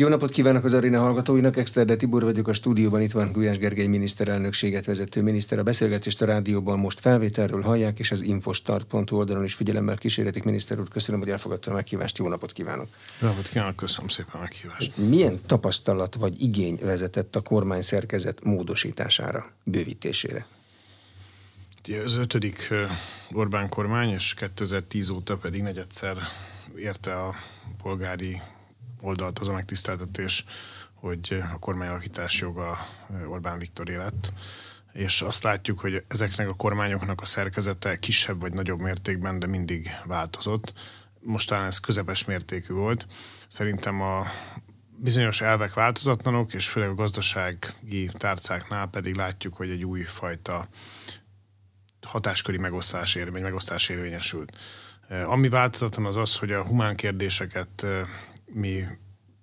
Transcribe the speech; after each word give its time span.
Jó 0.00 0.08
napot 0.08 0.30
kívánok 0.30 0.64
az 0.64 0.72
Arina 0.72 1.00
hallgatóinak, 1.00 1.56
Exterde 1.56 1.96
Tibor 1.96 2.22
vagyok 2.22 2.48
a 2.48 2.52
stúdióban, 2.52 3.00
itt 3.00 3.12
van 3.12 3.32
Gulyás 3.32 3.58
Gergely 3.58 3.86
miniszterelnökséget 3.86 4.84
vezető 4.84 5.22
miniszter. 5.22 5.58
A 5.58 5.62
beszélgetést 5.62 6.22
a 6.22 6.24
rádióban 6.24 6.78
most 6.78 7.00
felvételről 7.00 7.62
hallják, 7.62 7.98
és 7.98 8.10
az 8.10 8.22
infostart.hu 8.22 9.16
oldalon 9.16 9.44
is 9.44 9.54
figyelemmel 9.54 9.96
kísérletik. 9.96 10.44
Miniszter 10.44 10.80
úr, 10.80 10.88
köszönöm, 10.88 11.20
hogy 11.20 11.30
elfogadta 11.30 11.70
a 11.70 11.74
meghívást, 11.74 12.18
jó 12.18 12.28
napot 12.28 12.52
kívánok! 12.52 12.88
Jó 13.20 13.28
napot 13.28 13.48
kívánok, 13.48 13.76
köszönöm 13.76 14.08
szépen 14.08 14.32
a 14.34 14.38
meghívást! 14.38 14.96
Milyen 14.96 15.38
tapasztalat 15.46 16.14
vagy 16.14 16.42
igény 16.42 16.78
vezetett 16.82 17.36
a 17.36 17.40
kormány 17.40 17.82
szerkezet 17.82 18.44
módosítására, 18.44 19.50
bővítésére? 19.64 20.46
Az 22.04 22.16
ötödik 22.16 22.68
Orbán 23.32 23.68
kormány, 23.68 24.08
és 24.08 24.34
2010 24.34 25.08
óta 25.08 25.36
pedig 25.36 25.62
negyedszer 25.62 26.16
érte 26.76 27.14
a 27.14 27.34
polgári 27.82 28.40
oldalt 29.00 29.38
az 29.38 29.48
a 29.48 29.52
megtiszteltetés, 29.52 30.44
hogy 30.94 31.42
a 31.54 31.58
kormányalakítás 31.58 32.40
joga 32.40 32.78
Orbán 33.28 33.58
Viktor 33.58 33.86
lett 33.86 34.32
és 34.92 35.22
azt 35.22 35.42
látjuk, 35.42 35.80
hogy 35.80 36.04
ezeknek 36.08 36.48
a 36.48 36.54
kormányoknak 36.54 37.20
a 37.20 37.24
szerkezete 37.24 37.98
kisebb 37.98 38.40
vagy 38.40 38.52
nagyobb 38.52 38.80
mértékben, 38.80 39.38
de 39.38 39.46
mindig 39.46 39.90
változott. 40.04 40.72
Most 41.22 41.48
talán 41.48 41.66
ez 41.66 41.78
közepes 41.78 42.24
mértékű 42.24 42.74
volt. 42.74 43.06
Szerintem 43.48 44.00
a 44.00 44.26
bizonyos 44.96 45.40
elvek 45.40 45.74
változatlanok, 45.74 46.54
és 46.54 46.68
főleg 46.68 46.88
a 46.88 46.94
gazdasági 46.94 48.10
tárcáknál 48.12 48.86
pedig 48.86 49.14
látjuk, 49.14 49.54
hogy 49.54 49.70
egy 49.70 49.84
új 49.84 50.02
fajta 50.02 50.68
hatásköri 52.06 52.58
megosztás, 52.58 53.14
érvény, 53.14 53.42
megosztás 53.42 53.88
érvényesült. 53.88 54.58
Ami 55.24 55.48
változatlan 55.48 56.06
az 56.06 56.16
az, 56.16 56.36
hogy 56.36 56.52
a 56.52 56.64
humán 56.64 56.96
kérdéseket 56.96 57.86
mi 58.52 58.84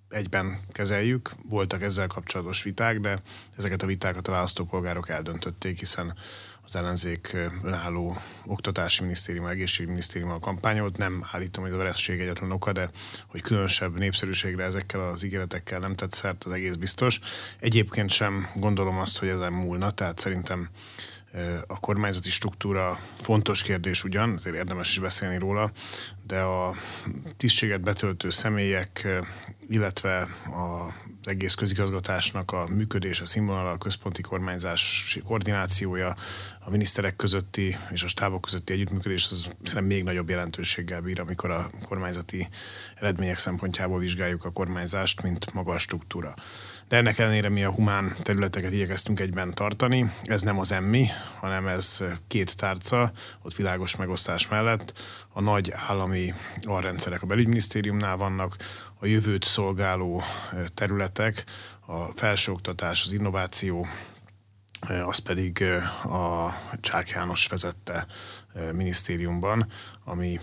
egyben 0.08 0.60
kezeljük. 0.72 1.30
Voltak 1.48 1.82
ezzel 1.82 2.06
kapcsolatos 2.06 2.62
viták, 2.62 3.00
de 3.00 3.22
ezeket 3.56 3.82
a 3.82 3.86
vitákat 3.86 4.28
a 4.28 4.32
választópolgárok 4.32 5.08
eldöntötték, 5.08 5.78
hiszen 5.78 6.14
az 6.62 6.76
ellenzék 6.76 7.36
önálló 7.62 8.16
oktatási 8.46 9.02
minisztérium, 9.02 9.46
egészségügyminisztérium 9.46 10.30
a 10.30 10.38
kampányolt. 10.38 10.96
Nem 10.96 11.24
állítom, 11.32 11.64
hogy 11.64 11.72
a 11.72 11.76
vereség 11.76 12.20
egyetlen 12.20 12.50
oka, 12.50 12.72
de 12.72 12.90
hogy 13.26 13.40
különösebb 13.40 13.98
népszerűségre 13.98 14.64
ezekkel 14.64 15.00
az 15.00 15.22
ígéretekkel 15.22 15.78
nem 15.78 15.94
tett 15.94 16.12
szert, 16.12 16.44
az 16.44 16.52
egész 16.52 16.74
biztos. 16.74 17.20
Egyébként 17.60 18.10
sem 18.10 18.48
gondolom 18.54 18.98
azt, 18.98 19.18
hogy 19.18 19.28
ezen 19.28 19.52
múlna, 19.52 19.90
tehát 19.90 20.18
szerintem 20.18 20.68
a 21.66 21.80
kormányzati 21.80 22.30
struktúra 22.30 23.00
fontos 23.14 23.62
kérdés 23.62 24.04
ugyan, 24.04 24.34
ezért 24.34 24.56
érdemes 24.56 24.90
is 24.90 24.98
beszélni 24.98 25.38
róla, 25.38 25.72
de 26.28 26.40
a 26.40 26.74
tisztséget 27.36 27.80
betöltő 27.80 28.30
személyek, 28.30 29.08
illetve 29.68 30.20
a 30.46 30.92
az 31.28 31.28
egész 31.28 31.54
közigazgatásnak 31.54 32.52
a 32.52 32.66
működése, 32.68 33.26
színvonala, 33.26 33.70
a 33.70 33.78
központi 33.78 34.22
kormányzás 34.22 35.18
koordinációja, 35.24 36.16
a 36.60 36.70
miniszterek 36.70 37.16
közötti 37.16 37.76
és 37.90 38.02
a 38.02 38.08
stábok 38.08 38.40
közötti 38.40 38.72
együttműködés 38.72 39.28
az 39.30 39.42
szerintem 39.42 39.84
még 39.84 40.04
nagyobb 40.04 40.28
jelentőséggel 40.28 41.00
bír, 41.00 41.20
amikor 41.20 41.50
a 41.50 41.70
kormányzati 41.82 42.48
eredmények 42.94 43.38
szempontjából 43.38 43.98
vizsgáljuk 43.98 44.44
a 44.44 44.50
kormányzást, 44.50 45.22
mint 45.22 45.52
maga 45.52 45.72
a 45.72 45.78
struktúra 45.78 46.34
de 46.88 46.96
ennek 46.96 47.18
ellenére 47.18 47.48
mi 47.48 47.64
a 47.64 47.70
humán 47.70 48.16
területeket 48.22 48.72
igyekeztünk 48.72 49.20
egyben 49.20 49.54
tartani. 49.54 50.12
Ez 50.24 50.42
nem 50.42 50.58
az 50.58 50.72
emmi, 50.72 51.06
hanem 51.40 51.66
ez 51.66 52.04
két 52.26 52.56
tárca, 52.56 53.12
ott 53.42 53.54
világos 53.54 53.96
megosztás 53.96 54.48
mellett. 54.48 54.98
A 55.32 55.40
nagy 55.40 55.72
állami 55.74 56.34
alrendszerek 56.62 57.22
a 57.22 57.26
belügyminisztériumnál 57.26 58.16
vannak, 58.16 58.56
a 59.00 59.06
jövőt 59.06 59.44
szolgáló 59.44 60.22
területek, 60.74 61.44
a 61.86 62.04
felsőoktatás, 62.04 63.04
az 63.04 63.12
innováció, 63.12 63.86
az 65.04 65.18
pedig 65.18 65.62
a 66.02 66.54
Csák 66.80 67.08
János 67.08 67.46
vezette 67.46 68.06
minisztériumban, 68.72 69.66
ami 70.04 70.40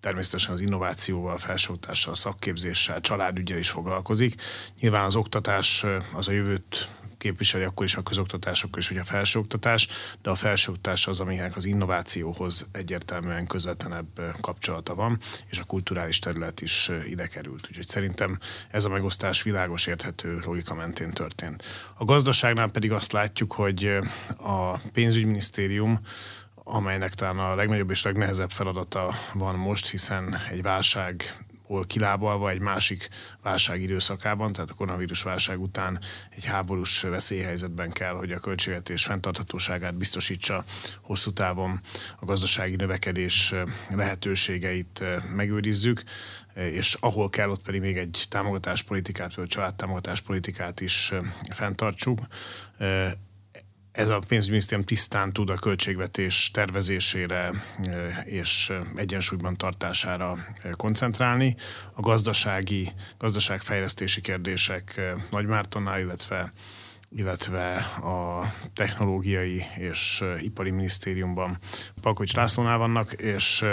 természetesen 0.00 0.52
az 0.52 0.60
innovációval, 0.60 1.38
felsőoktatással, 1.38 2.14
szakképzéssel, 2.14 3.00
családügyel 3.00 3.58
is 3.58 3.70
foglalkozik. 3.70 4.42
Nyilván 4.80 5.04
az 5.04 5.16
oktatás 5.16 5.84
az 6.12 6.28
a 6.28 6.32
jövőt 6.32 6.88
képviseli 7.18 7.64
akkor 7.64 7.86
is 7.86 7.94
a 7.94 8.02
közoktatás, 8.02 8.62
akkor 8.62 8.78
is, 8.78 8.88
hogy 8.88 8.96
a 8.96 9.04
felsőoktatás, 9.04 9.88
de 10.22 10.30
a 10.30 10.34
felsőoktatás 10.34 11.06
az, 11.06 11.20
aminek 11.20 11.56
az 11.56 11.64
innovációhoz 11.64 12.68
egyértelműen 12.72 13.46
közvetlenebb 13.46 14.36
kapcsolata 14.40 14.94
van, 14.94 15.18
és 15.50 15.58
a 15.58 15.64
kulturális 15.64 16.18
terület 16.18 16.60
is 16.60 16.90
ide 17.08 17.26
került. 17.26 17.66
Úgyhogy 17.68 17.86
szerintem 17.86 18.38
ez 18.70 18.84
a 18.84 18.88
megosztás 18.88 19.42
világos 19.42 19.86
érthető 19.86 20.38
logika 20.44 20.74
mentén 20.74 21.10
történt. 21.10 21.64
A 21.94 22.04
gazdaságnál 22.04 22.68
pedig 22.68 22.92
azt 22.92 23.12
látjuk, 23.12 23.52
hogy 23.52 23.98
a 24.38 24.78
pénzügyminisztérium 24.78 26.00
amelynek 26.70 27.14
talán 27.14 27.38
a 27.38 27.54
legnagyobb 27.54 27.90
és 27.90 28.02
legnehezebb 28.02 28.50
feladata 28.50 29.14
van 29.32 29.54
most, 29.54 29.88
hiszen 29.88 30.36
egy 30.50 30.62
válság 30.62 31.36
kilábalva 31.86 32.50
egy 32.50 32.60
másik 32.60 33.08
válság 33.42 33.82
időszakában, 33.82 34.52
tehát 34.52 34.70
a 34.70 34.74
koronavírus 34.74 35.22
válság 35.22 35.60
után 35.60 36.00
egy 36.30 36.44
háborús 36.44 37.02
veszélyhelyzetben 37.02 37.90
kell, 37.90 38.14
hogy 38.14 38.32
a 38.32 38.38
költségvetés 38.38 39.04
fenntarthatóságát 39.04 39.94
biztosítsa 39.96 40.64
hosszú 41.02 41.32
távon 41.32 41.80
a 42.20 42.24
gazdasági 42.24 42.76
növekedés 42.76 43.54
lehetőségeit 43.88 45.04
megőrizzük, 45.34 46.02
és 46.54 46.94
ahol 47.00 47.30
kell, 47.30 47.50
ott 47.50 47.62
pedig 47.62 47.80
még 47.80 47.96
egy 47.96 48.24
támogatáspolitikát, 48.28 49.34
vagy 49.34 49.46
családtámogatáspolitikát 49.46 50.80
is 50.80 51.12
fenntartsuk 51.50 52.20
ez 53.98 54.08
a 54.08 54.18
pénzügyminisztérium 54.28 54.86
tisztán 54.86 55.32
tud 55.32 55.50
a 55.50 55.54
költségvetés 55.54 56.50
tervezésére 56.50 57.50
és 58.24 58.72
egyensúlyban 58.94 59.56
tartására 59.56 60.36
koncentrálni. 60.72 61.56
A 61.94 62.00
gazdasági, 62.00 62.92
gazdaságfejlesztési 63.18 64.20
kérdések 64.20 65.00
Nagy 65.30 65.46
Mártonnál, 65.46 66.00
illetve 66.00 66.52
illetve 67.16 67.76
a 68.02 68.52
technológiai 68.74 69.64
és 69.76 70.24
ipari 70.40 70.70
minisztériumban 70.70 71.58
Palkovics 72.00 72.34
Lászlónál 72.34 72.78
vannak, 72.78 73.12
és 73.12 73.64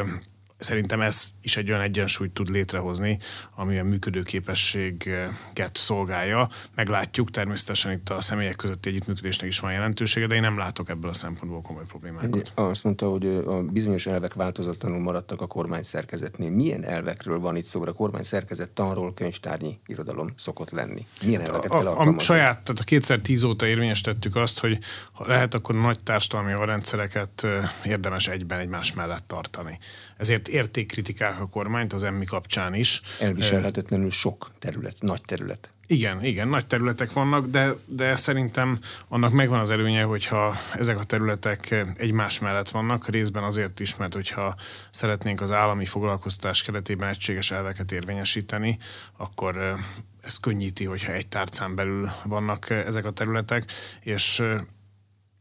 Szerintem 0.57 1.01
ez 1.01 1.27
is 1.41 1.57
egy 1.57 1.69
olyan 1.69 1.81
egyensúlyt 1.81 2.31
tud 2.31 2.49
létrehozni, 2.49 3.19
ami 3.55 3.77
a 3.77 3.83
működőképességet 3.83 5.71
szolgálja. 5.73 6.49
Meglátjuk, 6.75 7.31
természetesen 7.31 7.91
itt 7.91 8.09
a 8.09 8.21
személyek 8.21 8.55
közötti 8.55 8.89
együttműködésnek 8.89 9.49
is 9.49 9.59
van 9.59 9.71
jelentősége, 9.71 10.27
de 10.27 10.35
én 10.35 10.41
nem 10.41 10.57
látok 10.57 10.89
ebből 10.89 11.09
a 11.09 11.13
szempontból 11.13 11.61
komoly 11.61 11.85
problémákat. 11.85 12.51
Azt 12.55 12.83
mondta, 12.83 13.09
hogy 13.09 13.25
a 13.25 13.61
bizonyos 13.61 14.05
elvek 14.05 14.33
változatlanul 14.33 14.99
maradtak 14.99 15.41
a 15.41 15.47
kormány 15.47 15.83
szerkezetnél. 15.83 16.49
Milyen 16.49 16.83
elvekről 16.83 17.39
van 17.39 17.55
itt 17.55 17.65
szó? 17.65 17.83
A 17.85 17.93
kormány 17.93 18.23
szerkezet 18.23 18.69
tanról 18.69 19.13
könyvtárnyi 19.13 19.79
irodalom 19.85 20.33
szokott 20.37 20.69
lenni. 20.69 21.05
Milyen 21.21 21.39
hát 21.39 21.49
elveket 21.49 21.71
a, 21.71 21.77
kell 21.77 21.87
a, 21.87 22.15
a 22.15 22.19
saját, 22.19 22.63
tehát 22.63 22.81
a 22.81 22.83
kétszer 22.83 23.19
tíz 23.19 23.43
óta 23.43 23.67
érvényesítettük 23.67 24.35
azt, 24.35 24.59
hogy 24.59 24.79
ha 25.11 25.27
lehet, 25.27 25.53
akkor 25.53 25.75
nagy 25.75 26.03
társadalmi 26.03 26.65
rendszereket 26.65 27.47
érdemes 27.83 28.27
egyben 28.27 28.59
egymás 28.59 28.93
mellett 28.93 29.27
tartani. 29.27 29.79
Ezért 30.17 30.47
értékkritikák 30.55 31.41
a 31.41 31.47
kormányt 31.47 31.93
az 31.93 32.03
emmi 32.03 32.25
kapcsán 32.25 32.73
is. 32.73 33.01
Elviselhetetlenül 33.19 34.11
sok 34.11 34.51
terület, 34.59 34.95
nagy 34.99 35.21
terület. 35.25 35.69
Igen, 35.87 36.23
igen, 36.23 36.47
nagy 36.47 36.67
területek 36.67 37.13
vannak, 37.13 37.47
de, 37.47 37.73
de 37.85 38.15
szerintem 38.15 38.79
annak 39.07 39.31
megvan 39.31 39.59
az 39.59 39.69
előnye, 39.69 40.03
hogyha 40.03 40.57
ezek 40.73 40.99
a 40.99 41.03
területek 41.03 41.85
egymás 41.97 42.39
mellett 42.39 42.69
vannak, 42.69 43.09
részben 43.09 43.43
azért 43.43 43.79
is, 43.79 43.95
mert 43.95 44.13
hogyha 44.13 44.55
szeretnénk 44.91 45.41
az 45.41 45.51
állami 45.51 45.85
foglalkoztatás 45.85 46.63
keretében 46.63 47.09
egységes 47.09 47.51
elveket 47.51 47.91
érvényesíteni, 47.91 48.77
akkor 49.17 49.75
ez 50.21 50.37
könnyíti, 50.37 50.85
hogyha 50.85 51.13
egy 51.13 51.27
tárcán 51.27 51.75
belül 51.75 52.11
vannak 52.23 52.69
ezek 52.69 53.05
a 53.05 53.11
területek, 53.11 53.71
és 53.99 54.43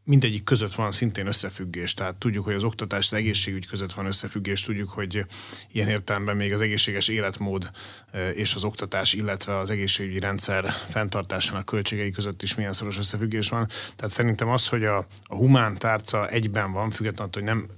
mindegyik 0.05 0.45
között 0.45 0.75
van 0.75 0.91
szintén 0.91 1.27
összefüggés. 1.27 1.95
Tehát 1.95 2.17
tudjuk, 2.17 2.45
hogy 2.45 2.55
az 2.55 2.65
oktatás, 2.65 3.07
az 3.07 3.19
egészségügy 3.19 3.67
között 3.67 3.93
van 3.93 4.07
összefüggés, 4.07 4.63
tudjuk, 4.63 4.89
hogy 4.91 5.27
ilyen 5.73 5.89
értelemben 5.89 6.37
még 6.37 6.53
az 6.53 6.61
egészséges 6.61 7.09
életmód 7.09 7.71
e, 8.11 8.31
és 8.31 8.55
az 8.55 8.65
oktatás, 8.65 9.13
illetve 9.13 9.57
az 9.57 9.71
egészségügyi 9.71 10.19
rendszer 10.19 10.73
fenntartásának 10.89 11.65
költségei 11.65 12.11
között 12.11 12.43
is 12.43 12.55
milyen 12.55 12.73
szoros 12.73 12.99
összefüggés 12.99 13.49
van. 13.49 13.69
Tehát 13.97 14.13
szerintem 14.13 14.49
az, 14.49 14.69
hogy 14.69 14.85
a, 14.85 15.07
a 15.25 15.37
humán 15.37 15.79
tárca 15.79 16.29
egyben 16.29 16.73
van, 16.73 16.91
függetlenül, 16.91 17.33
hogy 17.33 17.43
nem 17.43 17.69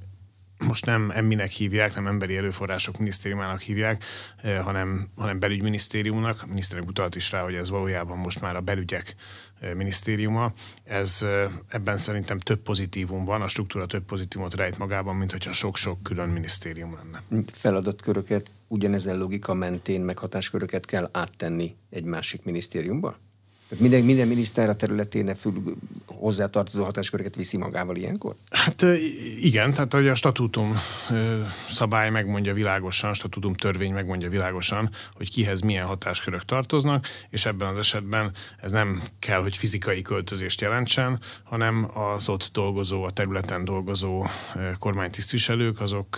most 0.59 0.87
nem 0.87 1.11
emminek 1.15 1.51
hívják, 1.51 1.95
nem 1.95 2.07
emberi 2.07 2.37
erőforrások 2.37 2.99
minisztériumának 2.99 3.61
hívják, 3.61 4.05
hanem, 4.65 5.09
hanem 5.17 5.39
belügyminisztériumnak. 5.39 6.43
A 6.43 6.47
miniszterek 6.47 6.87
utalt 6.87 7.17
is 7.17 7.31
rá, 7.31 7.43
hogy 7.43 7.55
ez 7.55 7.71
valójában 7.71 8.19
most 8.19 8.41
már 8.41 8.57
a 8.57 8.61
belügyek 8.61 9.15
minisztériuma. 9.75 10.53
Ez 10.85 11.25
ebben 11.69 11.97
szerintem 11.97 12.39
több 12.39 12.61
pozitívum 12.61 13.25
van, 13.25 13.43
a 13.43 13.49
struktúra 13.49 13.87
több 13.87 14.05
pozitívumot 14.05 14.55
rejt 14.55 14.79
magában, 14.79 15.17
mint 15.17 15.33
hogyha 15.33 15.53
sok-sok 15.53 16.03
külön 16.03 16.29
minisztérium 16.29 16.95
lenne. 16.95 17.43
Feladatköröket 17.53 18.51
ugyanezen 18.69 19.19
logika 19.19 19.55
mentén 19.55 20.01
meghatásköröket 20.01 20.87
kell 20.87 21.09
áttenni 21.13 21.77
egy 21.91 22.05
másik 22.05 22.45
minisztériumba? 22.45 23.17
Minden, 23.69 24.05
minden 24.05 24.29
miniszter 24.29 24.69
a 24.69 24.77
területén 24.77 25.37
fül, 25.37 25.63
hozzátartozó 26.07 26.85
hatásköröket 26.85 27.35
viszi 27.35 27.57
magával 27.57 27.97
ilyenkor? 27.97 28.35
Hát 28.51 28.85
igen, 29.41 29.73
tehát 29.73 29.93
hogy 29.93 30.09
a 30.09 30.15
statútum 30.15 30.77
szabály 31.69 32.11
megmondja 32.11 32.55
világosan, 32.55 33.11
a 33.11 33.15
statútum 33.15 33.55
törvény 33.55 33.93
megmondja 33.93 34.29
világosan, 34.29 34.91
hogy 35.13 35.31
kihez 35.31 35.61
milyen 35.61 35.87
hatáskörök 35.87 36.45
tartoznak, 36.45 37.07
és 37.31 37.47
ebben 37.47 37.69
az 37.69 37.79
esetben 37.79 38.33
ez 38.61 38.71
nem 38.71 39.03
kell, 39.19 39.41
hogy 39.41 39.57
fizikai 39.57 40.03
költözést 40.03 40.61
jelentsen, 40.61 41.21
hanem 41.45 41.91
az 41.95 42.29
ott 42.29 42.51
dolgozó, 42.53 43.03
a 43.03 43.11
területen 43.11 43.65
dolgozó 43.65 44.27
kormánytisztviselők, 44.79 45.81
azok 45.81 46.17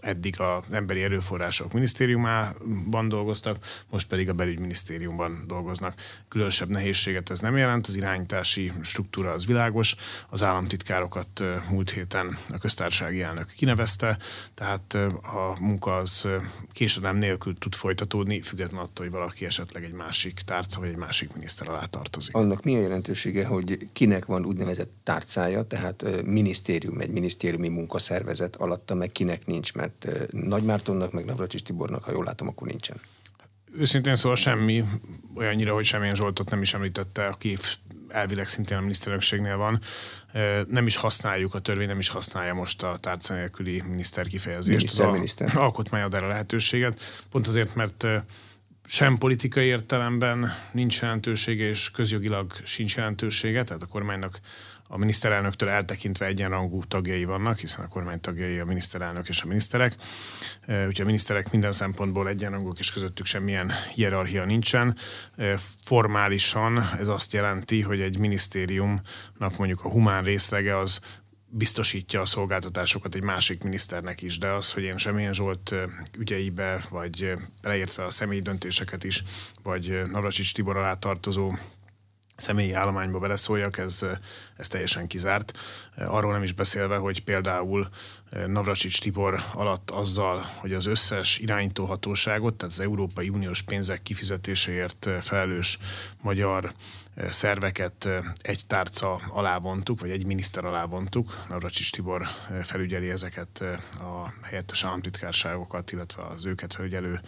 eddig 0.00 0.40
az 0.40 0.62
Emberi 0.70 1.02
Erőforrások 1.02 1.72
Minisztériumában 1.72 3.08
dolgoztak, 3.08 3.58
most 3.90 4.08
pedig 4.08 4.28
a 4.28 4.32
Belügyminisztériumban 4.32 5.44
dolgoznak. 5.46 5.94
Különösebb 6.28 6.68
nehézséget 6.68 7.30
ez 7.30 7.40
nem 7.40 7.56
jelent, 7.56 7.86
az 7.86 7.96
irányítási 7.96 8.72
struktúra 8.82 9.30
az 9.30 9.46
világos, 9.46 9.96
az 10.28 10.42
államtitkárokat 10.42 11.42
múlt 11.70 11.90
héten 11.90 12.38
a 12.52 12.58
köztársasági 12.58 13.22
elnök 13.22 13.46
kinevezte, 13.56 14.18
tehát 14.54 14.94
a 15.22 15.56
munka 15.60 15.96
az 15.96 16.28
késedelem 16.72 17.16
nélkül 17.16 17.58
tud 17.58 17.74
folytatódni, 17.74 18.40
függetlenül 18.40 18.84
attól, 18.86 19.04
hogy 19.04 19.14
valaki 19.14 19.44
esetleg 19.44 19.84
egy 19.84 19.92
másik 19.92 20.40
tárca 20.44 20.80
vagy 20.80 20.88
egy 20.88 20.96
másik 20.96 21.34
miniszter 21.34 21.68
alá 21.68 21.84
tartozik. 21.84 22.36
Annak 22.36 22.62
mi 22.62 22.76
a 22.76 22.80
jelentősége, 22.80 23.46
hogy 23.46 23.88
kinek 23.92 24.24
van 24.24 24.44
úgynevezett 24.44 24.92
tárcája, 25.02 25.62
tehát 25.62 26.24
minisztérium, 26.24 27.00
egy 27.00 27.10
minisztériumi 27.10 27.68
munkaszervezet 27.68 28.56
alatta, 28.56 28.94
meg 28.94 29.12
kinek 29.12 29.46
nincs, 29.46 29.74
mert 29.74 29.85
mert 29.86 30.32
Nagy 30.32 30.62
Mártonnak, 30.62 31.12
meg 31.12 31.24
Navracsis 31.24 31.62
Tibornak, 31.62 32.04
ha 32.04 32.12
jól 32.12 32.24
látom, 32.24 32.48
akkor 32.48 32.66
nincsen. 32.66 33.00
Őszintén 33.78 34.16
szóval 34.16 34.36
semmi, 34.36 34.84
olyannyira, 35.34 35.74
hogy 35.74 35.84
semmilyen 35.84 36.14
Zsoltot 36.14 36.50
nem 36.50 36.62
is 36.62 36.74
említette, 36.74 37.26
aki 37.26 37.56
elvileg 38.08 38.48
szintén 38.48 38.76
a 38.76 38.80
miniszterelnökségnél 38.80 39.56
van. 39.56 39.80
Nem 40.68 40.86
is 40.86 40.96
használjuk, 40.96 41.54
a 41.54 41.58
törvény 41.58 41.86
nem 41.86 41.98
is 41.98 42.08
használja 42.08 42.54
most 42.54 42.82
a 42.82 42.96
tárca 43.00 43.34
nélküli 43.34 43.82
miniszter 43.88 44.26
kifejezést. 44.26 44.80
Miniszter, 44.80 45.10
miniszter. 45.10 45.56
Alkotmány 45.56 46.02
ad 46.02 46.14
erre 46.14 46.26
lehetőséget. 46.26 47.24
Pont 47.30 47.46
azért, 47.46 47.74
mert 47.74 48.06
sem 48.84 49.18
politikai 49.18 49.66
értelemben 49.66 50.52
nincs 50.72 51.00
jelentősége, 51.00 51.68
és 51.68 51.90
közjogilag 51.90 52.52
sincs 52.64 52.96
jelentősége, 52.96 53.64
tehát 53.64 53.82
a 53.82 53.86
kormánynak 53.86 54.40
a 54.88 54.98
miniszterelnöktől 54.98 55.68
eltekintve 55.68 56.26
egyenrangú 56.26 56.84
tagjai 56.84 57.24
vannak, 57.24 57.58
hiszen 57.58 57.84
a 57.84 57.88
kormány 57.88 58.20
tagjai 58.20 58.58
a 58.58 58.64
miniszterelnök 58.64 59.28
és 59.28 59.42
a 59.42 59.46
miniszterek. 59.46 59.96
Úgyhogy 60.66 61.00
a 61.00 61.04
miniszterek 61.04 61.50
minden 61.50 61.72
szempontból 61.72 62.28
egyenrangúk, 62.28 62.78
és 62.78 62.92
közöttük 62.92 63.26
semmilyen 63.26 63.72
hierarchia 63.94 64.44
nincsen. 64.44 64.96
Formálisan 65.84 66.90
ez 66.98 67.08
azt 67.08 67.32
jelenti, 67.32 67.82
hogy 67.82 68.00
egy 68.00 68.18
minisztériumnak 68.18 69.56
mondjuk 69.58 69.84
a 69.84 69.88
humán 69.88 70.24
részlege 70.24 70.76
az 70.76 71.00
biztosítja 71.48 72.20
a 72.20 72.26
szolgáltatásokat 72.26 73.14
egy 73.14 73.22
másik 73.22 73.62
miniszternek 73.62 74.22
is, 74.22 74.38
de 74.38 74.48
az, 74.48 74.72
hogy 74.72 74.82
én 74.82 74.98
semmilyen 74.98 75.32
Zsolt 75.32 75.74
ügyeibe, 76.18 76.84
vagy 76.90 77.34
leértve 77.62 78.04
a 78.04 78.10
személyi 78.10 78.40
döntéseket 78.40 79.04
is, 79.04 79.24
vagy 79.62 80.02
Navracsics 80.10 80.54
Tibor 80.54 80.76
alá 80.76 80.94
tartozó 80.94 81.54
személyi 82.36 82.72
állományba 82.72 83.18
beleszóljak, 83.18 83.78
ez, 83.78 84.06
ez 84.56 84.68
teljesen 84.68 85.06
kizárt. 85.06 85.58
Arról 85.96 86.32
nem 86.32 86.42
is 86.42 86.52
beszélve, 86.52 86.96
hogy 86.96 87.24
például 87.24 87.88
Navracsics 88.46 89.00
Tibor 89.00 89.42
alatt 89.52 89.90
azzal, 89.90 90.40
hogy 90.56 90.72
az 90.72 90.86
összes 90.86 91.38
irányítóhatóságot, 91.38 92.54
tehát 92.54 92.74
az 92.74 92.80
Európai 92.80 93.28
Uniós 93.28 93.62
pénzek 93.62 94.02
kifizetéséért 94.02 95.08
felelős 95.20 95.78
magyar 96.22 96.72
szerveket 97.30 98.08
egy 98.42 98.60
tárca 98.66 99.20
alá 99.28 99.58
vontuk, 99.58 100.00
vagy 100.00 100.10
egy 100.10 100.26
miniszter 100.26 100.64
alá 100.64 100.84
vontuk. 100.84 101.44
Navracsics 101.48 101.92
Tibor 101.92 102.26
felügyeli 102.62 103.10
ezeket 103.10 103.64
a 103.98 104.32
helyettes 104.42 104.84
államtitkárságokat, 104.84 105.92
illetve 105.92 106.22
az 106.22 106.44
őket 106.44 106.74
felügyelő 106.74 107.20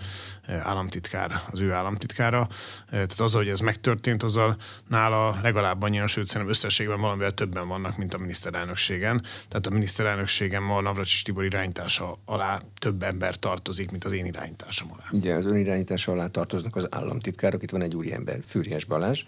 államtitkár, 0.46 1.42
az 1.50 1.60
ő 1.60 1.72
államtitkára. 1.72 2.48
Tehát 2.90 3.20
az, 3.20 3.32
hogy 3.34 3.48
ez 3.48 3.60
megtörtént, 3.60 4.22
azzal 4.22 4.56
nála 4.88 5.38
legalább 5.42 5.82
annyian, 5.82 6.06
sőt 6.06 6.26
szerintem 6.26 6.50
összességben 6.50 7.00
valamivel 7.00 7.32
többen 7.32 7.68
vannak, 7.68 7.96
mint 7.96 8.14
a 8.14 8.18
miniszterelnökségen. 8.18 9.22
Tehát 9.48 9.66
a 9.66 9.70
miniszterelnökségen 9.70 10.62
ma 10.62 10.80
Navracsics 10.80 11.24
Tibor 11.24 11.44
irányítása 11.44 12.18
alá 12.24 12.60
több 12.78 13.02
ember 13.02 13.36
tartozik, 13.36 13.90
mint 13.90 14.04
az 14.04 14.12
én 14.12 14.26
irányításom 14.26 14.92
alá. 14.92 15.04
Ugye 15.10 15.34
az 15.34 15.44
ön 15.44 15.56
irányítása 15.56 16.12
alá 16.12 16.26
tartoznak 16.26 16.76
az 16.76 16.86
államtitkárok, 16.90 17.62
itt 17.62 17.70
van 17.70 17.82
egy 17.82 17.94
úriember, 17.94 18.38
Fűrjes 18.46 18.84
Balázs, 18.84 19.24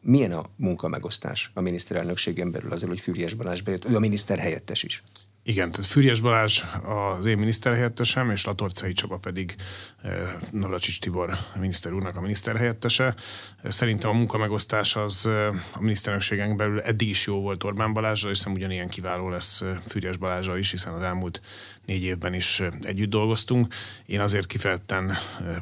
milyen 0.00 0.32
a 0.32 0.50
munkamegosztás 0.56 1.50
a 1.54 1.60
miniszterelnökségen 1.60 2.50
belül 2.50 2.72
azért, 2.72 2.90
hogy 2.90 3.00
Fűrjes 3.00 3.34
Balázs 3.34 3.60
bejött? 3.60 3.84
Ő 3.84 3.96
a 3.96 4.00
miniszter 4.00 4.38
helyettes 4.38 4.82
is. 4.82 5.02
Igen, 5.42 5.70
tehát 5.70 5.86
Füriyes 5.86 6.20
Balázs 6.20 6.62
az 7.18 7.26
én 7.26 7.38
miniszterhelyettesem, 7.38 8.30
és 8.30 8.44
Latorcai 8.44 8.92
Csaba 8.92 9.16
pedig 9.16 9.54
Navracsics 10.50 11.00
Tibor 11.00 11.36
miniszter 11.54 11.92
úrnak 11.92 12.16
a 12.16 12.20
miniszterhelyettese. 12.20 13.14
Szerintem 13.64 14.10
a 14.10 14.12
munkamegosztás 14.12 14.96
az 14.96 15.26
a 15.72 15.80
miniszterelnökségen 15.80 16.56
belül 16.56 16.80
eddig 16.80 17.08
is 17.08 17.26
jó 17.26 17.40
volt 17.40 17.64
Orbán 17.64 17.92
Balázsra, 17.92 18.30
és 18.30 18.38
szerintem 18.38 18.62
ugyanilyen 18.62 18.88
kiváló 18.88 19.28
lesz 19.28 19.62
Füriyes 19.86 20.16
Balázsra 20.16 20.58
is, 20.58 20.70
hiszen 20.70 20.92
az 20.92 21.02
elmúlt 21.02 21.40
négy 21.90 22.02
évben 22.02 22.34
is 22.34 22.62
együtt 22.82 23.10
dolgoztunk. 23.10 23.74
Én 24.06 24.20
azért 24.20 24.46
kifejezetten 24.46 25.12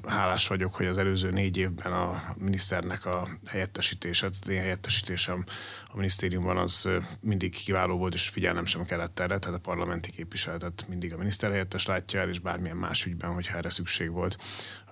hálás 0.06 0.46
vagyok, 0.46 0.75
hogy 0.75 0.86
az 0.86 0.98
előző 0.98 1.30
négy 1.30 1.56
évben 1.56 1.92
a 1.92 2.34
miniszternek 2.38 3.06
a 3.06 3.28
helyettesítése, 3.46 4.26
az 4.26 4.48
én 4.48 4.60
helyettesítésem 4.60 5.44
a 5.86 5.96
minisztériumban 5.96 6.56
az 6.56 6.88
mindig 7.20 7.54
kiváló 7.54 7.96
volt, 7.96 8.14
és 8.14 8.28
figyelnem 8.28 8.66
sem 8.66 8.84
kellett 8.84 9.20
erre, 9.20 9.38
tehát 9.38 9.58
a 9.58 9.60
parlamenti 9.60 10.10
képviseletet 10.10 10.86
mindig 10.88 11.12
a 11.12 11.16
miniszterhelyettes 11.16 11.86
látja 11.86 12.20
el, 12.20 12.28
és 12.28 12.38
bármilyen 12.38 12.76
más 12.76 13.06
ügyben, 13.06 13.32
hogyha 13.32 13.56
erre 13.56 13.70
szükség 13.70 14.10
volt, 14.10 14.36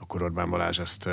akkor 0.01 0.23
Orbán 0.23 0.51
Balázs 0.51 0.79
ezt 0.79 1.09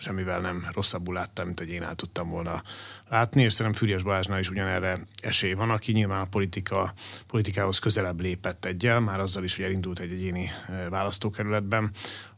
semmivel 0.00 0.40
nem 0.40 0.66
rosszabbul 0.72 1.14
láttam, 1.14 1.46
mint 1.46 1.58
hogy 1.58 1.68
én 1.68 1.82
el 1.82 1.94
tudtam 1.94 2.28
volna 2.28 2.62
látni, 3.08 3.42
és 3.42 3.52
szerintem 3.52 3.80
Füriyes 3.80 4.02
Balázsnál 4.02 4.38
is 4.38 4.50
ugyanerre 4.50 4.98
esély 5.22 5.52
van, 5.52 5.70
aki 5.70 5.92
nyilván 5.92 6.20
a 6.20 6.24
politika, 6.24 6.92
politikához 7.26 7.78
közelebb 7.78 8.20
lépett 8.20 8.64
egyel, 8.64 9.00
már 9.00 9.20
azzal 9.20 9.44
is, 9.44 9.56
hogy 9.56 9.64
elindult 9.64 9.98
egy 9.98 10.12
egyéni 10.12 10.50
e, 10.68 10.88
választókerületben, 10.88 11.90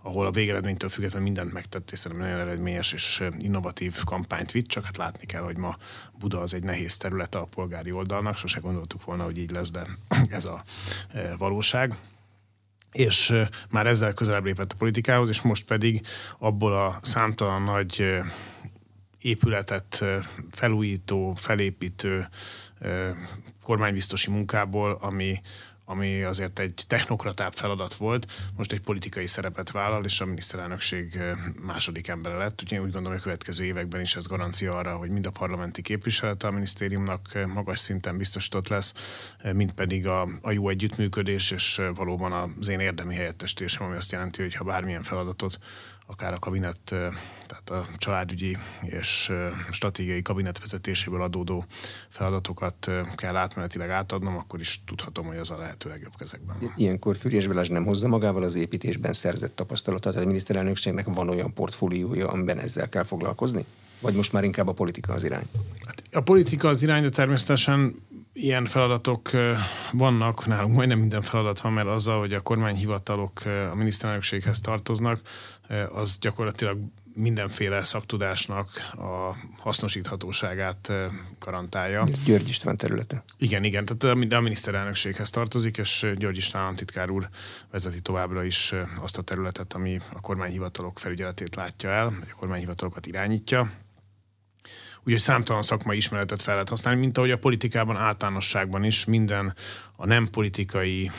ahol 0.03 0.27
a 0.27 0.31
végeredménytől 0.31 0.91
függetlenül 0.91 1.27
mindent 1.27 1.53
megtett, 1.53 1.91
és 1.91 1.99
szerintem 1.99 2.29
nagyon 2.29 2.47
eredményes 2.47 2.93
és 2.93 3.21
e, 3.21 3.29
innovatív 3.39 4.05
kampányt 4.05 4.51
vitt, 4.51 4.69
csak 4.69 4.85
hát 4.85 4.97
látni 4.97 5.27
kell, 5.27 5.43
hogy 5.43 5.57
ma 5.57 5.77
Buda 6.19 6.41
az 6.41 6.55
egy 6.55 6.65
nehéz 6.65 6.97
területe 6.97 7.39
a 7.39 7.45
polgári 7.45 7.93
oldalnak, 7.93 8.37
sose 8.37 8.61
gondoltuk 8.61 9.05
volna, 9.05 9.25
hogy 9.25 9.39
így 9.39 9.51
lesz, 9.51 9.71
de 9.71 9.87
ez 10.29 10.45
a 10.45 10.65
e, 11.13 11.37
valóság 11.37 11.97
és 12.93 13.35
már 13.71 13.87
ezzel 13.87 14.13
közelebb 14.13 14.45
lépett 14.45 14.73
a 14.73 14.77
politikához, 14.79 15.29
és 15.29 15.43
most 15.43 15.65
pedig 15.65 16.07
abból 16.39 16.73
a 16.73 16.99
számtalan 17.03 17.63
nagy 17.63 18.21
épületet 19.21 20.05
felújító, 20.51 21.35
felépítő 21.35 22.29
kormánybiztosi 23.63 24.31
munkából, 24.31 24.99
ami 25.01 25.41
ami 25.93 26.23
azért 26.23 26.59
egy 26.59 26.85
technokratább 26.87 27.53
feladat 27.53 27.95
volt, 27.95 28.33
most 28.57 28.73
egy 28.73 28.81
politikai 28.81 29.27
szerepet 29.27 29.71
vállal, 29.71 30.05
és 30.05 30.21
a 30.21 30.25
miniszterelnökség 30.25 31.19
második 31.63 32.09
embere 32.09 32.37
lett. 32.37 32.63
Úgyhogy 32.63 32.79
én 32.79 32.85
úgy 32.85 32.93
gondolom, 32.93 33.13
hogy 33.13 33.21
a 33.21 33.23
következő 33.23 33.65
években 33.65 34.01
is 34.01 34.17
ez 34.17 34.27
garancia 34.27 34.75
arra, 34.77 34.97
hogy 34.97 35.11
mind 35.11 35.27
a 35.27 35.31
parlamenti 35.31 35.83
képviselete 35.83 36.47
a 36.47 36.51
minisztériumnak 36.51 37.39
magas 37.47 37.79
szinten 37.79 38.17
biztosított 38.17 38.69
lesz, 38.69 38.95
mind 39.53 39.73
pedig 39.73 40.07
a, 40.07 40.29
a 40.41 40.51
jó 40.51 40.69
együttműködés, 40.69 41.51
és 41.51 41.81
valóban 41.95 42.55
az 42.61 42.69
én 42.69 42.81
érdemi 42.81 43.15
helyettesítésem, 43.15 43.87
ami 43.87 43.97
azt 43.97 44.13
jelenti, 44.13 44.43
hogy 44.43 44.55
ha 44.55 44.65
bármilyen 44.65 45.03
feladatot 45.03 45.59
akár 46.07 46.33
a 46.33 46.39
kabinet, 46.39 46.81
tehát 47.47 47.71
a 47.71 47.87
családügyi 47.97 48.57
és 48.83 49.33
stratégiai 49.71 50.23
kabinet 50.23 50.59
vezetéséből 50.59 51.23
adódó 51.23 51.65
feladatokat 52.09 52.91
kell 53.15 53.37
átmenetileg 53.37 53.91
átadnom, 53.91 54.37
akkor 54.37 54.61
is 54.61 54.81
tudhatom, 54.85 55.27
hogy 55.27 55.37
az 55.37 55.51
a 55.51 55.59
lehető 55.59 55.89
legjobb 55.89 56.17
kezekben. 56.19 56.73
Ilyenkor 56.77 57.17
Füriyes 57.17 57.47
Balázs 57.47 57.69
nem 57.69 57.85
hozza 57.85 58.09
magával 58.09 58.43
az 58.43 58.55
építésben 58.55 59.13
szerzett 59.13 59.57
tapasztalatot, 59.57 60.13
tehát 60.13 60.27
a 60.27 60.29
miniszterelnökségnek 60.29 61.07
van 61.07 61.29
olyan 61.29 61.55
portfóliója, 61.55 62.29
amiben 62.29 62.59
ezzel 62.59 62.89
kell 62.89 63.05
foglalkozni? 63.05 63.65
Vagy 64.01 64.15
most 64.15 64.33
már 64.33 64.45
inkább 64.45 64.69
a 64.69 64.73
politika 64.73 65.13
az 65.13 65.25
irány? 65.25 65.45
Hát 65.85 66.03
a 66.13 66.21
politika 66.21 66.69
az 66.69 66.83
irány, 66.83 67.03
de 67.03 67.09
természetesen 67.09 67.95
ilyen 68.33 68.67
feladatok 68.67 69.31
vannak, 69.93 70.47
nálunk 70.47 70.75
majdnem 70.75 70.99
minden 70.99 71.23
feladat 71.23 71.61
van, 71.61 71.73
mert 71.73 71.89
azzal, 71.89 72.19
hogy 72.19 72.33
a 72.33 72.41
kormányhivatalok 72.41 73.41
a 73.71 73.75
miniszterelnökséghez 73.75 74.61
tartoznak, 74.61 75.21
az 75.93 76.19
gyakorlatilag 76.19 76.79
mindenféle 77.15 77.83
szaktudásnak 77.83 78.69
a 78.93 79.37
hasznosíthatóságát 79.59 80.93
garantálja. 81.39 82.07
Ez 82.09 82.19
György 82.25 82.49
István 82.49 82.77
területe. 82.77 83.25
Igen, 83.39 83.65
igen, 83.65 83.85
tehát 83.85 84.17
a 84.33 84.41
miniszterelnökséghez 84.41 85.31
tartozik, 85.31 85.77
és 85.77 86.07
György 86.17 86.37
István 86.37 86.63
államtitkár 86.63 87.11
úr 87.11 87.29
vezeti 87.71 88.01
továbbra 88.01 88.45
is 88.45 88.75
azt 89.01 89.19
a 89.19 89.23
területet, 89.23 89.73
ami 89.73 90.01
a 90.13 90.21
kormányhivatalok 90.21 90.99
felügyeletét 90.99 91.55
látja 91.55 91.91
el, 91.91 92.07
a 92.07 92.35
kormányhivatalokat 92.37 93.07
irányítja 93.07 93.73
úgyhogy 95.05 95.21
számtalan 95.21 95.63
szakmai 95.63 95.97
ismeretet 95.97 96.43
fel 96.43 96.55
lehet 96.55 96.69
használni, 96.69 97.01
mint 97.01 97.19
ahogy 97.19 97.31
a 97.31 97.39
politikában 97.39 97.97
általánosságban 97.97 98.85
is 98.85 99.05
minden 99.05 99.55
a 99.97 100.07
nem 100.07 100.31
politikai 100.31 101.11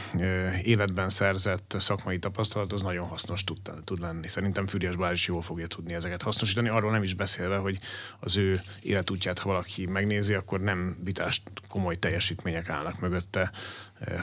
életben 0.63 1.09
szerzett 1.09 1.75
szakmai 1.79 2.19
tapasztalat 2.19 2.73
az 2.73 2.81
nagyon 2.81 3.07
hasznos 3.07 3.43
tud, 3.43 3.59
tud 3.83 3.99
lenni. 3.99 4.27
Szerintem 4.27 4.67
Füriás 4.67 4.95
Balázs 4.95 5.13
is 5.13 5.27
jól 5.27 5.41
fogja 5.41 5.67
tudni 5.67 5.93
ezeket 5.93 6.21
hasznosítani, 6.21 6.69
arról 6.69 6.91
nem 6.91 7.03
is 7.03 7.13
beszélve, 7.13 7.57
hogy 7.57 7.79
az 8.19 8.37
ő 8.37 8.61
életútját, 8.81 9.39
ha 9.39 9.49
valaki 9.49 9.85
megnézi, 9.85 10.33
akkor 10.33 10.59
nem 10.59 10.97
vitást 11.03 11.41
komoly 11.67 11.95
teljesítmények 11.95 12.69
állnak 12.69 12.99
mögötte. 12.99 13.51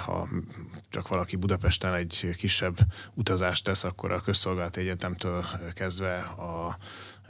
Ha 0.04 0.28
csak 0.88 1.08
valaki 1.08 1.36
Budapesten 1.36 1.94
egy 1.94 2.34
kisebb 2.36 2.78
utazást 3.14 3.64
tesz, 3.64 3.84
akkor 3.84 4.12
a 4.12 4.20
közszolgálati 4.20 4.80
egyetemtől 4.80 5.44
kezdve 5.74 6.18
a 6.18 6.78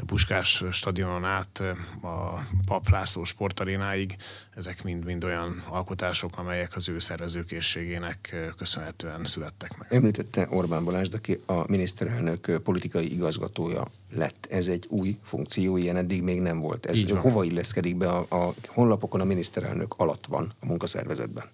Puskás 0.07 0.65
stadionon 0.71 1.25
át 1.25 1.63
a 2.03 2.47
Pap 2.67 2.89
László 2.89 3.25
sportarénáig, 3.25 4.17
ezek 4.55 4.85
mind-mind 4.85 5.25
olyan 5.25 5.65
alkotások, 5.69 6.39
amelyek 6.39 6.77
az 6.77 6.89
ő 6.89 6.99
szervezőkészségének 6.99 8.37
köszönhetően 8.57 9.25
születtek 9.25 9.79
meg. 9.79 9.93
Említette 9.93 10.47
Orbán 10.51 10.85
Balázs, 10.85 11.09
aki 11.13 11.41
a 11.47 11.71
miniszterelnök 11.71 12.61
politikai 12.63 13.13
igazgatója 13.13 13.87
lett. 14.13 14.47
Ez 14.51 14.67
egy 14.67 14.87
új 14.89 15.19
funkció, 15.23 15.77
ilyen 15.77 15.97
eddig 15.97 16.23
még 16.23 16.41
nem 16.41 16.59
volt. 16.59 16.87
Ez 16.87 17.03
hova 17.11 17.45
illeszkedik 17.45 17.97
be? 17.97 18.09
A, 18.09 18.27
a 18.47 18.55
honlapokon 18.67 19.21
a 19.21 19.25
miniszterelnök 19.25 19.95
alatt 19.97 20.27
van 20.27 20.53
a 20.61 20.67
munkaszervezetben. 20.67 21.45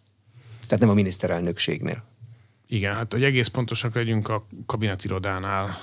Tehát 0.67 0.81
nem 0.81 0.89
a 0.89 0.95
miniszterelnökségnél. 0.95 2.05
Igen, 2.69 2.95
hát 2.95 3.13
hogy 3.13 3.25
egész 3.25 3.49
pontosak 3.49 3.95
legyünk, 3.95 4.29
a 4.29 4.47
kabinetirodánál 4.67 5.79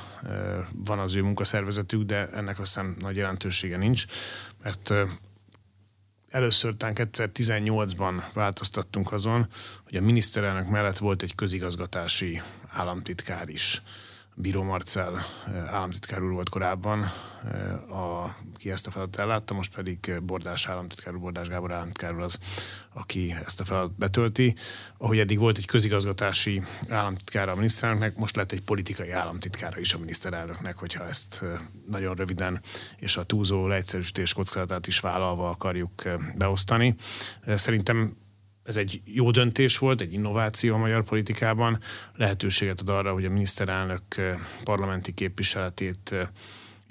van 0.86 1.00
az 1.00 1.16
ő 1.16 1.22
munkaszervezetük, 1.22 2.04
de 2.04 2.30
ennek 2.30 2.60
aztán 2.60 2.96
nagy 3.00 3.16
jelentősége 3.16 3.78
nincs, 3.78 4.06
mert 4.64 4.94
először 6.30 6.76
tán 6.76 6.94
2018-ban 6.96 8.24
változtattunk 8.34 9.12
azon, 9.12 9.48
hogy 9.84 9.96
a 9.96 10.02
miniszterelnök 10.02 10.70
mellett 10.70 10.98
volt 10.98 11.22
egy 11.22 11.36
közigazgatási 11.36 12.42
államtitkár 12.70 13.50
is. 13.50 13.82
Bíró 14.36 14.64
Marcel 14.64 15.26
eh, 15.46 15.74
államtitkár 15.74 16.22
úr 16.22 16.32
volt 16.32 16.50
korábban, 16.50 17.12
eh, 17.52 17.92
a, 17.98 18.36
aki 18.54 18.72
ezt 18.72 18.88
a 18.88 18.92
feladatot 18.92 19.22
ellátta, 19.22 19.54
most 19.54 19.76
pedig 19.76 20.14
Bordás 20.24 20.68
államtitkár 20.68 21.14
úr, 21.14 21.20
Bordás 21.20 21.48
Gábor 21.48 21.72
államtitkár 21.72 22.14
úr 22.14 22.22
az, 22.22 22.40
aki 22.94 23.36
ezt 23.46 23.60
a 23.60 23.66
feladatot 23.66 23.98
betölti. 23.98 24.56
Ahogy 24.98 25.20
eddig 25.20 25.40
volt 25.40 25.58
egy 25.58 25.66
közigazgatási 25.66 26.64
államtitkára 26.90 27.52
a 27.52 27.56
miniszterelnöknek, 27.56 28.16
most 28.16 28.36
lett 28.36 28.52
egy 28.52 28.62
politikai 28.62 29.12
államtitkára 29.12 29.80
is 29.80 29.94
a 29.94 30.00
miniszterelnöknek, 30.00 30.76
hogyha 30.76 31.08
ezt 31.08 31.40
eh, 31.42 31.60
nagyon 31.88 32.16
röviden 32.16 32.62
és 32.98 33.18
a 33.18 33.24
túlzó 33.24 33.68
leegyszerűsítés 33.68 34.34
kockázatát 34.34 34.88
is 34.88 35.00
vállalva 35.00 35.50
akarjuk 35.50 35.92
beosztani. 36.36 36.96
Szerintem 37.48 38.16
ez 38.64 38.78
egy 38.78 39.02
jó 39.06 39.32
döntés 39.32 39.78
volt, 39.78 40.02
egy 40.02 40.14
innováció 40.14 40.76
a 40.76 40.78
magyar 40.78 41.04
politikában, 41.04 41.80
lehetőséget 42.16 42.80
ad 42.80 42.90
arra, 42.90 43.14
hogy 43.14 43.26
a 43.26 43.30
miniszterelnök 43.30 44.04
parlamenti 44.64 45.12
képviseletét 45.14 46.16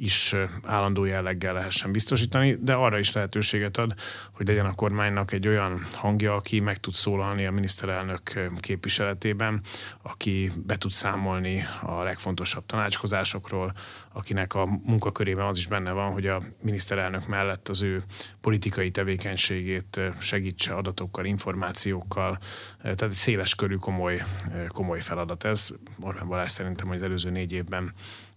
is 0.03 0.35
állandó 0.65 1.05
jelleggel 1.05 1.53
lehessen 1.53 1.93
biztosítani, 1.93 2.57
de 2.61 2.75
arra 2.75 2.99
is 2.99 3.13
lehetőséget 3.13 3.77
ad, 3.77 3.95
hogy 4.33 4.47
legyen 4.47 4.67
a 4.67 4.75
kormánynak 4.75 5.33
egy 5.33 5.49
olyan 5.49 5.87
hangja, 5.93 6.35
aki 6.35 6.61
meg 6.61 6.77
tud 6.77 6.95
szólalni 6.95 7.47
a 7.47 7.51
miniszterelnök 7.51 8.51
képviseletében, 8.61 9.61
aki 10.03 10.53
be 10.67 10.77
tud 10.77 10.91
számolni 10.91 11.65
a 11.83 12.03
legfontosabb 12.03 12.67
tanácskozásokról, 12.67 13.73
akinek 14.13 14.55
a 14.55 14.67
munkakörében 14.67 15.47
az 15.47 15.57
is 15.57 15.67
benne 15.67 15.91
van, 15.91 16.13
hogy 16.13 16.27
a 16.27 16.43
miniszterelnök 16.63 17.27
mellett 17.27 17.69
az 17.69 17.83
ő 17.83 18.03
politikai 18.41 18.91
tevékenységét 18.91 20.01
segítse 20.19 20.75
adatokkal, 20.75 21.25
információkkal, 21.25 22.39
tehát 22.83 23.03
egy 23.03 23.11
széles 23.11 23.55
körű 23.55 23.75
komoly, 23.75 24.23
komoly 24.69 25.01
feladat 25.01 25.45
ez. 25.45 25.69
Orbán 26.01 26.29
Balázs 26.29 26.51
szerintem, 26.51 26.87
hogy 26.87 26.97
az 26.97 27.03
előző 27.03 27.31
négy 27.31 27.53
évben 27.53 27.93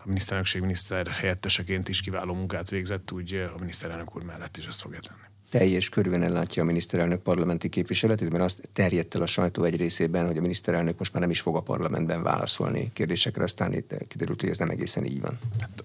a 0.06 0.08
miniszterelnökség 0.08 0.62
miniszter 0.62 1.08
helyetteseként 1.08 1.90
is 1.90 2.02
kiváló 2.02 2.34
munkát 2.34 2.70
végzett, 2.70 3.12
úgy 3.12 3.34
a 3.34 3.60
miniszterelnök 3.60 4.16
úr 4.16 4.24
mellett 4.24 4.58
is 4.58 4.66
ezt 4.68 4.82
fogja 4.82 5.00
tenni 5.00 5.34
teljes 5.58 5.90
körülön 5.90 6.24
ellátja 6.24 6.64
a 6.64 6.66
miniszterelnök 6.66 7.22
parlamenti 7.22 7.70
képviseletét, 7.70 8.32
mert 8.32 8.44
azt 8.44 8.70
terjedt 8.74 9.16
el 9.16 9.22
a 9.22 9.26
sajtó 9.26 9.64
egy 9.64 9.76
részében, 9.76 10.26
hogy 10.26 10.38
a 10.38 10.42
miniszterelnök 10.42 10.98
most 10.98 11.14
már 11.14 11.22
nem 11.22 11.32
is 11.32 11.42
fog 11.42 11.56
a 11.56 11.62
parlamentben 11.62 12.24
válaszolni 12.24 12.92
kérdésekre, 12.94 13.44
aztán 13.44 13.74
itt 13.74 14.08
kiderült, 14.08 14.42
hogy 14.42 14.50
ez 14.50 14.58
nem 14.58 14.70
egészen 14.70 15.06
így 15.06 15.22
van. 15.22 15.40
Hát, 15.60 15.84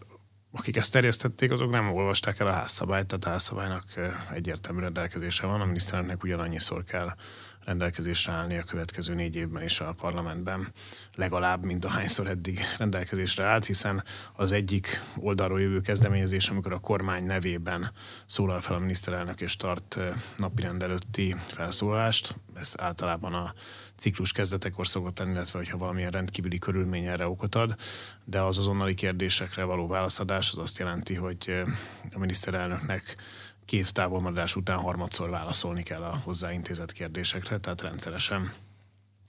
akik 0.52 0.76
ezt 0.76 0.92
terjesztették, 0.92 1.50
azok 1.50 1.70
nem 1.70 1.92
olvasták 1.92 2.38
el 2.38 2.46
a 2.46 2.52
házszabályt, 2.52 3.06
tehát 3.06 3.24
a 3.24 3.28
házszabálynak 3.28 3.84
egyértelmű 4.32 4.80
rendelkezése 4.80 5.46
van, 5.46 5.60
a 5.60 5.64
miniszterelnöknek 5.64 6.22
ugyanannyiszor 6.22 6.84
kell 6.84 7.14
rendelkezésre 7.64 8.32
állni 8.32 8.58
a 8.58 8.62
következő 8.62 9.14
négy 9.14 9.36
évben 9.36 9.62
is 9.62 9.80
a 9.80 9.92
parlamentben, 9.92 10.72
legalább, 11.14 11.64
mint 11.64 11.84
ahányszor 11.84 12.26
eddig 12.26 12.60
rendelkezésre 12.78 13.44
állt, 13.44 13.64
hiszen 13.64 14.04
az 14.32 14.52
egyik 14.52 15.02
oldalról 15.16 15.60
jövő 15.60 15.80
kezdeményezés, 15.80 16.48
amikor 16.48 16.72
a 16.72 16.78
kormány 16.78 17.24
nevében 17.24 17.92
szólal 18.26 18.60
fel 18.60 18.76
a 18.76 18.78
miniszterelnök 18.78 19.40
és 19.40 19.56
tart 19.56 19.98
napirend 20.36 20.82
előtti 20.82 21.34
felszólalást, 21.46 22.34
ez 22.54 22.74
általában 22.76 23.34
a 23.34 23.54
ciklus 23.96 24.32
kezdetekor 24.32 24.86
szokott 24.86 25.18
lenni, 25.18 25.30
illetve 25.30 25.58
hogyha 25.58 25.78
valamilyen 25.78 26.10
rendkívüli 26.10 26.58
körülmény 26.58 27.04
erre 27.04 27.26
okot 27.26 27.54
ad, 27.54 27.74
de 28.24 28.40
az 28.40 28.58
azonnali 28.58 28.94
kérdésekre 28.94 29.64
való 29.64 29.86
válaszadás 29.86 30.52
az 30.52 30.58
azt 30.58 30.78
jelenti, 30.78 31.14
hogy 31.14 31.62
a 32.12 32.18
miniszterelnöknek 32.18 33.16
két 33.64 33.92
távolmaradás 33.92 34.56
után 34.56 34.78
harmadszor 34.78 35.30
válaszolni 35.30 35.82
kell 35.82 36.02
a 36.02 36.20
hozzáintézett 36.24 36.92
kérdésekre, 36.92 37.58
tehát 37.58 37.80
rendszeresen 37.80 38.52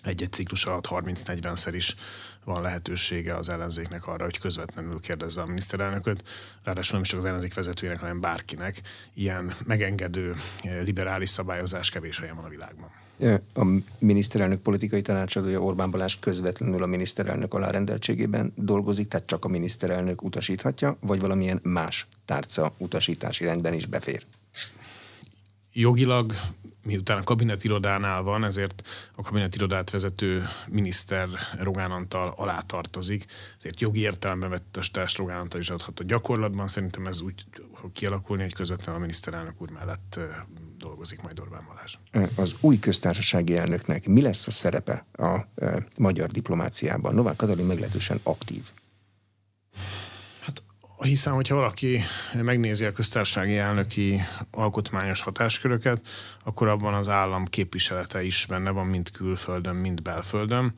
egy-egy 0.03 0.31
ciklus 0.31 0.65
alatt 0.65 0.87
30-40-szer 0.89 1.71
is 1.73 1.95
van 2.43 2.61
lehetősége 2.61 3.35
az 3.35 3.49
ellenzéknek 3.49 4.07
arra, 4.07 4.23
hogy 4.23 4.39
közvetlenül 4.39 4.99
kérdezze 4.99 5.41
a 5.41 5.45
miniszterelnököt, 5.45 6.29
ráadásul 6.63 6.95
nem 6.95 7.03
csak 7.03 7.19
az 7.19 7.25
ellenzék 7.25 7.53
vezetőjének, 7.53 8.01
hanem 8.01 8.19
bárkinek. 8.19 8.81
Ilyen 9.13 9.55
megengedő 9.65 10.35
liberális 10.61 11.29
szabályozás 11.29 11.89
kevés 11.89 12.19
helyen 12.19 12.35
van 12.35 12.45
a 12.45 12.49
világban. 12.49 13.00
A 13.53 13.65
miniszterelnök 13.99 14.61
politikai 14.61 15.01
tanácsadója 15.01 15.59
Orbán 15.59 15.91
Balázs 15.91 16.15
közvetlenül 16.19 16.83
a 16.83 16.85
miniszterelnök 16.85 17.53
alárendeltségében 17.53 18.53
dolgozik, 18.55 19.07
tehát 19.07 19.27
csak 19.27 19.45
a 19.45 19.47
miniszterelnök 19.47 20.23
utasíthatja, 20.23 20.97
vagy 20.99 21.19
valamilyen 21.19 21.59
más 21.63 22.07
tárca 22.25 22.73
utasítási 22.77 23.43
rendben 23.43 23.73
is 23.73 23.85
befér? 23.85 24.25
Jogilag 25.73 26.33
miután 26.83 27.17
a 27.17 27.23
kabinetirodánál 27.23 28.21
van, 28.21 28.43
ezért 28.43 28.87
a 29.15 29.21
kabinetirodát 29.21 29.89
vezető 29.89 30.47
miniszter 30.67 31.29
Rogán 31.59 31.91
Antal 31.91 32.33
alá 32.37 32.59
tartozik, 32.59 33.25
ezért 33.57 33.81
jogi 33.81 33.99
értelemben 33.99 34.49
vett 34.49 34.77
a 34.77 34.81
stárs 34.81 35.17
Rogán 35.17 35.41
Antal 35.41 35.59
is 35.59 35.69
adhat 35.69 35.99
a 35.99 36.03
gyakorlatban. 36.03 36.67
Szerintem 36.67 37.07
ez 37.07 37.21
úgy 37.21 37.45
fog 37.73 37.91
kialakulni, 37.91 38.43
hogy 38.43 38.53
közvetlenül 38.53 38.95
a 38.95 38.99
miniszterelnök 39.01 39.61
úr 39.61 39.69
mellett 39.69 40.19
dolgozik 40.77 41.21
majd 41.21 41.39
Orbán 41.39 41.65
Balázs. 41.67 41.95
Az 42.35 42.55
új 42.59 42.79
köztársasági 42.79 43.57
elnöknek 43.57 44.07
mi 44.07 44.21
lesz 44.21 44.47
a 44.47 44.51
szerepe 44.51 45.05
a 45.13 45.47
magyar 45.97 46.29
diplomáciában? 46.29 47.13
Novák 47.13 47.35
Katalin 47.35 47.65
meglehetősen 47.65 48.19
aktív 48.23 48.63
hiszen, 51.01 51.33
hogyha 51.33 51.55
valaki 51.55 52.01
megnézi 52.33 52.85
a 52.85 52.91
köztársasági 52.91 53.57
elnöki 53.57 54.21
alkotmányos 54.51 55.21
hatásköröket, 55.21 56.07
akkor 56.43 56.67
abban 56.67 56.93
az 56.93 57.09
állam 57.09 57.45
képviselete 57.45 58.23
is 58.23 58.45
benne 58.49 58.69
van, 58.69 58.87
mind 58.87 59.11
külföldön, 59.11 59.75
mind 59.75 60.01
belföldön. 60.01 60.73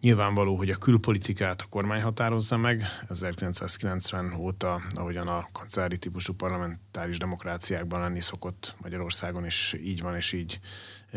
Nyilvánvaló, 0.00 0.56
hogy 0.56 0.70
a 0.70 0.76
külpolitikát 0.76 1.62
a 1.62 1.66
kormány 1.70 2.02
határozza 2.02 2.56
meg, 2.56 2.84
1990 3.08 4.34
óta, 4.38 4.80
ahogyan 4.90 5.28
a 5.28 5.48
kancellári 5.52 5.98
típusú 5.98 6.34
parlamentáris 6.34 7.18
demokráciákban 7.18 8.00
lenni 8.00 8.20
szokott 8.20 8.74
Magyarországon, 8.82 9.46
is 9.46 9.74
így 9.84 10.02
van, 10.02 10.16
és 10.16 10.32
így 10.32 10.60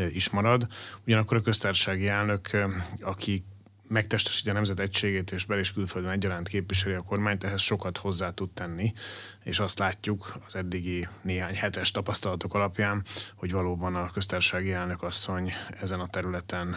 is 0.09 0.29
marad. 0.29 0.67
Ugyanakkor 1.05 1.37
a 1.37 1.41
köztársasági 1.41 2.07
elnök, 2.07 2.49
aki 3.01 3.43
megtestesíti 3.87 4.49
a 4.49 4.53
nemzet 4.53 4.79
egységét 4.79 5.31
és 5.31 5.45
bel- 5.45 5.59
és 5.59 5.73
külföldön 5.73 6.11
egyaránt 6.11 6.47
képviseli 6.47 6.95
a 6.95 7.01
kormányt, 7.01 7.43
ehhez 7.43 7.61
sokat 7.61 7.97
hozzá 7.97 8.29
tud 8.29 8.49
tenni, 8.49 8.93
és 9.47 9.59
azt 9.59 9.79
látjuk 9.79 10.37
az 10.47 10.55
eddigi 10.55 11.07
néhány 11.21 11.55
hetes 11.55 11.91
tapasztalatok 11.91 12.53
alapján, 12.53 13.03
hogy 13.35 13.51
valóban 13.51 13.95
a 13.95 14.11
köztársasági 14.11 14.71
elnök 14.71 15.03
asszony 15.03 15.53
ezen 15.69 15.99
a 15.99 16.07
területen 16.07 16.75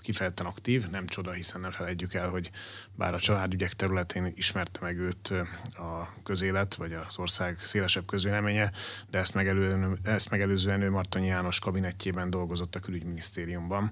kifejezetten 0.00 0.46
aktív, 0.46 0.86
nem 0.90 1.06
csoda, 1.06 1.30
hiszen 1.30 1.60
ne 1.60 1.70
felejtjük 1.70 2.14
el, 2.14 2.28
hogy 2.28 2.50
bár 2.94 3.14
a 3.14 3.20
családügyek 3.20 3.72
területén 3.72 4.32
ismerte 4.34 4.78
meg 4.82 4.98
őt 4.98 5.30
a 5.72 6.14
közélet, 6.22 6.74
vagy 6.74 6.92
az 6.92 7.18
ország 7.18 7.58
szélesebb 7.64 8.06
közvéleménye, 8.06 8.72
de 9.10 9.18
ezt 9.18 9.34
megelőzően, 9.34 9.98
ezt 10.02 10.30
megelőzően 10.30 10.82
ő 10.82 10.90
Martonyi 10.90 11.26
János 11.26 11.58
kabinettjében 11.58 12.30
dolgozott 12.30 12.74
a 12.74 12.80
külügyminisztériumban, 12.80 13.90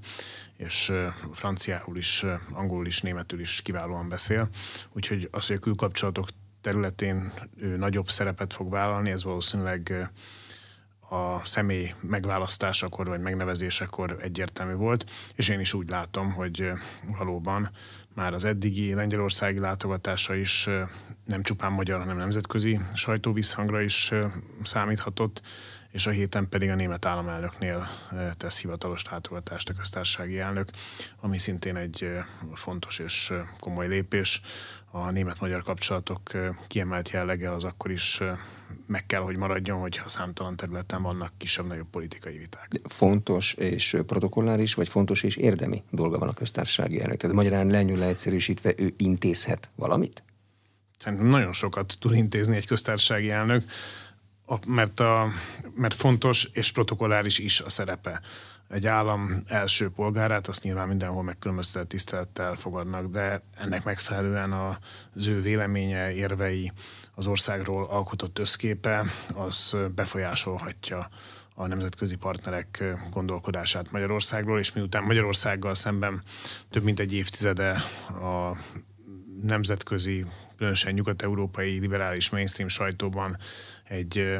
és 0.57 0.93
franciául 1.33 1.97
is, 1.97 2.25
angolul 2.53 2.87
is, 2.87 3.01
németül 3.01 3.41
is 3.41 3.63
kiválóan 3.63 4.09
beszél. 4.09 4.49
Úgyhogy 4.93 5.29
az, 5.31 5.47
hogy 5.47 5.57
a 5.57 5.59
külkapcsolatok 5.59 6.29
területén 6.61 7.33
ő 7.57 7.77
nagyobb 7.77 8.09
szerepet 8.09 8.53
fog 8.53 8.71
vállalni, 8.71 9.11
ez 9.11 9.25
valószínűleg 9.25 10.11
a 11.09 11.45
személy 11.45 11.95
megválasztásakor 12.01 13.07
vagy 13.07 13.21
megnevezésekor 13.21 14.17
egyértelmű 14.21 14.75
volt, 14.75 15.11
és 15.35 15.49
én 15.49 15.61
is 15.61 15.75
úgy 15.75 15.89
látom, 15.89 16.33
hogy 16.33 16.73
valóban 17.19 17.71
már 18.15 18.33
az 18.33 18.45
eddigi 18.45 18.95
lengyelországi 18.95 19.59
látogatása 19.59 20.35
is 20.35 20.69
nem 21.31 21.43
csupán 21.43 21.73
magyar, 21.73 22.01
hanem 22.01 22.17
nemzetközi 22.17 22.81
sajtóvízhangra 22.95 23.81
is 23.81 24.13
számíthatott, 24.63 25.43
és 25.91 26.07
a 26.07 26.11
héten 26.11 26.49
pedig 26.49 26.71
a 26.71 26.75
német 26.75 27.05
államelnöknél 27.05 27.89
tesz 28.37 28.61
hivatalos 28.61 29.05
látogatást 29.11 29.69
a 29.69 29.73
köztársasági 29.73 30.39
elnök, 30.39 30.69
ami 31.21 31.39
szintén 31.39 31.77
egy 31.77 32.09
fontos 32.55 32.99
és 32.99 33.33
komoly 33.61 33.89
lépés. 33.89 34.41
A 34.91 35.11
német-magyar 35.11 35.63
kapcsolatok 35.63 36.31
kiemelt 36.69 37.11
jellege 37.11 37.53
az 37.53 37.65
akkor 37.65 37.91
is 37.91 38.21
meg 38.87 39.07
kell, 39.07 39.21
hogy 39.21 39.37
maradjon, 39.37 39.81
hogyha 39.81 40.09
számtalan 40.09 40.57
területen 40.57 41.03
vannak 41.03 41.33
kisebb-nagyobb 41.37 41.89
politikai 41.91 42.39
viták. 42.39 42.81
Fontos 42.85 43.55
és 43.55 43.97
protokolláris, 44.07 44.75
vagy 44.75 44.89
fontos 44.89 45.23
és 45.23 45.37
érdemi 45.37 45.83
dolga 45.91 46.19
van 46.19 46.29
a 46.29 46.33
köztársasági 46.33 47.01
elnök? 47.01 47.17
Tehát 47.17 47.37
magyarán 47.37 47.67
lenyúl 47.67 47.99
leegyszerűsítve 47.99 48.75
ő 48.77 48.95
intézhet 48.97 49.71
valamit? 49.75 50.23
Szerintem 51.03 51.27
nagyon 51.29 51.53
sokat 51.53 51.97
tud 51.99 52.15
intézni 52.15 52.57
egy 52.57 52.67
köztársasági 52.67 53.31
elnök, 53.31 53.65
mert, 54.67 55.01
a, 55.01 55.29
mert 55.75 55.95
fontos 55.95 56.49
és 56.53 56.73
protokolláris 56.73 57.39
is 57.39 57.61
a 57.61 57.71
szerepe. 57.71 58.21
Egy 58.69 58.87
állam 58.87 59.43
első 59.47 59.89
polgárát 59.89 60.47
azt 60.47 60.63
nyilván 60.63 60.89
mindenhol 60.89 61.23
megkülönböztetett 61.23 61.89
tisztelettel 61.89 62.55
fogadnak, 62.55 63.07
de 63.07 63.43
ennek 63.57 63.85
megfelelően 63.85 64.53
az 64.53 65.27
ő 65.27 65.41
véleménye, 65.41 66.15
érvei, 66.15 66.73
az 67.15 67.27
országról 67.27 67.87
alkotott 67.87 68.39
összképe, 68.39 69.05
az 69.35 69.77
befolyásolhatja 69.95 71.09
a 71.55 71.67
nemzetközi 71.67 72.17
partnerek 72.17 72.85
gondolkodását 73.11 73.91
Magyarországról, 73.91 74.59
és 74.59 74.73
miután 74.73 75.03
Magyarországgal 75.03 75.75
szemben 75.75 76.23
több 76.71 76.83
mint 76.83 77.01
egy 77.01 77.13
évtizede 77.13 77.71
a 78.09 78.57
nemzetközi, 79.43 80.27
különösen 80.57 80.93
nyugat-európai 80.93 81.79
liberális 81.79 82.31
mainstream 82.31 82.69
sajtóban 82.69 83.37
egy 83.85 84.39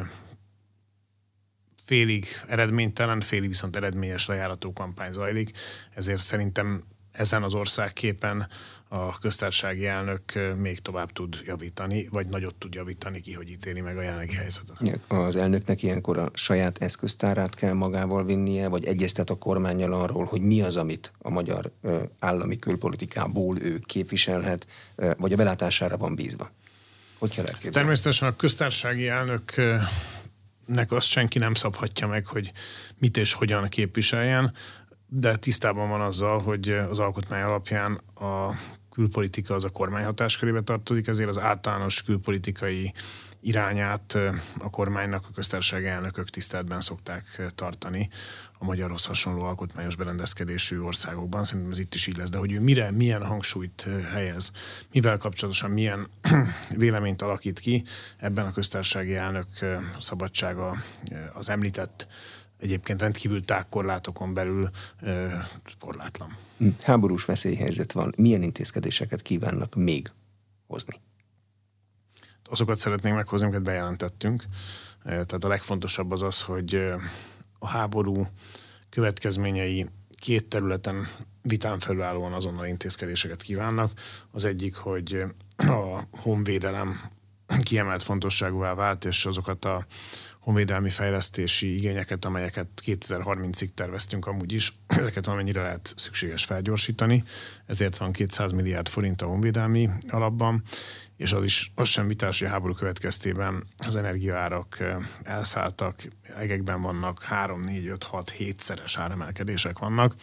félig 1.83 2.25
eredménytelen, 2.47 3.21
félig 3.21 3.49
viszont 3.49 3.75
eredményes 3.75 4.25
lejárató 4.25 4.73
kampány 4.73 5.11
zajlik, 5.11 5.51
ezért 5.93 6.21
szerintem 6.21 6.83
ezen 7.11 7.43
az 7.43 7.53
országképen 7.53 8.47
a 8.93 9.17
köztársasági 9.19 9.87
elnök 9.87 10.21
még 10.57 10.79
tovább 10.79 11.11
tud 11.11 11.41
javítani, 11.45 12.07
vagy 12.11 12.27
nagyot 12.27 12.55
tud 12.55 12.73
javítani 12.73 13.19
ki, 13.19 13.33
hogy 13.33 13.49
ítéli 13.49 13.81
meg 13.81 13.97
a 13.97 14.01
jelenlegi 14.01 14.35
helyzetet. 14.35 14.99
Az 15.07 15.35
elnöknek 15.35 15.83
ilyenkor 15.83 16.17
a 16.17 16.29
saját 16.33 16.77
eszköztárát 16.81 17.55
kell 17.55 17.73
magával 17.73 18.25
vinnie, 18.25 18.67
vagy 18.67 18.85
egyeztet 18.85 19.29
a 19.29 19.35
kormányjal 19.35 19.93
arról, 19.93 20.25
hogy 20.25 20.41
mi 20.41 20.61
az, 20.61 20.75
amit 20.75 21.11
a 21.17 21.29
magyar 21.29 21.71
állami 22.19 22.55
külpolitikából 22.55 23.61
ő 23.61 23.79
képviselhet, 23.85 24.67
vagy 25.17 25.33
a 25.33 25.35
belátására 25.35 25.97
van 25.97 26.15
bízva. 26.15 26.51
Hogy 27.19 27.29
kell 27.29 27.45
elképzelni? 27.45 27.75
Természetesen 27.75 28.27
a 28.27 28.35
köztársasági 28.35 29.07
elnöknek 29.07 30.91
azt 30.91 31.07
senki 31.07 31.39
nem 31.39 31.53
szabhatja 31.53 32.07
meg, 32.07 32.25
hogy 32.25 32.51
mit 32.97 33.17
és 33.17 33.33
hogyan 33.33 33.69
képviseljen, 33.69 34.53
de 35.07 35.35
tisztában 35.35 35.89
van 35.89 36.01
azzal, 36.01 36.39
hogy 36.39 36.69
az 36.69 36.99
alkotmány 36.99 37.41
alapján 37.41 37.99
a 38.15 38.55
külpolitika 39.01 39.53
az 39.53 39.63
a 39.63 39.69
kormány 39.69 40.03
hatáskörébe 40.03 40.61
tartozik, 40.61 41.07
ezért 41.07 41.29
az 41.29 41.37
általános 41.37 42.03
külpolitikai 42.03 42.93
irányát 43.39 44.17
a 44.57 44.69
kormánynak 44.69 45.25
a 45.29 45.33
köztársaság 45.35 45.85
elnökök 45.85 46.29
tiszteletben 46.29 46.81
szokták 46.81 47.41
tartani 47.55 48.09
a 48.59 48.65
magyarhoz 48.65 49.05
hasonló 49.05 49.41
alkotmányos 49.41 49.95
berendezkedésű 49.95 50.79
országokban. 50.79 51.43
Szerintem 51.43 51.71
ez 51.71 51.79
itt 51.79 51.93
is 51.93 52.07
így 52.07 52.17
lesz, 52.17 52.29
de 52.29 52.37
hogy 52.37 52.51
ő 52.51 52.59
mire, 52.59 52.91
milyen 52.91 53.25
hangsúlyt 53.25 53.85
helyez, 54.11 54.51
mivel 54.91 55.17
kapcsolatosan 55.17 55.71
milyen 55.71 56.07
véleményt 56.69 57.21
alakít 57.21 57.59
ki, 57.59 57.83
ebben 58.17 58.45
a 58.45 58.51
köztársasági 58.51 59.15
elnök 59.15 59.47
szabadsága 59.99 60.83
az 61.33 61.49
említett 61.49 62.07
egyébként 62.59 63.01
rendkívül 63.01 63.45
tágkorlátokon 63.45 64.33
belül 64.33 64.69
korlátlan. 65.79 66.37
Háborús 66.81 67.25
veszélyhelyzet 67.25 67.91
van. 67.91 68.13
Milyen 68.17 68.43
intézkedéseket 68.43 69.21
kívánnak 69.21 69.75
még 69.75 70.11
hozni? 70.67 70.93
Azokat 72.43 72.77
szeretnénk 72.77 73.15
meghozni, 73.15 73.45
amiket 73.45 73.63
bejelentettünk. 73.63 74.43
Tehát 75.03 75.43
a 75.43 75.47
legfontosabb 75.47 76.11
az 76.11 76.21
az, 76.21 76.41
hogy 76.41 76.75
a 77.59 77.67
háború 77.67 78.27
következményei 78.89 79.89
két 80.19 80.47
területen 80.47 81.07
vitán 81.41 81.79
felülállóan 81.79 82.33
azonnal 82.33 82.65
intézkedéseket 82.65 83.41
kívánnak. 83.41 83.91
Az 84.31 84.45
egyik, 84.45 84.75
hogy 84.75 85.23
a 85.55 86.01
honvédelem 86.11 87.01
kiemelt 87.61 88.03
fontosságúvá 88.03 88.73
vált, 88.73 89.05
és 89.05 89.25
azokat 89.25 89.65
a 89.65 89.85
honvédelmi 90.41 90.89
fejlesztési 90.89 91.75
igényeket, 91.75 92.25
amelyeket 92.25 92.67
2030-ig 92.85 93.67
terveztünk 93.73 94.27
amúgy 94.27 94.51
is, 94.51 94.73
ezeket 94.87 95.27
amennyire 95.27 95.61
lehet 95.61 95.93
szükséges 95.97 96.45
felgyorsítani. 96.45 97.23
Ezért 97.65 97.97
van 97.97 98.11
200 98.11 98.51
milliárd 98.51 98.89
forint 98.89 99.21
a 99.21 99.25
honvédelmi 99.25 99.89
alapban, 100.09 100.63
és 101.17 101.31
az 101.31 101.43
is 101.43 101.71
az 101.75 101.87
sem 101.87 102.07
vitás, 102.07 102.39
hogy 102.39 102.47
a 102.47 102.51
háború 102.51 102.73
következtében 102.73 103.63
az 103.77 103.95
energiaárak 103.95 104.83
elszálltak, 105.23 106.03
egekben 106.37 106.81
vannak 106.81 107.23
3, 107.23 107.61
4, 107.61 107.87
5, 107.87 108.03
6, 108.03 108.29
7 108.29 108.59
szeres 108.59 108.97
áremelkedések 108.97 109.79
vannak. 109.79 110.15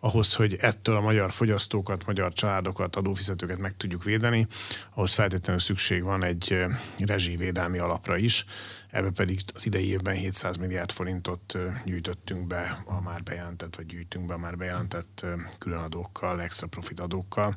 Ahhoz, 0.00 0.34
hogy 0.34 0.56
ettől 0.60 0.96
a 0.96 1.00
magyar 1.00 1.32
fogyasztókat, 1.32 2.06
magyar 2.06 2.32
családokat, 2.32 2.96
adófizetőket 2.96 3.58
meg 3.58 3.76
tudjuk 3.76 4.04
védeni, 4.04 4.46
ahhoz 4.94 5.12
feltétlenül 5.12 5.60
szükség 5.60 6.02
van 6.02 6.24
egy 6.24 6.64
rezsivédelmi 6.98 7.78
alapra 7.78 8.16
is, 8.16 8.44
ebbe 8.92 9.10
pedig 9.10 9.40
az 9.54 9.66
idei 9.66 9.88
évben 9.88 10.14
700 10.14 10.56
milliárd 10.56 10.92
forintot 10.92 11.58
gyűjtöttünk 11.84 12.46
be 12.46 12.82
a 12.86 13.00
már 13.00 13.22
bejelentett, 13.22 13.76
vagy 13.76 13.86
gyűjtünk 13.86 14.26
be 14.26 14.34
a 14.34 14.38
már 14.38 14.56
bejelentett 14.56 15.26
különadókkal, 15.58 16.42
extra 16.42 16.66
profit 16.66 17.00
adókkal. 17.00 17.56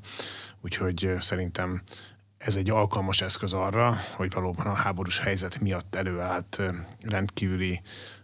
Úgyhogy 0.62 1.14
szerintem 1.20 1.82
ez 2.38 2.56
egy 2.56 2.70
alkalmas 2.70 3.22
eszköz 3.22 3.54
arra, 3.54 3.98
hogy 4.16 4.34
valóban 4.34 4.66
a 4.66 4.74
háborús 4.74 5.20
helyzet 5.20 5.60
miatt 5.60 5.96
előállt 5.96 6.62
rendkívüli 7.02 7.82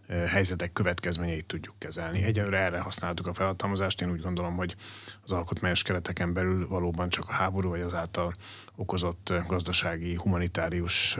helyzetek 0.08 0.74
következményeit 0.74 1.45
tudjuk 1.45 1.76
kezelni. 1.80 2.24
Egyelőre 2.24 2.60
erre 2.60 2.80
használtuk 2.80 3.28
a 3.28 3.34
felhatalmazást. 3.34 4.02
Én 4.02 4.12
úgy 4.12 4.21
gondolom, 4.21 4.56
hogy 4.56 4.76
az 5.24 5.32
alkotmányos 5.32 5.84
kereteken 5.84 6.34
belül 6.34 6.67
valóban 6.67 7.10
csak 7.10 7.28
a 7.28 7.32
háború 7.32 7.69
vagy 7.69 7.82
azáltal 7.82 8.36
okozott 8.76 9.34
gazdasági, 9.47 10.15
humanitárius 10.15 11.17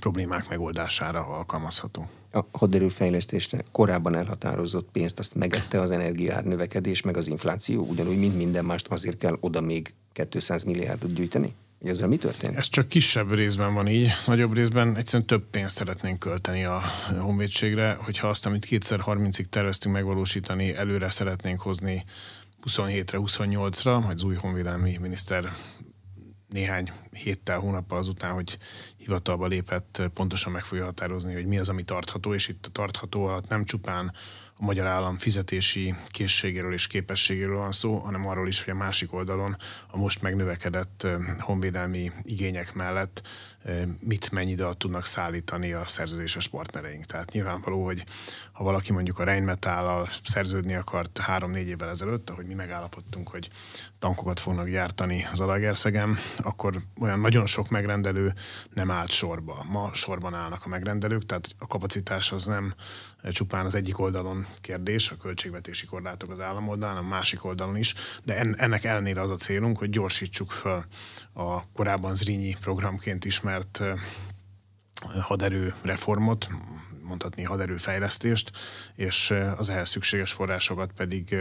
problémák 0.00 0.48
megoldására 0.48 1.26
alkalmazható. 1.26 2.08
A 2.32 2.44
haderőfejlesztésre 2.52 3.64
korábban 3.72 4.14
elhatározott 4.14 4.88
pénzt 4.92 5.18
azt 5.18 5.34
megette 5.34 5.80
az 5.80 5.90
energiár 5.90 6.44
növekedés, 6.44 7.02
meg 7.02 7.16
az 7.16 7.28
infláció, 7.28 7.84
ugyanúgy, 7.84 8.18
mint 8.18 8.36
minden 8.36 8.64
mást, 8.64 8.88
azért 8.88 9.16
kell 9.16 9.36
oda 9.40 9.60
még 9.60 9.94
200 10.28 10.64
milliárdot 10.64 11.12
gyűjteni? 11.12 11.54
Hogy 11.80 11.88
ezzel 11.88 12.08
mi 12.08 12.16
történt? 12.16 12.56
Ez 12.56 12.68
csak 12.68 12.88
kisebb 12.88 13.32
részben 13.32 13.74
van 13.74 13.88
így, 13.88 14.08
nagyobb 14.26 14.54
részben 14.54 14.96
egyszerűen 14.96 15.26
több 15.26 15.44
pénzt 15.50 15.76
szeretnénk 15.76 16.18
költeni 16.18 16.64
a 16.64 16.82
honvédségre, 17.18 17.96
hogyha 18.00 18.28
azt, 18.28 18.46
amit 18.46 18.66
2030-ig 18.70 19.44
terveztünk 19.44 19.94
megvalósítani, 19.94 20.74
előre 20.74 21.08
szeretnénk 21.08 21.60
hozni 21.60 22.04
27-re, 22.66 23.18
28-ra, 23.20 24.02
majd 24.02 24.16
az 24.16 24.22
új 24.22 24.34
honvédelmi 24.34 24.96
miniszter 25.00 25.52
néhány 26.50 26.92
héttel, 27.12 27.58
hónappal 27.58 27.98
azután, 27.98 28.32
hogy 28.32 28.58
hivatalba 28.96 29.46
lépett, 29.46 30.02
pontosan 30.14 30.52
meg 30.52 30.64
fogja 30.64 30.84
határozni, 30.84 31.34
hogy 31.34 31.46
mi 31.46 31.58
az, 31.58 31.68
ami 31.68 31.82
tartható, 31.82 32.34
és 32.34 32.48
itt 32.48 32.66
a 32.66 32.70
tartható 32.70 33.26
alatt 33.26 33.48
nem 33.48 33.64
csupán 33.64 34.12
a 34.56 34.64
magyar 34.64 34.86
állam 34.86 35.18
fizetési 35.18 35.94
készségéről 36.08 36.72
és 36.72 36.86
képességéről 36.86 37.56
van 37.56 37.72
szó, 37.72 37.94
hanem 37.94 38.26
arról 38.26 38.48
is, 38.48 38.64
hogy 38.64 38.72
a 38.72 38.76
másik 38.76 39.12
oldalon 39.12 39.56
a 39.90 39.96
most 39.96 40.22
megnövekedett 40.22 41.06
honvédelmi 41.38 42.12
igények 42.22 42.74
mellett 42.74 43.22
mit 44.00 44.30
mennyi 44.30 44.50
időt 44.50 44.76
tudnak 44.76 45.06
szállítani 45.06 45.72
a 45.72 45.84
szerződéses 45.86 46.48
partnereink. 46.48 47.04
Tehát 47.04 47.32
nyilvánvaló, 47.32 47.84
hogy 47.84 48.04
ha 48.52 48.64
valaki 48.64 48.92
mondjuk 48.92 49.18
a 49.18 49.24
Rheinmetállal 49.24 50.08
szerződni 50.24 50.74
akart 50.74 51.18
három-négy 51.18 51.68
évvel 51.68 51.88
ezelőtt, 51.88 52.30
ahogy 52.30 52.46
mi 52.46 52.54
megállapodtunk, 52.54 53.28
hogy 53.28 53.48
tankokat 53.98 54.40
fognak 54.40 54.68
gyártani 54.68 55.26
az 55.32 55.40
Alagerszegen, 55.40 56.18
akkor 56.38 56.82
olyan 57.00 57.20
nagyon 57.20 57.46
sok 57.46 57.68
megrendelő 57.68 58.34
nem 58.74 58.90
állt 58.90 59.10
sorba. 59.10 59.64
Ma 59.68 59.90
sorban 59.94 60.34
állnak 60.34 60.64
a 60.64 60.68
megrendelők, 60.68 61.26
tehát 61.26 61.48
a 61.58 61.66
kapacitás 61.66 62.32
az 62.32 62.44
nem 62.44 62.74
csupán 63.30 63.66
az 63.66 63.74
egyik 63.74 63.98
oldalon 63.98 64.46
kérdés, 64.60 65.10
a 65.10 65.16
költségvetési 65.16 65.86
korlátok 65.86 66.30
az 66.30 66.40
állam 66.40 66.68
oldalán, 66.68 66.96
a 66.96 67.02
másik 67.02 67.44
oldalon 67.44 67.76
is, 67.76 67.94
de 68.24 68.40
ennek 68.56 68.84
ellenére 68.84 69.20
az 69.20 69.30
a 69.30 69.36
célunk, 69.36 69.78
hogy 69.78 69.90
gyorsítsuk 69.90 70.50
fel 70.50 70.86
a 71.32 71.72
korábban 71.72 72.14
Zrínyi 72.14 72.56
programként 72.60 73.24
ismert 73.24 73.49
haderő 75.20 75.74
reformot, 75.82 76.48
mondhatni 77.02 77.42
haderőfejlesztést, 77.42 78.50
és 78.94 79.34
az 79.56 79.68
ehhez 79.68 79.88
szükséges 79.88 80.32
forrásokat 80.32 80.92
pedig 80.92 81.36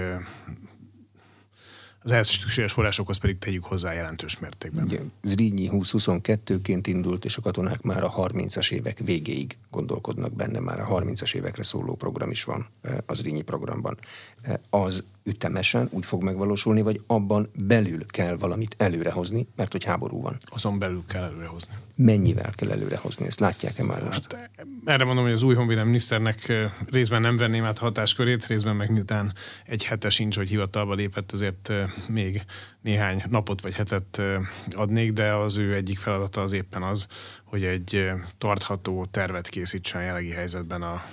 az 2.02 2.12
ehhez 2.12 2.28
szükséges 2.28 2.72
forrásokhoz 2.72 3.18
pedig 3.18 3.38
tegyük 3.38 3.64
hozzá 3.64 3.94
jelentős 3.94 4.40
mértékben. 4.40 4.84
Ugye, 4.84 5.00
Zrínyi 5.24 5.70
2022-ként 5.72 6.84
indult, 6.84 7.26
és 7.26 7.38
a 7.38 7.42
katonák 7.42 7.82
már 7.82 8.04
a 8.04 8.14
30-as 8.14 8.72
évek 8.72 9.00
végéig 9.00 9.58
gondolkodnak 9.70 10.34
benne, 10.34 10.60
már 10.60 10.80
a 10.80 10.88
30-as 10.88 11.36
évekre 11.36 11.64
szóló 11.64 11.96
program 11.96 12.32
is 12.32 12.44
van 12.44 12.68
az 13.06 13.18
Zrínyi 13.18 13.42
programban. 13.42 13.98
Az 14.70 15.04
ütemesen 15.24 15.88
úgy 15.92 16.06
fog 16.06 16.24
megvalósulni, 16.24 16.82
vagy 16.82 17.02
abban 17.08 17.50
belül 17.66 18.06
kell 18.06 18.36
valamit 18.36 18.76
előrehozni, 18.78 19.48
mert 19.56 19.72
hogy 19.72 19.84
háború 19.84 20.22
van. 20.22 20.38
Azon 20.46 20.80
belül 20.80 21.04
kell 21.08 21.24
előrehozni. 21.24 21.74
Mennyivel 21.96 22.52
kell 22.56 22.72
előrehozni? 22.72 23.26
Ezt 23.26 23.40
látják-e 23.40 23.84
már 23.84 24.04
most? 24.04 24.34
Hát, 24.34 24.50
erre 24.86 25.04
mondom, 25.04 25.24
hogy 25.24 25.34
az 25.34 25.44
új 25.44 25.56
honvédelmi 25.56 25.90
miniszternek 25.90 26.54
részben 26.92 27.22
nem 27.22 27.38
venném 27.38 27.64
át 27.64 27.78
hatáskörét, 27.78 28.46
részben 28.46 28.76
meg 28.76 28.92
miután 28.92 29.34
egy 29.66 29.86
hete 29.86 30.10
sincs, 30.10 30.36
hogy 30.36 30.50
hivatalba 30.50 30.94
lépett, 30.94 31.32
ezért 31.32 31.72
még 32.08 32.42
néhány 32.82 33.24
napot 33.30 33.62
vagy 33.62 33.74
hetet 33.74 34.22
adnék, 34.70 35.14
de 35.14 35.34
az 35.34 35.58
ő 35.58 35.74
egyik 35.74 35.98
feladata 35.98 36.42
az 36.42 36.52
éppen 36.52 36.84
az, 36.84 37.08
hogy 37.44 37.64
egy 37.64 38.12
tartható 38.38 39.06
tervet 39.06 39.50
készítsen 39.50 40.02
a 40.02 40.04
jelenlegi 40.04 40.32
helyzetben 40.32 40.82
a 40.82 41.04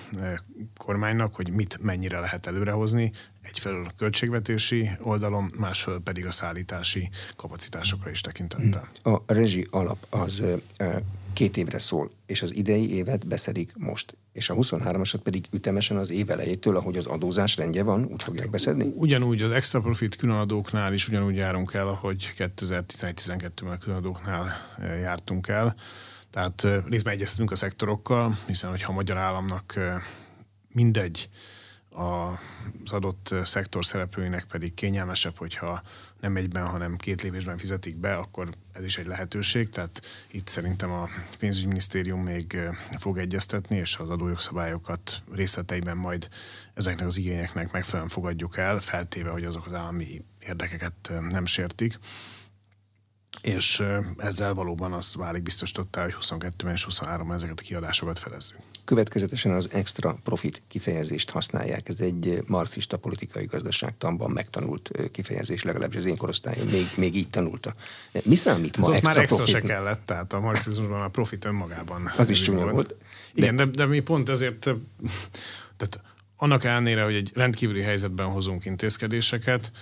kormánynak, 0.77 1.35
hogy 1.35 1.51
mit 1.51 1.79
mennyire 1.81 2.19
lehet 2.21 2.47
előrehozni, 2.47 3.13
egyfelől 3.49 3.85
a 3.85 3.93
költségvetési 3.97 4.91
oldalon, 5.01 5.53
másfelől 5.59 6.01
pedig 6.01 6.27
a 6.27 6.33
szállítási 6.33 7.11
kapacitásokra 7.37 8.11
is 8.11 8.21
tekintettel. 8.21 8.89
A 9.03 9.21
rezsi 9.27 9.67
alap 9.71 10.07
az 10.11 10.43
két 11.33 11.57
évre 11.57 11.79
szól, 11.79 12.11
és 12.27 12.43
az 12.43 12.55
idei 12.55 12.95
évet 12.95 13.27
beszedik 13.27 13.73
most. 13.77 14.17
És 14.33 14.51
a 14.51 14.55
23-asat 14.55 15.21
pedig 15.23 15.47
ütemesen 15.51 15.97
az 15.97 16.11
év 16.11 16.31
elejétől, 16.31 16.77
ahogy 16.77 16.97
az 16.97 17.07
adózás 17.07 17.57
rendje 17.57 17.83
van, 17.83 18.05
úgy 18.05 18.23
fogják 18.23 18.51
beszedni? 18.51 18.93
Ugyanúgy 18.95 19.43
az 19.43 19.51
extra 19.51 19.81
profit 19.81 20.17
különadóknál 20.17 20.93
is 20.93 21.09
ugyanúgy 21.09 21.37
járunk 21.37 21.75
el, 21.75 21.89
ahogy 21.89 22.33
2011-12-ben 22.39 23.73
a 23.73 23.79
különadóknál 23.79 24.77
jártunk 25.01 25.49
el. 25.49 25.77
Tehát 26.31 26.67
részben 26.89 27.15
egyeztetünk 27.15 27.51
a 27.51 27.57
szektorokkal, 27.57 28.39
hiszen 28.47 28.71
hogyha 28.71 28.93
a 28.93 28.95
magyar 28.95 29.17
államnak 29.17 29.79
mindegy, 30.75 31.29
az 31.97 32.93
adott 32.93 33.35
szektor 33.45 33.85
szereplőinek 33.85 34.45
pedig 34.45 34.75
kényelmesebb, 34.75 35.37
hogyha 35.37 35.83
nem 36.21 36.37
egyben, 36.37 36.67
hanem 36.67 36.97
két 36.97 37.23
lépésben 37.23 37.59
fizetik 37.59 37.97
be, 37.97 38.15
akkor 38.15 38.49
ez 38.73 38.85
is 38.85 38.99
egy 38.99 39.07
lehetőség. 39.07 39.69
Tehát 39.69 40.03
itt 40.31 40.47
szerintem 40.47 40.91
a 40.91 41.09
pénzügyminisztérium 41.39 42.23
még 42.23 42.59
fog 42.99 43.19
egyeztetni, 43.19 43.77
és 43.77 43.97
az 43.97 44.11
adójogszabályokat 44.11 45.23
részleteiben 45.33 45.97
majd 45.97 46.29
ezeknek 46.75 47.07
az 47.07 47.17
igényeknek 47.17 47.73
megfelelően 47.73 48.09
fogadjuk 48.11 48.57
el, 48.57 48.81
feltéve, 48.81 49.31
hogy 49.31 49.45
azok 49.45 49.67
az 49.67 49.73
állami 49.73 50.25
érdekeket 50.41 51.13
nem 51.29 51.47
sértik 51.47 51.99
és 53.43 53.83
ezzel 54.17 54.55
valóban 54.55 54.93
az 54.93 55.15
válik 55.15 55.43
biztosítottá, 55.43 56.03
hogy 56.03 56.17
22-ben 56.21 56.73
és 56.73 56.87
23-ban 56.91 57.35
ezeket 57.35 57.59
a 57.59 57.63
kiadásokat 57.63 58.19
felezzük. 58.19 58.57
Következetesen 58.85 59.53
az 59.53 59.69
extra 59.73 60.19
profit 60.25 60.63
kifejezést 60.69 61.31
használják. 61.31 61.89
Ez 61.89 62.01
egy 62.01 62.43
marxista 62.47 62.97
politikai 62.97 63.45
gazdaságtanban 63.45 64.31
megtanult 64.31 64.91
kifejezés, 65.13 65.63
legalábbis 65.63 65.99
az 65.99 66.05
én 66.05 66.17
korosztályom 66.17 66.69
még, 66.69 66.87
még 66.97 67.17
így 67.17 67.31
tanulta. 67.31 67.75
Mi 68.23 68.35
számít 68.35 68.77
ma 68.77 68.87
hát 68.87 68.95
extra 68.95 69.13
már 69.13 69.23
extra 69.23 69.37
profit? 69.37 69.55
se 69.55 69.61
kellett, 69.61 70.07
tehát 70.07 70.33
a 70.33 70.41
marxizmusban 70.41 71.03
a 71.03 71.09
profit 71.09 71.45
önmagában. 71.45 72.13
Az 72.17 72.31
is 72.31 72.41
csúnya 72.41 72.63
volt. 72.63 72.73
volt. 72.73 72.95
Igen, 73.35 73.57
de, 73.57 73.65
de 73.65 73.87
mi 73.87 74.01
pont 74.01 74.29
ezért 74.29 74.59
tehát 75.77 76.01
annak 76.37 76.65
ellenére, 76.65 77.05
hogy 77.05 77.15
egy 77.15 77.31
rendkívüli 77.35 77.83
helyzetben 77.83 78.27
hozunk 78.27 78.65
intézkedéseket, 78.65 79.73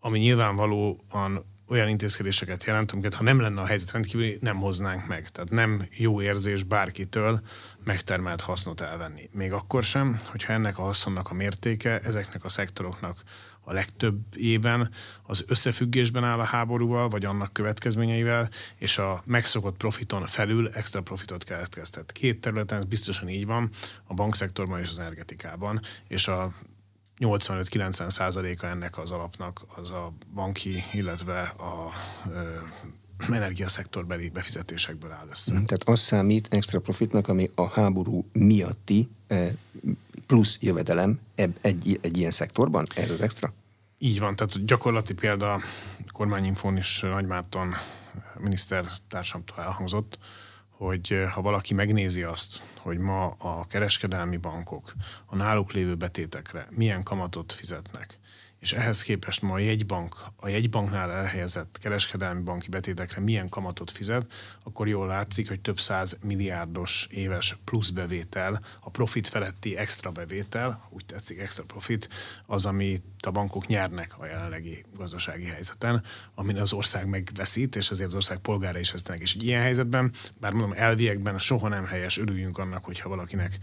ami 0.00 0.18
nyilvánvalóan 0.18 1.44
olyan 1.68 1.88
intézkedéseket 1.88 2.64
jelent, 2.64 2.92
amiket 2.92 3.14
ha 3.14 3.22
nem 3.22 3.40
lenne 3.40 3.60
a 3.60 3.66
helyzet 3.66 3.92
rendkívül, 3.92 4.36
nem 4.40 4.56
hoznánk 4.56 5.06
meg. 5.06 5.28
Tehát 5.28 5.50
nem 5.50 5.86
jó 5.96 6.22
érzés 6.22 6.62
bárkitől 6.62 7.40
megtermelt 7.84 8.40
hasznot 8.40 8.80
elvenni. 8.80 9.28
Még 9.32 9.52
akkor 9.52 9.84
sem, 9.84 10.18
hogyha 10.24 10.52
ennek 10.52 10.78
a 10.78 10.82
haszonnak 10.82 11.30
a 11.30 11.34
mértéke 11.34 12.00
ezeknek 12.00 12.44
a 12.44 12.48
szektoroknak 12.48 13.22
a 13.68 13.72
legtöbb 13.72 14.20
ében 14.36 14.90
az 15.22 15.44
összefüggésben 15.48 16.24
áll 16.24 16.38
a 16.38 16.44
háborúval, 16.44 17.08
vagy 17.08 17.24
annak 17.24 17.52
következményeivel, 17.52 18.50
és 18.76 18.98
a 18.98 19.22
megszokott 19.26 19.76
profiton 19.76 20.26
felül 20.26 20.68
extra 20.68 21.02
profitot 21.02 21.44
keletkeztet. 21.44 22.12
Két 22.12 22.40
területen 22.40 22.88
biztosan 22.88 23.28
így 23.28 23.46
van, 23.46 23.70
a 24.04 24.14
bankszektorban 24.14 24.80
és 24.80 24.88
az 24.88 24.98
energetikában, 24.98 25.80
és 26.08 26.28
a 26.28 26.52
85-90 27.18 28.10
százaléka 28.10 28.66
ennek 28.66 28.98
az 28.98 29.10
alapnak 29.10 29.64
az 29.76 29.90
a 29.90 30.12
banki, 30.34 30.84
illetve 30.92 31.40
a 31.40 31.90
ö, 32.30 32.58
energiaszektorbeli 33.32 34.28
befizetésekből 34.28 35.10
áll 35.12 35.26
össze. 35.30 35.52
Tehát 35.52 35.82
az 35.84 36.00
számít 36.00 36.48
extra 36.50 36.80
profitnak, 36.80 37.28
ami 37.28 37.50
a 37.54 37.68
háború 37.68 38.24
miatti 38.32 39.08
plusz 40.26 40.56
jövedelem 40.60 41.20
egy, 41.60 41.98
egy 42.00 42.16
ilyen 42.16 42.30
szektorban? 42.30 42.86
Ez 42.94 43.10
az 43.10 43.20
extra? 43.20 43.52
Így 43.98 44.18
van, 44.18 44.36
tehát 44.36 44.64
gyakorlati 44.64 45.14
példa 45.14 45.60
kormányinfón 46.12 46.76
is 46.76 47.00
Nagymárton 47.00 47.74
minisztertársamtól 48.38 49.64
elhangzott, 49.64 50.18
hogy 50.78 51.12
eh, 51.12 51.30
ha 51.32 51.40
valaki 51.40 51.74
megnézi 51.74 52.22
azt, 52.22 52.62
hogy 52.76 52.98
ma 52.98 53.26
a 53.26 53.66
kereskedelmi 53.66 54.36
bankok 54.36 54.92
a 55.26 55.36
náluk 55.36 55.72
lévő 55.72 55.94
betétekre 55.94 56.66
milyen 56.70 57.02
kamatot 57.02 57.52
fizetnek, 57.52 58.18
és 58.58 58.72
ehhez 58.72 59.02
képest 59.02 59.42
ma 59.42 59.54
a 59.54 59.58
jegybank, 59.58 60.16
a 60.36 60.48
jegybanknál 60.48 61.12
elhelyezett 61.12 61.78
kereskedelmi 61.80 62.42
banki 62.42 62.68
betétekre 62.68 63.20
milyen 63.20 63.48
kamatot 63.48 63.90
fizet, 63.90 64.32
akkor 64.62 64.88
jól 64.88 65.06
látszik, 65.06 65.48
hogy 65.48 65.60
több 65.60 65.80
száz 65.80 66.18
milliárdos 66.22 67.06
éves 67.10 67.56
plusz 67.64 67.90
bevétel, 67.90 68.60
a 68.80 68.90
profit 68.90 69.28
feletti 69.28 69.76
extra 69.76 70.10
bevétel, 70.10 70.88
úgy 70.90 71.04
tetszik 71.04 71.40
extra 71.40 71.64
profit, 71.64 72.08
az, 72.46 72.66
amit 72.66 73.02
a 73.26 73.30
bankok 73.30 73.66
nyernek 73.66 74.18
a 74.18 74.26
jelenlegi 74.26 74.84
gazdasági 74.96 75.44
helyzeten, 75.44 76.02
amin 76.34 76.56
az 76.56 76.72
ország 76.72 77.06
megveszít, 77.06 77.76
és 77.76 77.90
ezért 77.90 78.08
az 78.08 78.14
ország 78.14 78.38
polgára 78.38 78.78
is 78.78 78.90
vesztenek. 78.90 79.20
És 79.20 79.34
egy 79.34 79.44
ilyen 79.44 79.62
helyzetben, 79.62 80.12
bár 80.40 80.52
mondom, 80.52 80.72
elviekben 80.76 81.38
soha 81.38 81.68
nem 81.68 81.86
helyes, 81.86 82.18
örüljünk 82.18 82.58
annak, 82.58 82.84
hogyha 82.84 83.08
valakinek 83.08 83.58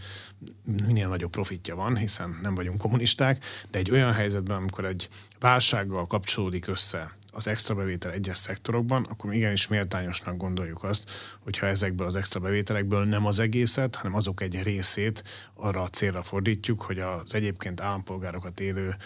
minél 0.86 1.08
nagyobb 1.08 1.30
profitja 1.30 1.74
van, 1.76 1.96
hiszen 1.96 2.38
nem 2.42 2.54
vagyunk 2.54 2.78
kommunisták, 2.78 3.44
de 3.70 3.78
egy 3.78 3.90
olyan 3.90 4.12
helyzetben, 4.12 4.56
amikor 4.56 4.84
egy 4.84 5.08
válsággal 5.38 6.06
kapcsolódik 6.06 6.66
össze 6.66 7.16
az 7.36 7.46
extra 7.46 7.74
bevétel 7.74 8.12
egyes 8.12 8.38
szektorokban, 8.38 9.04
akkor 9.04 9.34
igenis 9.34 9.68
méltányosnak 9.68 10.36
gondoljuk 10.36 10.82
azt, 10.82 11.10
hogyha 11.40 11.66
ezekből 11.66 12.06
az 12.06 12.16
extra 12.16 12.40
bevételekből 12.40 13.04
nem 13.04 13.26
az 13.26 13.38
egészet, 13.38 13.94
hanem 13.94 14.14
azok 14.14 14.40
egy 14.40 14.62
részét 14.62 15.24
arra 15.54 15.82
a 15.82 15.88
célra 15.88 16.22
fordítjuk, 16.22 16.82
hogy 16.82 16.98
az 16.98 17.34
egyébként 17.34 17.80
állampolgárokat 17.80 18.60
élő 18.60 18.96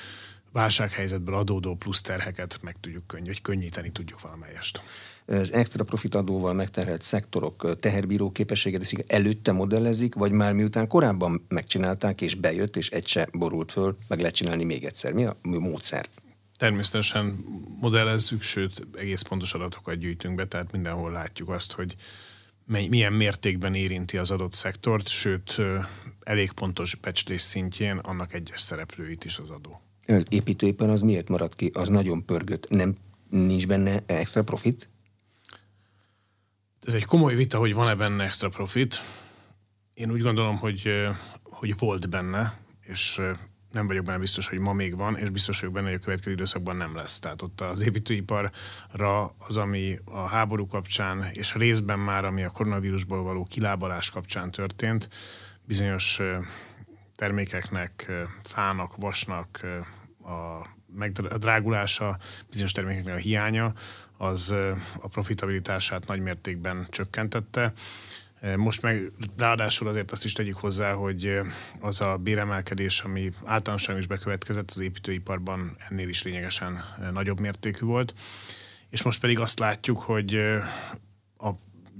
válsághelyzetből 0.53 1.35
adódó 1.35 1.75
plusz 1.75 2.01
terheket 2.01 2.59
meg 2.63 2.77
tudjuk 2.81 3.07
könny- 3.07 3.27
hogy 3.27 3.43
könnyíteni 3.43 3.91
tudjuk 3.91 4.21
valamelyest. 4.21 4.83
Az 5.27 5.53
extra 5.53 5.85
profit 5.85 6.15
adóval 6.15 6.53
megterhelt 6.53 7.03
szektorok 7.03 7.79
teherbíró 7.81 8.33
képességet 8.33 9.05
előtte 9.07 9.53
modellezik, 9.53 10.15
vagy 10.15 10.33
már 10.33 10.53
miután 10.53 10.87
korábban 10.87 11.45
megcsinálták, 11.49 12.21
és 12.21 12.35
bejött, 12.35 12.77
és 12.77 12.91
egy 12.91 13.07
se 13.07 13.29
borult 13.33 13.73
föl, 13.73 13.97
meg 14.09 14.19
lehet 14.19 14.35
csinálni 14.35 14.65
még 14.65 14.85
egyszer. 14.85 15.13
Mi 15.13 15.25
a 15.25 15.37
módszer? 15.43 16.09
Természetesen 16.57 17.45
modellezzük, 17.81 18.43
sőt 18.43 18.87
egész 18.99 19.23
pontos 19.23 19.55
adatokat 19.55 19.99
gyűjtünk 19.99 20.35
be, 20.35 20.47
tehát 20.47 20.73
mindenhol 20.73 21.11
látjuk 21.11 21.49
azt, 21.49 21.73
hogy 21.73 21.95
milyen 22.67 23.13
mértékben 23.13 23.75
érinti 23.75 24.17
az 24.17 24.31
adott 24.31 24.53
szektort, 24.53 25.09
sőt 25.09 25.57
elég 26.21 26.53
pontos 26.53 26.95
becslés 26.95 27.43
szintjén 27.43 27.97
annak 27.97 28.35
egyes 28.35 28.61
szereplőit 28.61 29.25
is 29.25 29.39
az 29.39 29.51
adó. 29.51 29.81
Az 30.11 30.27
építőipar 30.29 30.89
az 30.89 31.01
miért 31.01 31.29
maradt 31.29 31.55
ki? 31.55 31.71
Az 31.75 31.89
nagyon 31.89 32.25
pörgött. 32.25 32.69
Nem 32.69 32.95
nincs 33.29 33.67
benne 33.67 34.03
extra 34.07 34.43
profit? 34.43 34.89
Ez 36.83 36.95
egy 36.95 37.05
komoly 37.05 37.35
vita, 37.35 37.59
hogy 37.59 37.75
van-e 37.75 37.95
benne 37.95 38.25
extra 38.25 38.49
profit. 38.49 39.03
Én 39.95 40.11
úgy 40.11 40.23
gondolom, 40.23 40.59
hogy, 40.59 41.09
hogy 41.43 41.79
volt 41.79 42.09
benne, 42.09 42.59
és 42.81 43.21
nem 43.73 43.87
vagyok 43.87 44.05
benne 44.05 44.19
biztos, 44.19 44.49
hogy 44.49 44.59
ma 44.59 44.73
még 44.73 44.97
van, 44.97 45.17
és 45.17 45.31
biztos 45.31 45.61
vagyok 45.61 45.75
benne, 45.75 45.87
hogy 45.87 45.99
a 46.01 46.05
következő 46.05 46.33
időszakban 46.33 46.77
nem 46.77 46.97
lesz. 46.97 47.19
Tehát 47.19 47.43
ott 47.43 47.61
az 47.61 47.83
építőiparra 47.83 49.35
az, 49.39 49.57
ami 49.57 49.99
a 50.05 50.21
háború 50.21 50.67
kapcsán, 50.67 51.25
és 51.33 51.55
részben 51.55 51.99
már, 51.99 52.25
ami 52.25 52.43
a 52.43 52.51
koronavírusból 52.51 53.23
való 53.23 53.45
kilábalás 53.45 54.11
kapcsán 54.11 54.51
történt, 54.51 55.09
bizonyos 55.65 56.21
termékeknek, 57.15 58.13
fának, 58.43 58.97
vasnak 58.97 59.67
a, 60.23 60.31
a 61.29 61.39
drágulása, 61.39 62.19
bizonyos 62.51 62.73
termékeknek 62.73 63.15
a 63.15 63.19
hiánya, 63.19 63.73
az 64.17 64.55
a 65.01 65.09
profitabilitását 65.09 66.07
nagymértékben 66.07 66.87
csökkentette. 66.91 67.73
Most 68.57 68.83
meg 68.83 69.13
ráadásul 69.37 69.89
azért 69.89 70.11
azt 70.11 70.25
is 70.25 70.33
tegyük 70.33 70.57
hozzá, 70.57 70.93
hogy 70.93 71.41
az 71.81 72.01
a 72.01 72.17
béremelkedés, 72.17 73.01
ami 73.01 73.33
általánosan 73.45 73.99
is 73.99 74.07
bekövetkezett 74.07 74.71
az 74.71 74.79
építőiparban, 74.79 75.77
ennél 75.89 76.09
is 76.09 76.23
lényegesen 76.23 76.85
nagyobb 77.13 77.41
mértékű 77.41 77.87
volt. 77.87 78.15
És 78.91 79.03
most 79.03 79.21
pedig 79.21 79.39
azt 79.39 79.59
látjuk, 79.59 79.99
hogy 79.99 80.35
a 81.39 81.51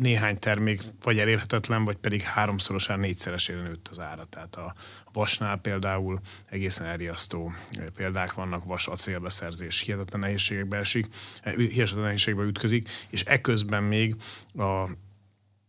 néhány 0.01 0.39
termék 0.39 0.81
vagy 1.03 1.19
elérhetetlen, 1.19 1.85
vagy 1.85 1.97
pedig 1.97 2.23
háromszorosán 2.23 3.01
négyszeresére 3.01 3.63
nőtt 3.63 3.89
az 3.89 3.99
ára. 3.99 4.25
Tehát 4.25 4.57
a 4.57 4.75
vasnál 5.13 5.57
például 5.57 6.21
egészen 6.49 6.87
elriasztó 6.87 7.53
példák 7.95 8.33
vannak, 8.33 8.65
vas 8.65 8.87
acélbeszerzés 8.87 9.81
hihetetlen 9.81 10.21
nehézségekbe 10.21 10.77
esik, 10.77 11.07
hihetetlen 11.45 12.03
nehézségekbe 12.03 12.47
ütközik, 12.47 12.89
és 13.11 13.23
eközben 13.23 13.83
még 13.83 14.17
a 14.55 14.89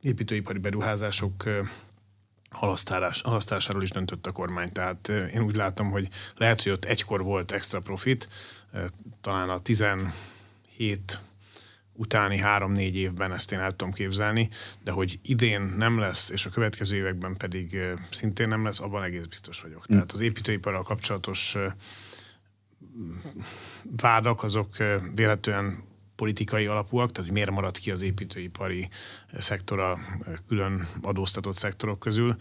építőipari 0.01 0.59
beruházások 0.59 1.49
halasztálás, 2.49 3.21
halasztásáról 3.21 3.83
is 3.83 3.89
döntött 3.89 4.27
a 4.27 4.31
kormány. 4.31 4.71
Tehát 4.71 5.07
én 5.07 5.41
úgy 5.41 5.55
látom, 5.55 5.89
hogy 5.89 6.07
lehet, 6.37 6.61
hogy 6.61 6.71
ott 6.71 6.85
egykor 6.85 7.23
volt 7.23 7.51
extra 7.51 7.79
profit, 7.79 8.29
talán 9.21 9.49
a 9.49 9.59
17 9.59 11.21
utáni 11.93 12.37
három-négy 12.37 12.95
évben 12.95 13.33
ezt 13.33 13.51
én 13.51 13.59
el 13.59 13.75
tudom 13.75 13.93
képzelni, 13.93 14.49
de 14.83 14.91
hogy 14.91 15.19
idén 15.23 15.61
nem 15.61 15.99
lesz, 15.99 16.29
és 16.29 16.45
a 16.45 16.49
következő 16.49 16.95
években 16.95 17.37
pedig 17.37 17.77
szintén 18.11 18.47
nem 18.47 18.63
lesz, 18.63 18.79
abban 18.79 19.03
egész 19.03 19.25
biztos 19.25 19.61
vagyok. 19.61 19.81
Mm. 19.81 19.93
Tehát 19.93 20.11
az 20.11 20.19
építőiparral 20.19 20.83
kapcsolatos 20.83 21.57
vádak 23.97 24.43
azok 24.43 24.75
véletlenül 25.15 25.89
politikai 26.15 26.65
alapúak, 26.65 27.11
tehát 27.11 27.25
hogy 27.25 27.37
miért 27.37 27.51
maradt 27.51 27.77
ki 27.77 27.91
az 27.91 28.01
építőipari 28.01 28.89
szektor 29.37 29.79
a 29.79 29.99
külön 30.47 30.87
adóztatott 31.01 31.55
szektorok 31.55 31.99
közül, 31.99 32.35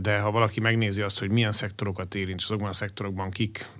de 0.00 0.20
ha 0.20 0.30
valaki 0.30 0.60
megnézi 0.60 1.02
azt, 1.02 1.18
hogy 1.18 1.30
milyen 1.30 1.52
szektorokat 1.52 2.14
érint, 2.14 2.40
azokban 2.42 2.68
a 2.68 2.72
szektorokban 2.72 3.30
kik 3.30 3.70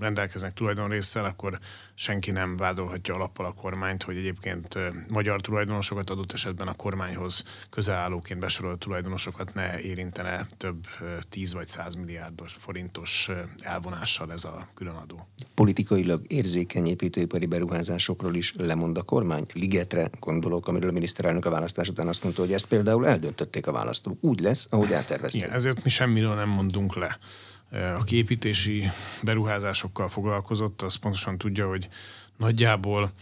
rendelkeznek 0.00 0.54
tulajdonrészsel, 0.54 1.24
akkor 1.24 1.58
senki 1.94 2.30
nem 2.30 2.56
vádolhatja 2.56 3.14
alappal 3.14 3.46
a 3.46 3.52
kormányt, 3.52 4.02
hogy 4.02 4.16
egyébként 4.16 4.78
magyar 5.08 5.40
tulajdonosokat 5.40 6.10
adott 6.10 6.32
esetben 6.32 6.68
a 6.68 6.74
kormányhoz 6.74 7.44
közelállóként 7.70 8.40
besorolt 8.40 8.78
tulajdonosokat 8.78 9.54
ne 9.54 9.80
érintene 9.80 10.46
több 10.56 10.86
10 11.28 11.52
vagy 11.52 11.66
100 11.66 11.94
milliárdos 11.94 12.56
forintos 12.58 13.30
elvonással 13.60 14.32
ez 14.32 14.44
a 14.44 14.68
különadó. 14.74 15.28
Politikailag 15.54 16.24
érzékeny 16.26 16.86
építőipari 16.86 17.46
beruházásokról 17.46 18.34
is 18.34 18.54
lemond 18.56 18.98
a 18.98 19.02
kormány. 19.02 19.46
Ligetre 19.54 20.10
gondolok, 20.20 20.68
amiről 20.68 20.90
a 20.90 20.92
miniszterelnök 20.92 21.44
a 21.44 21.50
választás 21.50 21.88
után 21.88 22.08
azt 22.08 22.22
mondta, 22.22 22.40
hogy 22.40 22.52
ezt 22.52 22.66
például 22.66 23.06
eldöntötték 23.06 23.66
a 23.66 23.72
választók. 23.72 24.18
Úgy 24.20 24.40
lesz, 24.40 24.66
ahogy 24.70 24.92
eltervezték. 24.92 25.42
Igen, 25.42 25.54
ezért 25.54 25.84
mi 25.84 25.90
semmiről 25.90 26.34
nem 26.34 26.48
mondunk 26.48 26.94
le 26.96 27.18
aki 27.72 28.16
építési 28.16 28.90
beruházásokkal 29.22 30.08
foglalkozott, 30.08 30.82
az 30.82 30.94
pontosan 30.94 31.38
tudja, 31.38 31.68
hogy 31.68 31.88
nagyjából 32.36 33.12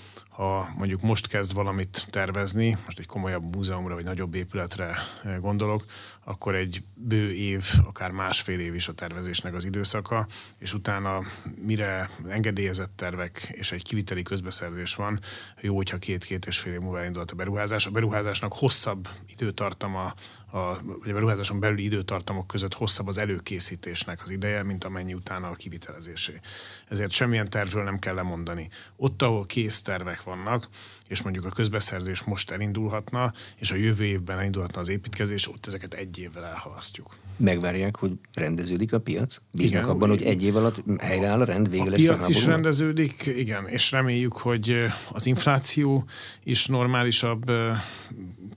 ha 0.41 0.69
mondjuk 0.77 1.01
most 1.01 1.27
kezd 1.27 1.55
valamit 1.55 2.07
tervezni, 2.11 2.79
most 2.85 2.99
egy 2.99 3.07
komolyabb 3.07 3.55
múzeumra 3.55 3.95
vagy 3.95 4.05
nagyobb 4.05 4.35
épületre 4.35 4.97
gondolok, 5.41 5.85
akkor 6.25 6.55
egy 6.55 6.83
bő 6.95 7.33
év, 7.35 7.65
akár 7.85 8.11
másfél 8.11 8.61
év 8.61 8.75
is 8.75 8.89
a 8.89 8.93
tervezésnek 8.93 9.55
az 9.55 9.65
időszaka, 9.65 10.27
és 10.59 10.75
utána 10.75 11.23
mire 11.63 12.11
engedélyezett 12.29 12.93
tervek 12.97 13.49
és 13.53 13.73
egy 13.73 13.83
kiviteli 13.83 14.23
közbeszerzés 14.23 14.95
van, 14.95 15.21
jó, 15.61 15.77
hogyha 15.77 15.99
két-két 15.99 16.47
és 16.47 16.59
fél 16.59 16.73
év 16.73 16.81
múlva 16.81 17.01
elindult 17.01 17.31
a 17.31 17.35
beruházás. 17.35 17.87
A 17.87 17.91
beruházásnak 17.91 18.53
hosszabb 18.53 19.09
időtartama, 19.27 20.15
a, 20.53 20.83
vagy 20.83 21.11
a 21.11 21.13
beruházáson 21.13 21.61
belüli 21.61 21.85
időtartamok 21.85 22.47
között 22.47 22.75
hosszabb 22.75 23.07
az 23.07 23.19
előkészítésnek 23.19 24.23
az 24.23 24.31
ideje, 24.31 24.63
mint 24.63 24.85
amennyi 24.85 25.15
utána 25.15 25.49
a 25.49 25.55
kivitelezésé. 25.55 26.41
Ezért 26.89 27.11
semmilyen 27.11 27.51
tervről 27.51 27.85
nem 27.85 27.99
kell 27.99 28.15
lemondani. 28.15 28.69
Ott, 28.97 29.23
ahol 29.23 29.47
kész 29.47 29.83
tervek 29.83 30.23
vannak, 30.23 30.69
és 31.11 31.23
mondjuk 31.23 31.45
a 31.45 31.49
közbeszerzés 31.49 32.23
most 32.23 32.51
elindulhatna, 32.51 33.33
és 33.57 33.71
a 33.71 33.77
jövő 33.77 34.05
évben 34.05 34.39
elindulhatna 34.39 34.81
az 34.81 34.89
építkezés, 34.89 35.49
ott 35.49 35.67
ezeket 35.67 35.95
egy 35.95 36.19
évvel 36.19 36.45
elhalasztjuk. 36.45 37.17
Megvárják, 37.37 37.97
hogy 37.97 38.13
rendeződik 38.35 38.93
a 38.93 39.01
piac? 39.01 39.37
Bíznak 39.51 39.83
igen, 39.83 39.95
abban, 39.95 40.09
hogy 40.09 40.23
egy 40.23 40.43
év 40.43 40.57
alatt 40.57 40.83
helyreáll 40.99 41.41
a 41.41 41.45
rend, 41.45 41.71
vége 41.71 41.83
a 41.83 41.91
lesz 41.91 42.01
piac 42.01 42.27
a 42.27 42.31
is 42.31 42.45
rendeződik, 42.45 43.27
igen, 43.27 43.67
és 43.67 43.91
reméljük, 43.91 44.33
hogy 44.33 44.87
az 45.13 45.27
infláció 45.27 46.05
is 46.45 46.67
normálisabb 46.67 47.51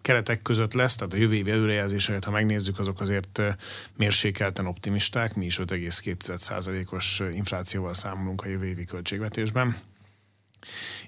keretek 0.02 0.42
között 0.42 0.74
lesz, 0.74 0.96
tehát 0.96 1.14
a 1.14 1.18
jövő 1.18 1.34
évi 1.34 1.52
előrejelzéseket, 1.52 2.24
ha 2.24 2.32
megnézzük, 2.32 2.80
azok 2.80 3.00
azért 3.00 3.42
mérsékelten 3.98 4.66
optimisták, 4.66 5.36
mi 5.36 5.46
is 5.46 5.60
5,2%-os 5.60 7.22
inflációval 7.34 7.94
számolunk 7.94 8.42
a 8.42 8.48
jövő 8.48 8.66
évi 8.66 8.84
költségvetésben 8.84 9.78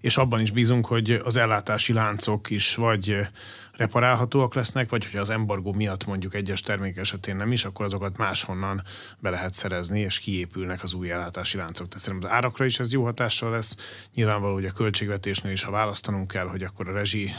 és 0.02 0.18
abban 0.18 0.40
is 0.40 0.52
bízunk, 0.52 0.86
hogy 0.86 1.12
az 1.12 1.36
ellátási 1.36 1.94
láncok 1.94 2.50
is 2.50 2.76
vagy 2.76 3.28
reparálhatóak 3.72 4.54
lesznek, 4.54 4.90
vagy 4.90 5.04
hogyha 5.04 5.20
az 5.20 5.30
embargó 5.30 5.74
miatt 5.74 6.06
mondjuk 6.06 6.34
egyes 6.34 6.62
termék 6.62 6.98
esetén 6.98 7.36
nem 7.36 7.52
is, 7.52 7.66
akkor 7.66 7.86
azokat 7.86 8.18
máshonnan 8.18 8.84
be 9.20 9.30
lehet 9.30 9.54
szerezni, 9.54 10.00
és 10.00 10.20
kiépülnek 10.20 10.84
az 10.84 10.94
új 10.94 11.12
ellátási 11.12 11.58
láncok. 11.58 11.88
Tehát 11.88 12.04
szerintem 12.04 12.30
az 12.30 12.36
árakra 12.36 12.66
is 12.66 12.80
ez 12.80 12.94
jó 12.94 13.04
hatással 13.04 13.52
lesz. 13.52 13.78
Nyilvánvaló, 14.14 14.54
hogy 14.54 14.66
a 14.66 14.72
költségvetésnél 14.72 15.52
is, 15.52 15.64
ha 15.64 15.72
választanunk 15.72 16.28
kell, 16.28 16.48
hogy 16.48 16.64
akkor 16.64 16.90
a 16.90 16.94
rezsi 16.94 17.30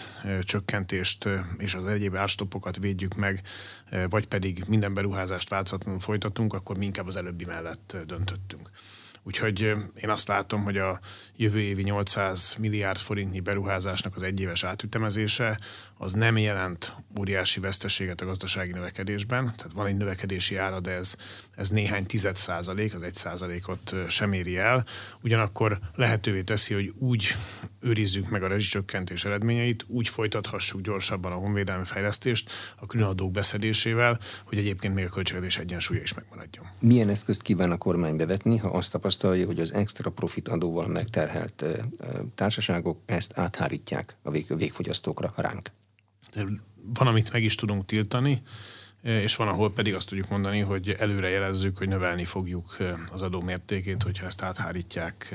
csökkentést 0.42 1.28
és 1.58 1.74
az 1.74 1.86
egyéb 1.86 2.16
árstoppokat 2.16 2.78
védjük 2.78 3.14
meg, 3.14 3.42
vagy 4.08 4.26
pedig 4.26 4.64
minden 4.66 4.94
beruházást 4.94 5.48
változatlanul 5.48 6.00
folytatunk, 6.00 6.54
akkor 6.54 6.76
mi 6.76 6.84
inkább 6.84 7.06
az 7.06 7.16
előbbi 7.16 7.44
mellett 7.44 7.96
döntöttünk. 8.06 8.70
Úgyhogy 9.26 9.60
én 9.94 10.08
azt 10.10 10.28
látom, 10.28 10.62
hogy 10.62 10.78
a 10.78 11.00
jövő 11.36 11.60
évi 11.60 11.82
800 11.82 12.54
milliárd 12.58 12.98
forintnyi 12.98 13.40
beruházásnak 13.40 14.14
az 14.14 14.22
egyéves 14.22 14.64
átütemezése 14.64 15.58
az 15.98 16.12
nem 16.12 16.36
jelent 16.36 16.94
óriási 17.18 17.60
veszteséget 17.60 18.20
a 18.20 18.24
gazdasági 18.24 18.70
növekedésben, 18.70 19.44
tehát 19.44 19.72
van 19.72 19.86
egy 19.86 19.96
növekedési 19.96 20.56
ára, 20.56 20.80
de 20.80 20.90
ez, 20.90 21.16
ez 21.56 21.70
néhány 21.70 22.06
tized 22.06 22.36
százalék, 22.36 22.94
az 22.94 23.02
egy 23.02 23.14
százalékot 23.14 23.94
sem 24.08 24.32
éri 24.32 24.58
el. 24.58 24.86
Ugyanakkor 25.22 25.78
lehetővé 25.94 26.42
teszi, 26.42 26.74
hogy 26.74 26.92
úgy 26.98 27.36
őrizzük 27.80 28.28
meg 28.28 28.42
a 28.42 28.48
rezsicsökkentés 28.48 29.24
eredményeit, 29.24 29.84
úgy 29.88 30.08
folytathassuk 30.08 30.80
gyorsabban 30.80 31.32
a 31.32 31.36
honvédelmi 31.36 31.84
fejlesztést 31.84 32.50
a 32.76 32.86
különadók 32.86 33.30
beszedésével, 33.30 34.18
hogy 34.44 34.58
egyébként 34.58 34.94
még 34.94 35.04
a 35.04 35.08
költségvetés 35.08 35.58
egyensúlya 35.58 36.00
is 36.00 36.14
megmaradjon. 36.14 36.66
Milyen 36.78 37.08
eszközt 37.08 37.42
kíván 37.42 37.70
a 37.70 37.76
kormány 37.76 38.16
bevetni, 38.16 38.56
ha 38.56 38.68
azt 38.68 38.90
tapasztalja, 38.90 39.46
hogy 39.46 39.60
az 39.60 39.74
extra 39.74 40.10
profit 40.10 40.48
adóval 40.48 40.86
megterhelt 40.86 41.64
társaságok 42.34 43.00
ezt 43.06 43.38
áthárítják 43.38 44.16
a 44.22 44.30
vég, 44.30 44.56
végfogyasztókra 44.56 45.32
ránk? 45.36 45.70
Van, 46.94 47.06
amit 47.06 47.32
meg 47.32 47.42
is 47.42 47.54
tudunk 47.54 47.86
tiltani, 47.86 48.42
és 49.02 49.36
van, 49.36 49.48
ahol 49.48 49.72
pedig 49.72 49.94
azt 49.94 50.08
tudjuk 50.08 50.28
mondani, 50.28 50.60
hogy 50.60 50.96
előre 50.98 51.28
jelezzük, 51.28 51.76
hogy 51.76 51.88
növelni 51.88 52.24
fogjuk 52.24 52.76
az 53.10 53.22
adó 53.22 53.40
mértékét, 53.40 54.02
hogyha 54.02 54.26
ezt 54.26 54.42
áthárítják 54.42 55.34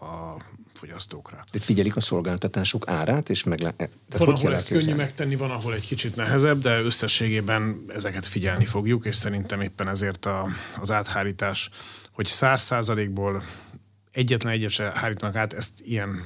a 0.00 0.42
fogyasztókra. 0.72 1.44
De 1.52 1.58
figyelik 1.58 1.96
a 1.96 2.00
szolgáltatások 2.00 2.88
árát, 2.88 3.30
és 3.30 3.44
meg 3.44 3.60
lehet. 3.60 3.98
Van, 4.18 4.28
ahol 4.28 4.54
ezt 4.54 4.68
könnyű 4.68 4.94
megtenni, 4.94 5.36
van, 5.36 5.50
ahol 5.50 5.74
egy 5.74 5.86
kicsit 5.86 6.16
nehezebb, 6.16 6.60
de 6.60 6.80
összességében 6.80 7.84
ezeket 7.88 8.26
figyelni 8.26 8.64
fogjuk, 8.64 9.04
és 9.04 9.16
szerintem 9.16 9.60
éppen 9.60 9.88
ezért 9.88 10.26
a, 10.26 10.48
az 10.80 10.90
áthárítás, 10.90 11.70
hogy 12.10 12.26
száz 12.26 12.62
százalékból 12.62 13.44
egyetlen 14.12 14.52
egyet 14.52 14.70
se 14.70 14.92
hárítanak 14.94 15.36
át, 15.36 15.52
ezt 15.52 15.80
ilyen 15.80 16.24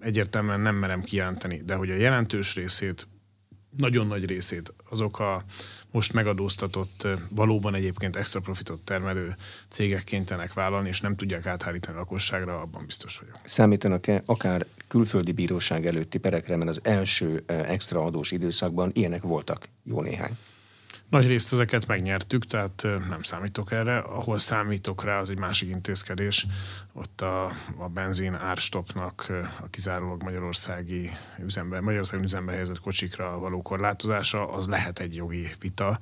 egyértelműen 0.00 0.60
nem 0.60 0.74
merem 0.74 1.02
kijelenteni, 1.02 1.62
de 1.64 1.74
hogy 1.74 1.90
a 1.90 1.94
jelentős 1.94 2.54
részét 2.54 3.08
nagyon 3.76 4.06
nagy 4.06 4.24
részét 4.24 4.74
azok 4.90 5.18
a 5.18 5.44
most 5.90 6.12
megadóztatott, 6.12 7.06
valóban 7.30 7.74
egyébként 7.74 8.16
extra 8.16 8.40
profitot 8.40 8.80
termelő 8.80 9.36
cégek 9.68 10.04
kénytelenek 10.04 10.52
vállalni, 10.52 10.88
és 10.88 11.00
nem 11.00 11.16
tudják 11.16 11.46
áthárítani 11.46 11.96
a 11.96 12.00
lakosságra, 12.00 12.60
abban 12.60 12.86
biztos 12.86 13.18
vagyok. 13.18 13.34
Számítanak-e 13.44 14.22
akár 14.26 14.66
külföldi 14.88 15.32
bíróság 15.32 15.86
előtti 15.86 16.18
perekre, 16.18 16.56
mert 16.56 16.70
az 16.70 16.80
első 16.82 17.42
extra 17.46 18.04
adós 18.04 18.30
időszakban 18.30 18.90
ilyenek 18.94 19.22
voltak 19.22 19.68
jó 19.82 20.02
néhány? 20.02 20.36
Nagy 21.10 21.26
részt 21.26 21.52
ezeket 21.52 21.86
megnyertük, 21.86 22.46
tehát 22.46 22.82
nem 23.08 23.22
számítok 23.22 23.72
erre. 23.72 23.98
Ahol 23.98 24.38
számítok 24.38 25.04
rá, 25.04 25.18
az 25.18 25.30
egy 25.30 25.38
másik 25.38 25.68
intézkedés. 25.68 26.46
Ott 26.92 27.20
a, 27.20 27.44
a 27.76 27.88
benzin 27.88 28.34
árstopnak 28.34 29.26
a 29.60 29.68
kizárólag 29.70 30.22
magyarországi 30.22 31.10
üzembe, 31.44 31.80
Magyarországi 31.80 32.22
üzembe 32.24 32.52
helyezett 32.52 32.80
kocsikra 32.80 33.38
való 33.38 33.62
korlátozása, 33.62 34.52
az 34.52 34.66
lehet 34.66 34.98
egy 34.98 35.14
jogi 35.14 35.48
vita. 35.60 35.98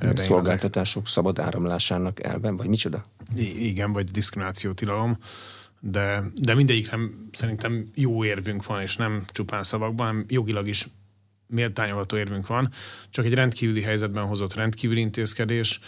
De 0.00 0.24
Szolgáltatások 0.24 1.02
ezek... 1.02 1.14
szabad 1.14 1.38
áramlásának 1.38 2.22
elven, 2.22 2.56
vagy 2.56 2.68
micsoda? 2.68 3.04
I- 3.36 3.66
igen, 3.66 3.92
vagy 3.92 4.10
diszkrimináció 4.10 4.72
tilalom 4.72 5.18
de, 5.80 6.22
de 6.34 6.54
mindegyikre 6.54 6.98
szerintem 7.32 7.90
jó 7.94 8.24
érvünk 8.24 8.66
van, 8.66 8.80
és 8.80 8.96
nem 8.96 9.24
csupán 9.32 9.62
szavakban, 9.62 10.06
hanem 10.06 10.24
jogilag 10.28 10.68
is 10.68 10.88
méltányolható 11.48 12.16
érvünk 12.16 12.46
van, 12.46 12.72
csak 13.10 13.24
egy 13.24 13.34
rendkívüli 13.34 13.82
helyzetben 13.82 14.24
hozott 14.24 14.54
rendkívüli 14.54 15.00
intézkedés, 15.00 15.80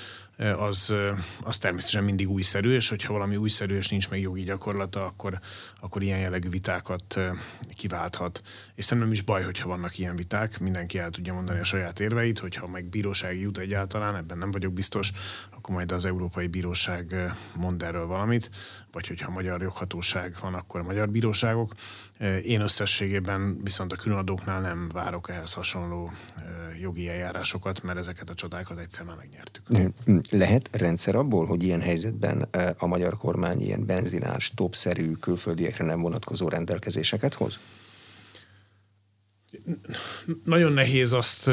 az, 0.57 0.95
az 1.43 1.59
természetesen 1.59 2.05
mindig 2.05 2.31
újszerű, 2.31 2.75
és 2.75 2.89
hogyha 2.89 3.13
valami 3.13 3.37
újszerű 3.37 3.77
és 3.77 3.89
nincs 3.89 4.11
meg 4.11 4.21
jogi 4.21 4.43
gyakorlata, 4.43 5.07
akkor, 5.07 5.41
akkor 5.81 6.03
ilyen 6.03 6.19
jellegű 6.19 6.49
vitákat 6.49 7.19
kiválthat. 7.77 8.43
És 8.75 8.85
szerintem 8.85 9.13
is 9.13 9.23
baj, 9.23 9.43
hogyha 9.43 9.69
vannak 9.69 9.99
ilyen 9.99 10.17
viták, 10.17 10.59
mindenki 10.61 10.99
el 10.99 11.11
tudja 11.11 11.35
mondani 11.35 11.59
a 11.59 11.65
saját 11.65 12.01
érveit, 12.01 12.39
hogyha 12.39 12.67
meg 12.67 12.85
bírósági 12.85 13.41
jut 13.41 13.59
egyáltalán, 13.59 14.17
ebben 14.17 14.39
nem 14.39 14.51
vagyok 14.51 14.73
biztos, 14.73 15.13
akkor 15.51 15.75
majd 15.75 15.93
az 15.93 16.05
Európai 16.05 16.47
Bíróság 16.47 17.35
mond 17.55 17.83
erről 17.83 18.07
valamit, 18.07 18.51
vagy 18.93 19.07
hogyha 19.07 19.31
a 19.31 19.35
magyar 19.35 19.63
joghatóság 19.63 20.37
van, 20.41 20.55
akkor 20.55 20.81
a 20.81 20.85
magyar 20.85 21.11
bíróságok. 21.11 21.73
Én 22.45 22.61
összességében 22.61 23.61
viszont 23.65 23.93
a 23.93 23.97
különadóknál 23.97 24.61
nem 24.61 24.91
várok 24.93 25.31
ehhez 25.31 25.53
hasonló 25.53 26.11
jogi 26.81 27.09
eljárásokat, 27.09 27.83
mert 27.83 27.99
ezeket 27.99 28.31
a 28.31 28.35
csodákat 28.35 28.79
egyszer 28.79 29.05
már 29.05 29.17
megnyertük. 29.17 29.93
Lehet 30.31 30.69
rendszer 30.73 31.15
abból, 31.15 31.47
hogy 31.47 31.63
ilyen 31.63 31.81
helyzetben 31.81 32.49
a 32.79 32.87
magyar 32.87 33.17
kormány 33.17 33.61
ilyen 33.61 33.87
benzinás, 33.87 34.53
topszerű 34.55 35.13
külföldiekre 35.13 35.85
nem 35.85 36.01
vonatkozó 36.01 36.49
rendelkezéseket 36.49 37.35
hoz? 37.35 37.59
Nagyon 40.45 40.73
nehéz 40.73 41.13
azt 41.13 41.51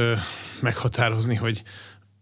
meghatározni, 0.62 1.36
hogy 1.36 1.64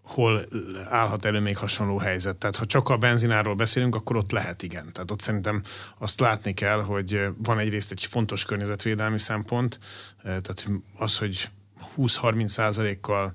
hol 0.05 0.45
állhat 0.89 1.25
elő 1.25 1.39
még 1.39 1.57
hasonló 1.57 1.97
helyzet. 1.97 2.37
Tehát 2.37 2.55
ha 2.55 2.65
csak 2.65 2.89
a 2.89 2.97
benzináról 2.97 3.55
beszélünk, 3.55 3.95
akkor 3.95 4.15
ott 4.15 4.31
lehet 4.31 4.63
igen. 4.63 4.91
Tehát 4.91 5.11
ott 5.11 5.21
szerintem 5.21 5.61
azt 5.97 6.19
látni 6.19 6.53
kell, 6.53 6.81
hogy 6.81 7.27
van 7.37 7.59
egyrészt 7.59 7.91
egy 7.91 8.05
fontos 8.05 8.45
környezetvédelmi 8.45 9.19
szempont, 9.19 9.79
tehát 10.23 10.67
az, 10.97 11.17
hogy 11.17 11.49
20-30 11.97 12.47
százalékkal 12.47 13.33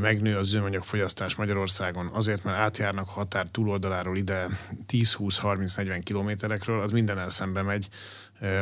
megnő 0.00 0.36
az 0.36 0.48
üzemanyagfogyasztás 0.48 1.34
Magyarországon 1.34 2.10
azért, 2.12 2.44
mert 2.44 2.56
átjárnak 2.56 3.06
a 3.08 3.10
határ 3.10 3.46
túloldaláról 3.50 4.16
ide 4.16 4.46
10-20-30-40 4.88 6.00
kilométerekről, 6.04 6.80
az 6.80 6.90
minden 6.90 7.30
szembe 7.30 7.62
megy, 7.62 7.88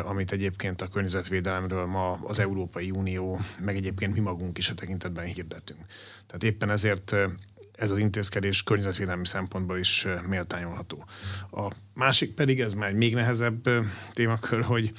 amit 0.04 0.32
egyébként 0.32 0.82
a 0.82 0.88
környezetvédelemről 0.88 1.86
ma 1.86 2.18
az 2.22 2.38
Európai 2.38 2.90
Unió, 2.90 3.40
meg 3.58 3.76
egyébként 3.76 4.14
mi 4.14 4.20
magunk 4.20 4.58
is 4.58 4.68
a 4.68 4.74
tekintetben 4.74 5.24
hirdetünk. 5.24 5.80
Tehát 6.26 6.42
éppen 6.42 6.70
ezért 6.70 7.14
ez 7.72 7.90
az 7.90 7.98
intézkedés 7.98 8.62
környezetvédelmi 8.62 9.26
szempontból 9.26 9.78
is 9.78 10.06
méltányolható. 10.28 11.04
A 11.50 11.72
másik 11.94 12.34
pedig, 12.34 12.60
ez 12.60 12.72
már 12.72 12.88
egy 12.88 12.94
még 12.94 13.14
nehezebb 13.14 13.68
témakör, 14.12 14.62
hogy 14.62 14.92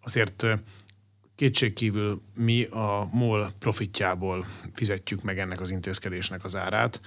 azért 0.00 0.46
Kétségkívül 1.40 2.22
mi 2.34 2.64
a 2.64 3.08
MOL 3.12 3.52
profitjából 3.58 4.46
fizetjük 4.74 5.22
meg 5.22 5.38
ennek 5.38 5.60
az 5.60 5.70
intézkedésnek 5.70 6.44
az 6.44 6.56
árát, 6.56 7.00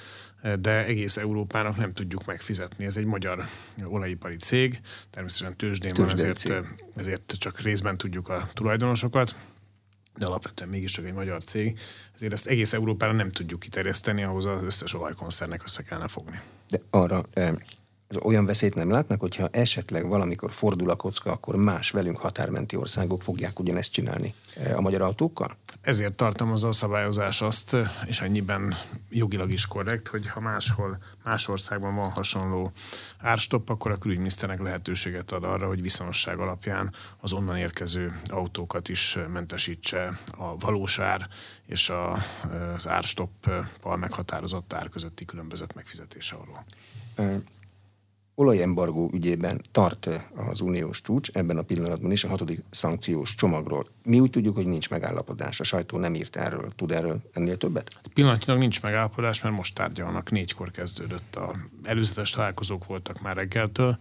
de 0.60 0.86
egész 0.86 1.18
Európának 1.18 1.78
nem 1.78 1.94
tudjuk 1.94 2.26
megfizetni. 2.26 2.86
Ez 2.86 2.98
egy 2.98 3.06
magyar 3.06 3.46
olajipari 3.84 4.36
cég, 4.36 4.80
természetesen 5.10 5.58
tőzsdén 5.58 5.94
van, 5.96 6.10
ezért, 6.10 6.54
ezért 6.96 7.36
csak 7.38 7.60
részben 7.60 7.98
tudjuk 7.98 8.30
a 8.30 8.50
tulajdonosokat, 8.54 9.36
de 10.17 10.26
alapvetően 10.26 10.69
mégiscsak 10.69 11.06
egy 11.06 11.13
magyar 11.13 11.43
cég, 11.43 11.80
ezért 12.15 12.34
ezt 12.34 12.47
egész 12.47 12.73
Európára 12.73 13.12
nem 13.12 13.32
tudjuk 13.32 13.60
kiterjeszteni, 13.60 14.23
ahhoz 14.23 14.45
az 14.45 14.63
összes 14.63 14.93
olajkoncernek 14.93 15.63
össze 15.63 15.84
kellene 15.84 16.08
fogni. 16.08 16.41
De 16.69 16.82
arra 16.89 17.26
olyan 18.21 18.45
veszélyt 18.45 18.76
nem 18.76 18.89
látnak, 18.89 19.19
hogyha 19.19 19.47
esetleg 19.52 20.08
valamikor 20.08 20.52
fordul 20.52 20.89
a 20.89 20.95
kocka, 20.95 21.32
akkor 21.32 21.56
más 21.56 21.91
velünk 21.91 22.17
határmenti 22.17 22.76
országok 22.76 23.23
fogják 23.23 23.60
ugyanezt 23.60 23.91
csinálni 23.91 24.34
e, 24.56 24.78
a 24.78 24.82
magyar 24.82 25.02
autókkal? 25.02 25.58
Ezért 25.84 26.13
tartom 26.13 26.52
az 26.52 26.63
a 26.63 26.72
szabályozás 26.72 27.41
azt, 27.41 27.76
és 28.06 28.22
ennyiben 28.22 28.76
jogilag 29.10 29.52
is 29.52 29.67
korrekt, 29.67 30.08
hogy 30.08 30.28
ha 30.28 30.39
máshol, 30.39 30.98
más 31.24 31.48
országban 31.48 31.96
van 31.96 32.12
hasonló 32.12 32.72
árstopp, 33.19 33.69
akkor 33.69 33.91
a 33.91 33.98
külügyminiszternek 33.98 34.62
lehetőséget 34.62 35.32
ad 35.32 35.43
arra, 35.43 35.67
hogy 35.67 35.82
viszonosság 35.82 36.39
alapján 36.39 36.93
az 37.17 37.34
onnan 37.34 37.58
érkező 37.58 38.22
autókat 38.26 38.89
is 38.89 39.17
mentesítse 39.34 40.19
a 40.38 40.58
valós 40.58 41.00
ár 41.00 41.28
és 41.65 41.89
a, 41.89 42.12
az 42.76 42.88
árstoppal 42.88 43.98
meghatározott 43.98 44.74
ár 44.74 44.89
közötti 44.89 45.26
különbözet 45.26 45.74
megfizetése 45.74 46.36
alól 46.36 46.65
olajembargó 48.36 49.10
ügyében 49.13 49.62
tart 49.72 50.10
az 50.36 50.60
uniós 50.60 51.02
csúcs 51.02 51.30
ebben 51.34 51.58
a 51.58 51.62
pillanatban 51.62 52.12
is 52.12 52.24
a 52.24 52.28
hatodik 52.28 52.63
szankciós 52.69 53.36
csomagról. 53.36 53.88
Mi 54.04 54.19
úgy 54.19 54.30
tudjuk, 54.30 54.56
hogy 54.56 54.67
nincs 54.67 54.89
megállapodás. 54.89 55.60
A 55.60 55.63
sajtó 55.63 55.98
nem 55.98 56.15
írt 56.15 56.36
erről. 56.36 56.72
Tud 56.76 56.91
erről 56.91 57.22
ennél 57.34 57.58
többet? 57.58 57.93
Hát 57.96 58.08
pillanatnyilag 58.08 58.62
nincs 58.62 58.82
megállapodás, 58.82 59.41
mert 59.41 59.56
most 59.56 59.76
tárgyalnak. 59.76 60.32
Négykor 60.32 60.72
kezdődött. 60.72 61.36
A 61.36 61.56
előzetes 61.84 62.30
találkozók 62.30 62.86
voltak 62.86 63.22
már 63.22 63.36
reggeltől, 63.36 63.98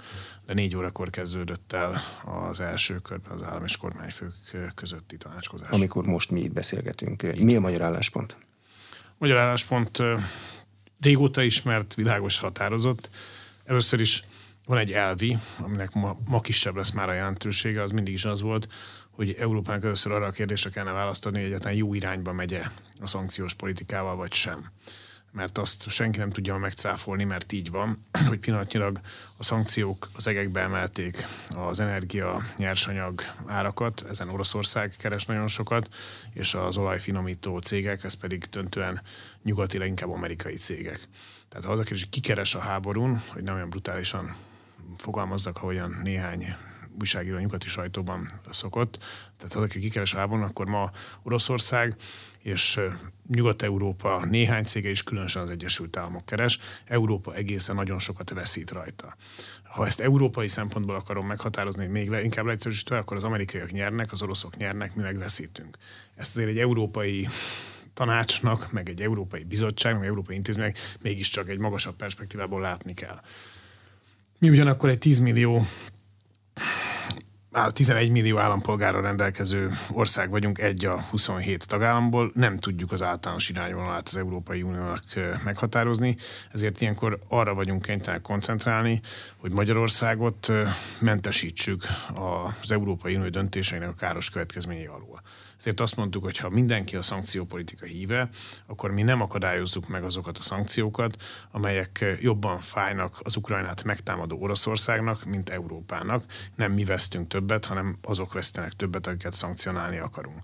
de 0.46 0.54
négy 0.54 0.76
órakor 0.76 1.10
kezdődött 1.10 1.72
el 1.72 2.02
az 2.48 2.60
első 2.60 2.98
körben 2.98 3.32
az 3.32 3.42
állam 3.42 3.64
és 3.64 3.76
kormányfők 3.76 4.34
közötti 4.74 5.16
tanácskozás. 5.16 5.70
Amikor 5.70 6.06
most 6.06 6.30
mi 6.30 6.40
itt 6.40 6.52
beszélgetünk. 6.52 7.22
Itt. 7.22 7.42
Mi 7.42 7.56
a 7.56 7.60
magyar 7.60 7.82
álláspont? 7.82 8.36
Magyar 9.18 9.36
álláspont 9.36 9.98
régóta 11.00 11.42
ismert, 11.42 11.94
világos 11.94 12.38
határozott 12.38 13.10
Először 13.64 14.00
is 14.00 14.24
van 14.66 14.78
egy 14.78 14.92
elvi, 14.92 15.38
aminek 15.58 15.92
ma, 15.92 16.18
ma 16.24 16.40
kisebb 16.40 16.76
lesz 16.76 16.90
már 16.90 17.08
a 17.08 17.12
jelentősége, 17.12 17.82
az 17.82 17.90
mindig 17.90 18.14
is 18.14 18.24
az 18.24 18.40
volt, 18.40 18.68
hogy 19.10 19.34
Európának 19.38 19.84
először 19.84 20.12
arra 20.12 20.26
a 20.26 20.30
kérdésre 20.30 20.70
kellene 20.70 20.96
választani, 20.96 21.36
hogy 21.36 21.46
egyáltalán 21.46 21.76
jó 21.76 21.94
irányba 21.94 22.32
megye 22.32 22.62
a 23.00 23.06
szankciós 23.06 23.54
politikával, 23.54 24.16
vagy 24.16 24.32
sem. 24.32 24.70
Mert 25.32 25.58
azt 25.58 25.90
senki 25.90 26.18
nem 26.18 26.30
tudja 26.30 26.56
megcáfolni, 26.56 27.24
mert 27.24 27.52
így 27.52 27.70
van, 27.70 28.06
hogy 28.28 28.38
pillanatnyilag 28.38 29.00
a 29.36 29.42
szankciók 29.42 30.10
az 30.14 30.26
egekbe 30.26 30.60
emelték 30.60 31.26
az 31.48 31.80
energia, 31.80 32.42
nyersanyag 32.56 33.22
árakat, 33.46 34.04
ezen 34.08 34.28
Oroszország 34.28 34.94
keres 34.98 35.24
nagyon 35.24 35.48
sokat, 35.48 35.88
és 36.32 36.54
az 36.54 36.76
olajfinomító 36.76 37.58
cégek, 37.58 38.04
ez 38.04 38.14
pedig 38.14 38.44
döntően 38.44 39.02
nyugati, 39.42 39.78
leginkább 39.78 40.10
amerikai 40.10 40.54
cégek. 40.54 41.08
Tehát 41.52 41.66
ha 41.66 41.72
az 41.72 41.78
a 41.78 41.82
kérdés, 41.82 42.00
hogy 42.00 42.10
kikeres 42.10 42.54
a 42.54 42.58
háborún, 42.58 43.22
hogy 43.28 43.42
nem 43.42 43.54
olyan 43.54 43.70
brutálisan 43.70 44.36
fogalmazzak, 44.96 45.56
ahogyan 45.56 46.00
néhány 46.02 46.44
újságíró 47.00 47.38
nyugati 47.38 47.68
sajtóban 47.68 48.28
szokott. 48.50 48.98
Tehát 49.36 49.52
ha 49.52 49.60
aki 49.60 49.78
kikeres 49.78 50.14
a 50.14 50.18
háborún, 50.18 50.44
akkor 50.44 50.66
ma 50.66 50.90
Oroszország 51.22 51.96
és 52.38 52.80
Nyugat-Európa 53.28 54.24
néhány 54.24 54.64
cége 54.64 54.90
is 54.90 55.02
különösen 55.02 55.42
az 55.42 55.50
Egyesült 55.50 55.96
Államok 55.96 56.26
keres. 56.26 56.58
Európa 56.84 57.34
egészen 57.34 57.74
nagyon 57.74 57.98
sokat 57.98 58.30
veszít 58.30 58.70
rajta. 58.70 59.16
Ha 59.62 59.86
ezt 59.86 60.00
európai 60.00 60.48
szempontból 60.48 60.94
akarom 60.94 61.26
meghatározni, 61.26 61.86
még 61.86 62.08
le, 62.08 62.22
inkább 62.22 62.44
leegyszerűsítve, 62.44 62.98
akkor 62.98 63.16
az 63.16 63.24
amerikaiak 63.24 63.70
nyernek, 63.70 64.12
az 64.12 64.22
oroszok 64.22 64.56
nyernek, 64.56 64.94
mi 64.94 65.02
meg 65.02 65.18
veszítünk. 65.18 65.76
Ezt 66.14 66.36
azért 66.36 66.48
egy 66.48 66.58
európai 66.58 67.28
tanácsnak, 67.94 68.72
meg 68.72 68.88
egy 68.88 69.00
Európai 69.00 69.44
Bizottság, 69.44 69.92
meg 69.92 70.02
egy 70.02 70.08
Európai 70.08 70.36
Intézmények 70.36 70.78
mégiscsak 71.00 71.48
egy 71.48 71.58
magasabb 71.58 71.96
perspektívából 71.96 72.60
látni 72.60 72.94
kell. 72.94 73.20
Mi 74.38 74.50
ugyanakkor 74.50 74.88
egy 74.88 74.98
10 74.98 75.18
millió 75.18 75.66
11 77.52 78.10
millió 78.10 78.38
állampolgára 78.38 79.00
rendelkező 79.00 79.70
ország 79.90 80.30
vagyunk, 80.30 80.58
egy 80.58 80.84
a 80.84 81.00
27 81.00 81.66
tagállamból, 81.66 82.30
nem 82.34 82.58
tudjuk 82.58 82.92
az 82.92 83.02
általános 83.02 83.48
irányvonalát 83.48 84.08
az 84.08 84.16
Európai 84.16 84.62
Uniónak 84.62 85.04
meghatározni, 85.44 86.16
ezért 86.52 86.80
ilyenkor 86.80 87.18
arra 87.28 87.54
vagyunk 87.54 87.82
kénytelenek 87.82 88.22
koncentrálni, 88.22 89.00
hogy 89.36 89.52
Magyarországot 89.52 90.52
mentesítsük 90.98 91.82
az 92.62 92.72
Európai 92.72 93.14
Unió 93.14 93.28
döntéseinek 93.28 93.88
a 93.88 93.94
káros 93.94 94.30
következményei 94.30 94.86
alól. 94.86 95.22
Ezért 95.62 95.80
azt 95.80 95.96
mondtuk, 95.96 96.22
hogy 96.22 96.36
ha 96.36 96.48
mindenki 96.48 96.96
a 96.96 97.02
szankciópolitika 97.02 97.86
híve, 97.86 98.28
akkor 98.66 98.90
mi 98.90 99.02
nem 99.02 99.20
akadályozzuk 99.20 99.88
meg 99.88 100.04
azokat 100.04 100.38
a 100.38 100.42
szankciókat, 100.42 101.22
amelyek 101.50 102.04
jobban 102.20 102.60
fájnak 102.60 103.20
az 103.22 103.36
Ukrajnát 103.36 103.84
megtámadó 103.84 104.40
Oroszországnak, 104.40 105.24
mint 105.24 105.48
Európának. 105.48 106.24
Nem 106.54 106.72
mi 106.72 106.84
vesztünk 106.84 107.28
többet, 107.28 107.64
hanem 107.64 107.98
azok 108.02 108.32
vesztenek 108.32 108.72
többet, 108.72 109.06
akiket 109.06 109.34
szankcionálni 109.34 109.98
akarunk. 109.98 110.38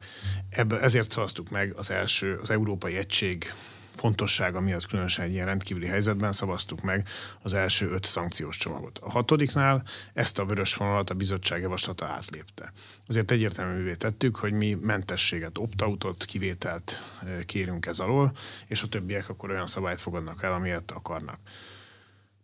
Ebből 0.51 0.79
ezért 0.79 1.11
szavaztuk 1.11 1.51
meg 1.51 1.73
az 1.77 1.91
első, 1.91 2.39
az 2.43 2.51
Európai 2.51 2.97
Egység 2.97 3.53
fontossága 3.99 4.61
miatt 4.61 4.87
különösen 4.87 5.25
egy 5.25 5.33
ilyen 5.33 5.47
rendkívüli 5.47 5.87
helyzetben 5.87 6.33
szavaztuk 6.33 6.83
meg 6.83 7.09
az 7.43 7.55
első 7.55 7.89
öt 7.89 8.05
szankciós 8.05 8.57
csomagot. 8.57 8.99
A 8.99 9.11
hatodiknál 9.11 9.85
ezt 10.15 10.39
a 10.39 10.45
vörös 10.45 10.75
vonalat 10.75 11.11
a 11.11 11.15
bizottság 11.15 11.61
javaslata 11.61 12.07
átlépte. 12.07 12.73
Ezért 13.07 13.31
egyértelművé 13.31 13.95
tettük, 13.95 14.37
hogy 14.37 14.53
mi 14.53 14.79
mentességet, 14.83 15.59
opt-outot, 15.59 16.25
kivételt 16.25 17.03
eh, 17.21 17.39
kérünk 17.47 17.87
ez 17.87 17.99
alól, 17.99 18.33
és 18.67 18.83
a 18.83 18.89
többiek 18.89 19.29
akkor 19.29 19.51
olyan 19.51 19.67
szabályt 19.67 20.01
fogadnak 20.01 20.43
el, 20.43 20.53
amilyet 20.53 20.91
akarnak. 20.91 21.39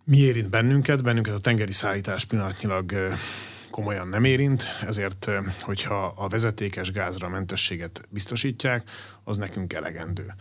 Mi 0.05 0.17
érint 0.17 0.51
bennünket? 0.51 1.03
Bennünket 1.03 1.35
a 1.35 1.39
tengeri 1.39 1.73
szállítás 1.73 2.25
pillanatnyilag 2.25 2.93
eh, 2.93 3.19
komolyan 3.71 4.09
nem 4.09 4.25
érint, 4.25 4.65
ezért, 4.87 5.29
eh, 5.29 5.45
hogyha 5.61 6.05
a 6.17 6.29
vezetékes 6.29 6.93
gázra 6.93 7.29
mentességet 7.29 8.09
biztosítják, 8.11 8.91
az 9.25 9.37
nekünk 9.37 9.73
elegendő 9.73 10.35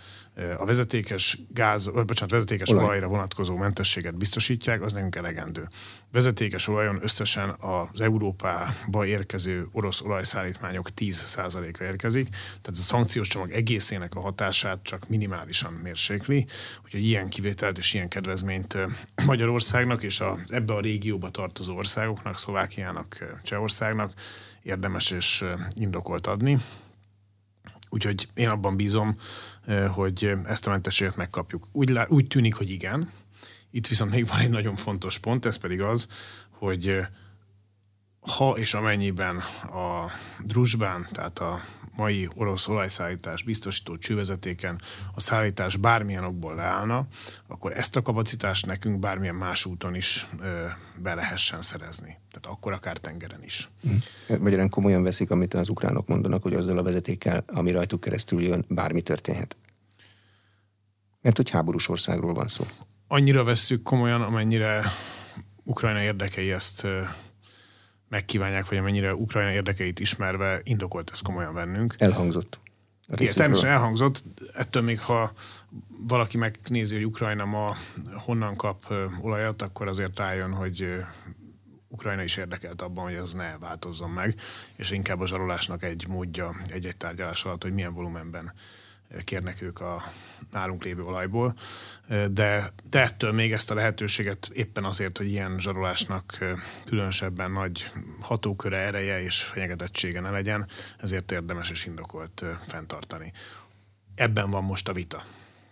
a 0.58 0.66
vezetékes 0.66 1.38
gáz, 1.54 1.92
vagy 1.92 2.06
bocsánat, 2.06 2.32
vezetékes 2.32 2.70
Olaj. 2.70 2.84
olajra 2.84 3.08
vonatkozó 3.08 3.56
mentességet 3.56 4.18
biztosítják, 4.18 4.82
az 4.82 4.94
nekünk 4.94 5.16
elegendő. 5.16 5.68
Vezetékes 6.12 6.68
olajon 6.68 7.00
összesen 7.02 7.56
az 7.60 8.02
Európába 8.02 9.06
érkező 9.06 9.68
orosz 9.72 10.02
olajszállítmányok 10.02 10.90
10%-a 10.98 11.84
érkezik, 11.84 12.30
tehát 12.30 12.70
a 12.72 12.74
szankciós 12.74 13.28
csomag 13.28 13.52
egészének 13.52 14.16
a 14.16 14.20
hatását 14.20 14.80
csak 14.84 15.10
minimálisan 15.10 15.74
mérsékli, 15.74 16.46
úgyhogy 16.86 17.04
ilyen 17.04 17.30
kivételt 17.30 17.78
és 17.78 17.94
ilyen 17.94 18.08
kedvezményt 18.08 18.78
Magyarországnak 19.26 20.04
és 20.04 20.20
a, 20.20 20.38
ebbe 20.48 20.74
a 20.74 20.82
régióba 20.82 21.30
tartozó 21.30 21.76
országoknak, 21.76 22.38
Szlovákiának, 22.38 23.40
Csehországnak 23.44 24.14
érdemes 24.64 25.12
és 25.12 25.46
indokolt 25.74 26.28
adni. 26.28 26.60
Úgyhogy 27.94 28.30
én 28.34 28.50
abban 28.50 28.76
bízom, 28.76 29.18
hogy 29.90 30.34
ezt 30.46 30.68
a 30.68 30.70
mentességet 30.70 31.16
megkapjuk. 31.16 31.68
Úgy, 31.72 32.00
úgy 32.08 32.28
tűnik, 32.28 32.56
hogy 32.56 32.70
igen. 32.70 33.12
Itt 33.72 33.88
viszont 33.88 34.12
még 34.12 34.28
van 34.28 34.40
egy 34.40 34.50
nagyon 34.50 34.76
fontos 34.76 35.18
pont, 35.18 35.46
ez 35.46 35.56
pedig 35.56 35.82
az, 35.82 36.08
hogy 36.50 37.00
ha 38.20 38.50
és 38.58 38.74
amennyiben 38.74 39.38
a 39.62 40.12
drusbán, 40.40 41.08
tehát 41.12 41.40
a 41.40 41.62
mai 41.96 42.28
orosz 42.36 42.68
olajszállítás 42.68 43.44
biztosító 43.44 43.98
csővezetéken 43.98 44.82
a 45.14 45.20
szállítás 45.20 45.76
bármilyen 45.76 46.24
okból 46.24 46.56
leállna, 46.56 47.08
akkor 47.48 47.78
ezt 47.78 47.96
a 47.96 48.02
kapacitást 48.02 48.66
nekünk 48.66 49.00
bármilyen 49.00 49.36
más 49.36 49.66
úton 49.66 49.96
is 49.96 50.28
ö, 50.40 50.66
be 51.02 51.14
lehessen 51.14 51.62
szerezni. 51.62 52.18
Tehát 52.32 52.58
akkor 52.58 52.72
akár 52.72 52.98
tengeren 52.98 53.44
is. 53.44 53.70
Hm. 53.82 54.36
Magyarán 54.40 54.70
komolyan 54.70 55.04
veszik, 55.04 55.32
amit 55.32 55.54
az 55.54 55.70
ukránok 55.70 56.08
mondanak, 56.08 56.42
hogy 56.42 56.54
azzal 56.54 56.78
a 56.78 56.84
vezetékkel, 56.84 57.44
ami 57.48 57.72
rajtuk 57.72 58.02
keresztül 58.02 58.42
jön, 58.42 58.66
bármi 58.68 59.02
történhet. 59.02 59.58
Mert 61.22 61.38
hogy 61.38 61.50
háborús 61.50 61.90
országról 61.90 62.34
van 62.34 62.48
szó. 62.48 62.66
Annyira 63.08 63.44
vesszük 63.44 63.82
komolyan, 63.82 64.22
amennyire 64.22 64.84
Ukrajna 65.64 66.02
érdekei 66.02 66.52
ezt 66.52 66.88
megkívánják, 68.14 68.70
vagy 68.70 68.78
amennyire 68.78 69.14
Ukrajna 69.14 69.52
érdekeit 69.52 70.00
ismerve 70.00 70.60
indokolt 70.64 71.10
ezt 71.10 71.24
komolyan 71.24 71.54
vennünk. 71.54 71.96
Elhangzott. 71.98 72.60
Igen, 73.08 73.34
természetesen 73.34 73.70
elhangzott, 73.70 74.24
ettől 74.54 74.82
még 74.82 75.00
ha 75.00 75.34
valaki 76.08 76.38
megnézi, 76.38 76.96
hogy 76.96 77.06
Ukrajna 77.06 77.46
ma 77.46 77.76
honnan 78.14 78.56
kap 78.56 78.94
olajat, 79.22 79.62
akkor 79.62 79.88
azért 79.88 80.18
rájön, 80.18 80.54
hogy 80.54 81.04
Ukrajna 81.88 82.24
is 82.24 82.38
érdekelt 82.38 82.82
abban, 82.82 83.04
hogy 83.04 83.14
ez 83.14 83.34
ne 83.34 83.58
változzon 83.58 84.10
meg, 84.10 84.36
és 84.76 84.92
inkább 84.92 85.20
a 85.20 85.28
zsarolásnak 85.28 85.84
egy 85.84 86.08
módja 86.08 86.56
egy-egy 86.68 86.98
tárgyalás 86.98 87.46
alatt, 87.46 87.64
hogy 87.64 87.74
milyen 87.74 87.94
volumenben 87.94 88.54
kérnek 89.24 89.62
ők 89.62 89.80
a 89.80 90.04
nálunk 90.52 90.84
lévő 90.84 91.04
olajból, 91.04 91.56
de, 92.32 92.74
de 92.90 93.02
ettől 93.02 93.32
még 93.32 93.52
ezt 93.52 93.72
a 93.72 93.74
lehetőséget 93.74 94.50
éppen 94.54 94.84
azért, 94.84 95.18
hogy 95.18 95.28
ilyen 95.28 95.60
zsarolásnak 95.60 96.38
különösebben 96.86 97.52
nagy 97.52 97.92
hatóköre, 98.20 98.78
ereje 98.78 99.22
és 99.22 99.42
fenyegetettsége 99.42 100.20
ne 100.20 100.30
legyen, 100.30 100.68
ezért 101.00 101.32
érdemes 101.32 101.70
és 101.70 101.86
indokolt 101.86 102.44
fenntartani. 102.68 103.32
Ebben 104.16 104.50
van 104.50 104.64
most 104.64 104.90
a 104.90 104.94
vita. 104.94 105.24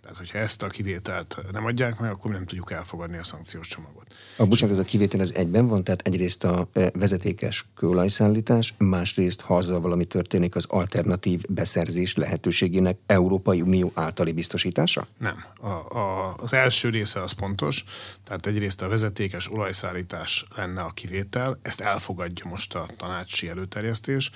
Tehát, 0.02 0.16
hogyha 0.16 0.38
ezt 0.38 0.62
a 0.62 0.66
kivételt 0.66 1.38
nem 1.52 1.64
adják 1.64 1.98
meg, 1.98 2.10
akkor 2.10 2.30
nem 2.30 2.44
tudjuk 2.44 2.70
elfogadni 2.70 3.18
a 3.18 3.24
szankciós 3.24 3.68
csomagot. 3.68 4.14
A 4.36 4.46
bocsánat, 4.46 4.74
ez 4.74 4.80
a 4.80 4.84
kivétel 4.84 5.20
az 5.20 5.34
egyben 5.34 5.66
van, 5.66 5.84
tehát 5.84 6.06
egyrészt 6.06 6.44
a 6.44 6.68
e, 6.72 6.90
vezetékes 6.94 7.64
kőolajszállítás, 7.74 8.74
másrészt, 8.78 9.40
ha 9.40 9.56
azzal 9.56 9.80
valami 9.80 10.04
történik, 10.04 10.54
az 10.54 10.64
alternatív 10.68 11.40
beszerzés 11.48 12.16
lehetőségének 12.16 12.98
Európai 13.06 13.60
Unió 13.60 13.92
általi 13.94 14.32
biztosítása? 14.32 15.06
Nem. 15.18 15.44
A, 15.60 15.98
a, 15.98 16.34
az 16.36 16.52
első 16.52 16.88
része 16.88 17.20
az 17.20 17.32
pontos, 17.32 17.84
tehát 18.24 18.46
egyrészt 18.46 18.82
a 18.82 18.88
vezetékes 18.88 19.50
olajszállítás 19.50 20.46
lenne 20.56 20.80
a 20.80 20.90
kivétel, 20.90 21.58
ezt 21.62 21.80
elfogadja 21.80 22.44
most 22.48 22.74
a 22.74 22.88
tanácsi 22.96 23.48
előterjesztés. 23.48 24.30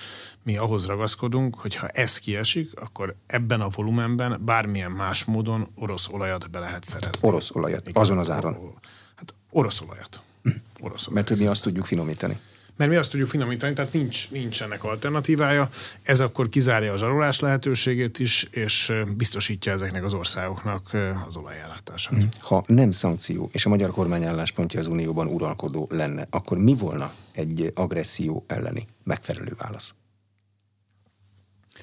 Mi 0.47 0.57
ahhoz 0.57 0.85
ragaszkodunk, 0.85 1.55
hogy 1.55 1.75
ha 1.75 1.87
ez 1.87 2.17
kiesik, 2.17 2.79
akkor 2.79 3.15
ebben 3.25 3.61
a 3.61 3.67
volumenben 3.67 4.41
bármilyen 4.45 4.91
más 4.91 5.25
módon 5.25 5.67
orosz 5.75 6.07
olajat 6.09 6.51
be 6.51 6.59
lehet 6.59 6.85
szerezni. 6.85 7.27
Orosz 7.27 7.49
olajat, 7.53 7.87
Igen, 7.87 8.01
azon 8.01 8.17
az 8.17 8.29
áron. 8.29 8.73
Hát 9.15 9.33
orosz 9.49 9.81
olajat. 9.81 10.21
Hm. 10.43 10.49
Orosz 10.79 11.07
olajat. 11.07 11.29
Mert 11.29 11.39
mi 11.39 11.47
azt 11.47 11.63
tudjuk 11.63 11.85
finomítani. 11.85 12.39
Mert 12.75 12.91
mi 12.91 12.95
azt 12.95 13.11
tudjuk 13.11 13.29
finomítani, 13.29 13.73
tehát 13.73 13.93
nincs, 13.93 14.31
nincs 14.31 14.61
ennek 14.61 14.83
alternatívája. 14.83 15.69
Ez 16.03 16.19
akkor 16.19 16.49
kizárja 16.49 16.93
a 16.93 16.97
zsarolás 16.97 17.39
lehetőségét 17.39 18.19
is, 18.19 18.43
és 18.43 18.93
biztosítja 19.17 19.71
ezeknek 19.71 20.03
az 20.03 20.13
országoknak 20.13 20.89
az 21.27 21.35
olajellátását. 21.35 22.21
Hm. 22.21 22.27
Ha 22.39 22.63
nem 22.67 22.91
szankció, 22.91 23.49
és 23.51 23.65
a 23.65 23.69
magyar 23.69 23.91
kormány 23.91 24.23
álláspontja 24.23 24.79
az 24.79 24.87
Unióban 24.87 25.27
uralkodó 25.27 25.87
lenne, 25.91 26.27
akkor 26.29 26.57
mi 26.57 26.75
volna 26.75 27.13
egy 27.33 27.71
agresszió 27.75 28.43
elleni 28.47 28.87
megfelelő 29.03 29.55
válasz? 29.57 29.93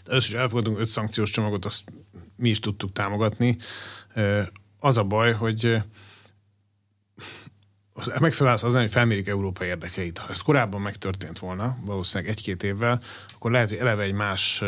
Először 0.09 0.35
is 0.35 0.41
elfogadunk 0.41 0.79
öt 0.79 0.89
szankciós 0.89 1.31
csomagot, 1.31 1.65
azt 1.65 1.83
mi 2.37 2.49
is 2.49 2.61
tudtuk 2.61 2.93
támogatni. 2.93 3.57
Az 4.79 4.97
a 4.97 5.05
baj, 5.05 5.33
hogy 5.33 5.77
az 7.93 8.13
megfelelő 8.21 8.57
az 8.63 8.73
nem, 8.73 8.81
hogy 8.83 8.91
felmérik 8.91 9.29
Európa 9.29 9.65
érdekeit. 9.65 10.19
Ha 10.19 10.31
ez 10.31 10.41
korábban 10.41 10.81
megtörtént 10.81 11.39
volna, 11.39 11.79
valószínűleg 11.85 12.33
egy-két 12.33 12.63
évvel, 12.63 13.01
akkor 13.35 13.51
lehet, 13.51 13.69
hogy 13.69 13.79
eleve 13.79 14.03
egy 14.03 14.13
más 14.13 14.63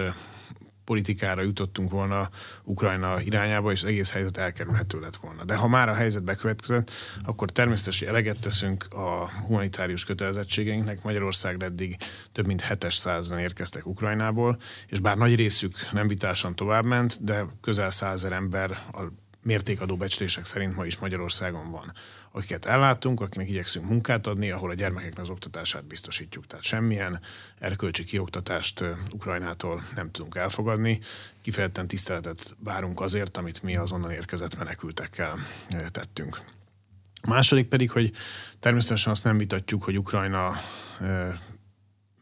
politikára 0.87 1.43
jutottunk 1.43 1.91
volna 1.91 2.31
Ukrajna 2.63 3.21
irányába, 3.21 3.73
és 3.73 3.83
az 3.83 3.89
egész 3.89 4.13
helyzet 4.13 4.37
elkerülhető 4.37 5.01
lett 5.01 5.17
volna. 5.17 5.45
De 5.45 5.55
ha 5.55 5.69
már 5.69 5.89
a 5.89 5.95
helyzet 5.95 6.25
bekövetkezett, 6.25 6.91
akkor 7.25 7.51
természetesen 7.51 8.09
eleget 8.09 8.41
teszünk 8.41 8.87
a 8.93 9.31
humanitárius 9.47 10.05
kötelezettségeinknek. 10.05 11.03
Magyarország 11.03 11.63
eddig 11.63 11.97
több 12.33 12.47
mint 12.47 12.65
700 12.81 13.31
érkeztek 13.31 13.87
Ukrajnából, 13.87 14.59
és 14.87 14.99
bár 14.99 15.17
nagy 15.17 15.35
részük 15.35 15.75
nem 15.93 16.07
vitásan 16.07 16.55
továbbment, 16.55 17.25
de 17.25 17.45
közel 17.61 17.91
százer 17.91 18.33
ember 18.33 18.71
a 18.71 19.03
mértékadó 19.47 19.97
becslések 19.97 20.45
szerint 20.45 20.77
ma 20.77 20.87
is 20.87 20.99
Magyarországon 20.99 21.71
van 21.71 21.93
akiket 22.37 22.67
ellátunk, 22.67 23.21
akinek 23.21 23.49
igyekszünk 23.49 23.89
munkát 23.89 24.27
adni, 24.27 24.51
ahol 24.51 24.71
a 24.71 24.75
gyermekeknek 24.75 25.23
az 25.23 25.29
oktatását 25.29 25.85
biztosítjuk. 25.85 26.47
Tehát 26.47 26.65
semmilyen 26.65 27.21
erkölcsi 27.59 28.05
kioktatást 28.05 28.85
Ukrajnától 29.13 29.85
nem 29.95 30.11
tudunk 30.11 30.35
elfogadni. 30.37 31.01
Kifejezetten 31.43 31.87
tiszteletet 31.87 32.57
várunk 32.65 33.01
azért, 33.01 33.37
amit 33.37 33.63
mi 33.63 33.77
azonnal 33.77 34.11
érkezett 34.11 34.59
menekültekkel 34.59 35.39
tettünk. 35.91 36.41
A 37.21 37.29
második 37.29 37.69
pedig, 37.69 37.91
hogy 37.91 38.13
természetesen 38.61 39.13
azt 39.13 39.25
nem 39.25 39.39
vitatjuk, 39.39 39.83
hogy 39.83 39.99
Ukrajna 39.99 40.61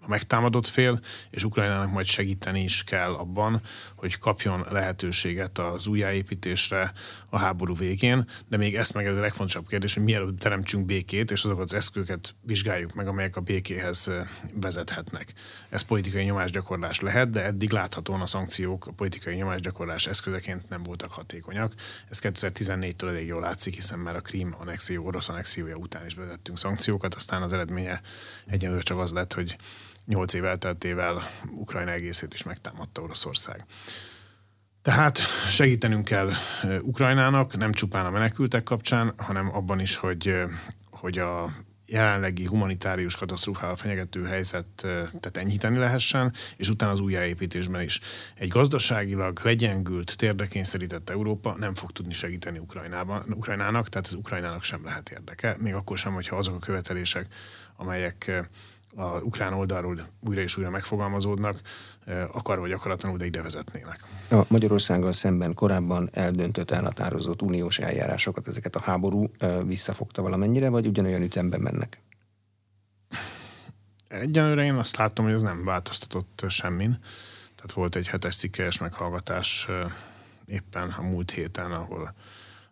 a 0.05 0.09
megtámadott 0.09 0.67
fél, 0.67 1.01
és 1.31 1.45
Ukrajnának 1.45 1.93
majd 1.93 2.07
segíteni 2.07 2.63
is 2.63 2.85
kell 2.85 3.13
abban, 3.13 3.63
hogy 3.97 4.19
kapjon 4.19 4.67
lehetőséget 4.71 5.59
az 5.59 5.87
újjáépítésre 5.87 6.93
a 7.29 7.39
háború 7.39 7.75
végén, 7.75 8.29
de 8.49 8.57
még 8.57 8.75
ezt 8.75 8.95
meg 8.95 9.07
a 9.07 9.21
legfontosabb 9.21 9.67
kérdés, 9.67 9.95
hogy 9.95 10.03
mielőtt 10.03 10.39
teremtsünk 10.39 10.87
békét, 10.87 11.31
és 11.31 11.45
azokat 11.45 11.65
az 11.65 11.75
eszközöket 11.75 12.35
vizsgáljuk 12.43 12.95
meg, 12.95 13.09
amelyek 13.09 13.37
a 13.37 13.41
békéhez 13.41 14.11
vezethetnek. 14.55 15.33
Ez 15.69 15.81
politikai 15.81 16.25
nyomásgyakorlás 16.25 17.01
lehet, 17.01 17.31
de 17.31 17.45
eddig 17.45 17.71
láthatóan 17.71 18.21
a 18.21 18.27
szankciók 18.27 18.87
a 18.87 18.93
politikai 18.93 19.35
nyomásgyakorlás 19.35 20.07
eszközeként 20.07 20.69
nem 20.69 20.83
voltak 20.83 21.11
hatékonyak. 21.11 21.73
Ez 22.11 22.19
2014-től 22.23 23.09
elég 23.09 23.27
jól 23.27 23.41
látszik, 23.41 23.75
hiszen 23.75 23.99
már 23.99 24.17
a 24.17 24.21
Krím 24.21 24.55
annexió, 24.59 25.07
orosz 25.07 25.29
annexiója 25.29 25.77
után 25.77 26.07
is 26.07 26.15
vezettünk 26.15 26.59
szankciókat, 26.59 27.15
aztán 27.15 27.43
az 27.43 27.53
eredménye 27.53 28.01
egyenlőre 28.47 28.83
csak 28.83 28.99
az 28.99 29.13
lett, 29.13 29.33
hogy 29.33 29.57
nyolc 30.07 30.35
év 30.35 30.45
elteltével 30.45 31.23
Ukrajna 31.57 31.91
egészét 31.91 32.35
is 32.35 32.43
megtámadta 32.43 33.03
Oroszország. 33.03 33.65
Tehát 34.83 35.19
segítenünk 35.51 36.05
kell 36.05 36.31
Ukrajnának, 36.81 37.57
nem 37.57 37.73
csupán 37.73 38.07
a 38.07 38.11
menekültek 38.11 38.63
kapcsán, 38.63 39.13
hanem 39.17 39.55
abban 39.55 39.81
is, 39.81 39.97
hogy, 39.97 40.43
hogy 40.91 41.19
a 41.19 41.53
jelenlegi 41.87 42.45
humanitárius 42.45 43.17
katasztrófával 43.17 43.77
fenyegető 43.77 44.25
helyzetet 44.25 45.37
enyhíteni 45.37 45.79
lehessen, 45.79 46.33
és 46.57 46.69
utána 46.69 46.93
az 46.93 47.01
újjáépítésben 47.01 47.81
is. 47.81 48.01
Egy 48.35 48.49
gazdaságilag 48.49 49.41
legyengült, 49.43 50.17
térdekényszerített 50.17 51.11
Európa 51.11 51.55
nem 51.59 51.75
fog 51.75 51.93
tudni 51.93 52.13
segíteni 52.13 52.59
Ukrajnában, 52.59 53.25
Ukrajnának, 53.35 53.89
tehát 53.89 54.07
ez 54.07 54.15
Ukrajnának 54.15 54.63
sem 54.63 54.85
lehet 54.85 55.11
érdeke, 55.11 55.57
még 55.59 55.75
akkor 55.75 55.99
sem, 55.99 56.13
hogyha 56.13 56.37
azok 56.37 56.55
a 56.55 56.59
követelések, 56.59 57.27
amelyek 57.77 58.49
a 58.97 59.20
ukrán 59.20 59.53
oldalról 59.53 60.09
újra 60.20 60.40
és 60.40 60.57
újra 60.57 60.70
megfogalmazódnak, 60.70 61.61
akar 62.32 62.59
vagy 62.59 62.72
akaratlanul, 62.72 63.18
de 63.18 63.24
ide 63.24 63.42
vezetnének. 63.42 64.05
A 64.30 64.45
Magyarországgal 64.49 65.12
szemben 65.12 65.55
korábban 65.55 66.09
eldöntött, 66.12 66.70
elhatározott 66.70 67.42
uniós 67.42 67.78
eljárásokat, 67.78 68.49
ezeket 68.49 68.76
a 68.76 68.80
háború 68.80 69.30
visszafogta 69.66 70.22
valamennyire, 70.22 70.68
vagy 70.68 70.86
ugyanolyan 70.86 71.22
ütemben 71.22 71.61
mennek? 71.61 72.03
Egyenlőre 74.09 74.64
én 74.64 74.74
azt 74.74 74.97
látom, 74.97 75.24
hogy 75.24 75.34
ez 75.34 75.42
nem 75.42 75.64
változtatott 75.64 76.45
semmin. 76.49 76.99
Tehát 77.57 77.72
volt 77.72 77.97
egy 77.97 78.09
hetes 78.09 78.36
cikkelyes 78.36 78.78
meghallgatás 78.78 79.68
éppen 80.47 80.95
a 80.99 81.03
múlt 81.03 81.30
héten, 81.30 81.72
ahol 81.72 82.14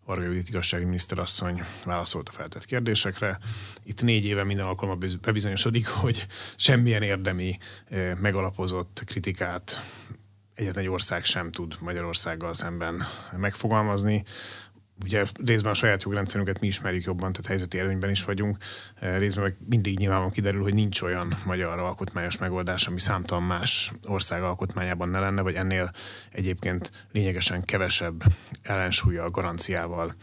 Varga 0.05 0.25
Judit 0.25 0.49
igazságügyminiszter 0.49 1.19
asszony 1.19 1.63
válaszolt 1.85 2.29
a 2.29 2.33
feltett 2.33 2.65
kérdésekre. 2.65 3.39
Itt 3.85 4.03
négy 4.03 4.25
éve 4.25 4.45
minden 4.45 4.67
alkalommal 4.67 5.09
bebizonyosodik, 5.21 5.89
hogy 5.89 6.27
semmilyen 6.57 7.03
érdemi, 7.03 7.59
megalapozott 8.21 9.03
kritikát 9.05 9.83
egyetlen 10.55 10.85
egy 10.85 10.91
ország 10.91 11.25
sem 11.25 11.51
tud 11.51 11.77
Magyarországgal 11.81 12.55
szemben 12.55 13.03
megfogalmazni 13.37 14.25
ugye 15.05 15.25
részben 15.45 15.73
a 15.73 15.75
saját 15.75 16.03
jogrendszerünket 16.03 16.61
mi 16.61 16.67
ismerjük 16.67 17.05
jobban, 17.05 17.33
tehát 17.33 17.47
helyzeti 17.47 17.79
előnyben 17.79 18.11
is 18.11 18.25
vagyunk. 18.25 18.57
Részben 19.01 19.45
meg 19.45 19.57
mindig 19.69 19.99
nyilvánvalóan 19.99 20.33
kiderül, 20.33 20.63
hogy 20.63 20.75
nincs 20.75 21.03
olyan 21.03 21.39
magyar 21.45 21.79
alkotmányos 21.79 22.39
megoldás, 22.39 22.87
ami 22.87 23.01
számtalan 23.01 23.43
más 23.43 23.93
ország 24.05 24.43
alkotmányában 24.43 25.09
ne 25.09 25.19
lenne, 25.19 25.43
vagy 25.43 25.55
ennél 25.55 25.91
egyébként 26.31 27.07
lényegesen 27.13 27.65
kevesebb 27.65 28.23
ellensúlya, 28.63 29.31
garanciával 29.31 30.15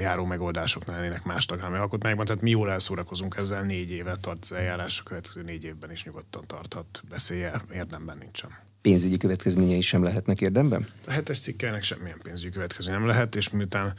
járó 0.00 0.24
megoldások 0.24 0.84
lennének 0.84 1.24
más 1.24 1.46
tagállami 1.46 1.78
alkotmányban. 1.78 2.24
Tehát 2.24 2.42
mi 2.42 2.50
jól 2.50 2.70
elszórakozunk 2.70 3.36
ezzel, 3.36 3.62
négy 3.62 3.90
évet 3.90 4.20
tart 4.20 4.38
az 4.42 4.52
eljárás, 4.52 5.00
a 5.00 5.02
következő 5.02 5.42
négy 5.42 5.64
évben 5.64 5.90
is 5.90 6.04
nyugodtan 6.04 6.46
tarthat, 6.46 7.02
beszélje, 7.08 7.62
érdemben 7.72 8.18
nincsen 8.18 8.67
pénzügyi 8.88 9.16
következményei 9.16 9.80
sem 9.80 10.02
lehetnek 10.02 10.40
érdemben? 10.40 10.86
A 11.06 11.10
hetes 11.10 11.38
cikkelnek 11.38 11.82
semmilyen 11.82 12.20
pénzügyi 12.22 12.50
következmény 12.50 12.94
nem 12.94 13.06
lehet, 13.06 13.34
és 13.34 13.50
miután 13.50 13.94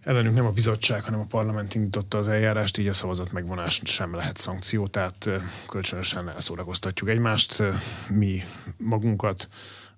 ellenünk 0.00 0.34
nem 0.34 0.46
a 0.46 0.50
bizottság, 0.50 1.02
hanem 1.02 1.20
a 1.20 1.24
parlament 1.24 1.74
indította 1.74 2.18
az 2.18 2.28
eljárást, 2.28 2.78
így 2.78 2.86
a 2.86 2.92
szavazat 2.92 3.32
megvonás 3.32 3.80
sem 3.84 4.14
lehet 4.14 4.36
szankció, 4.36 4.86
tehát 4.86 5.28
kölcsönösen 5.68 6.28
elszórakoztatjuk 6.28 7.08
egymást, 7.08 7.62
mi 8.08 8.42
magunkat, 8.76 9.48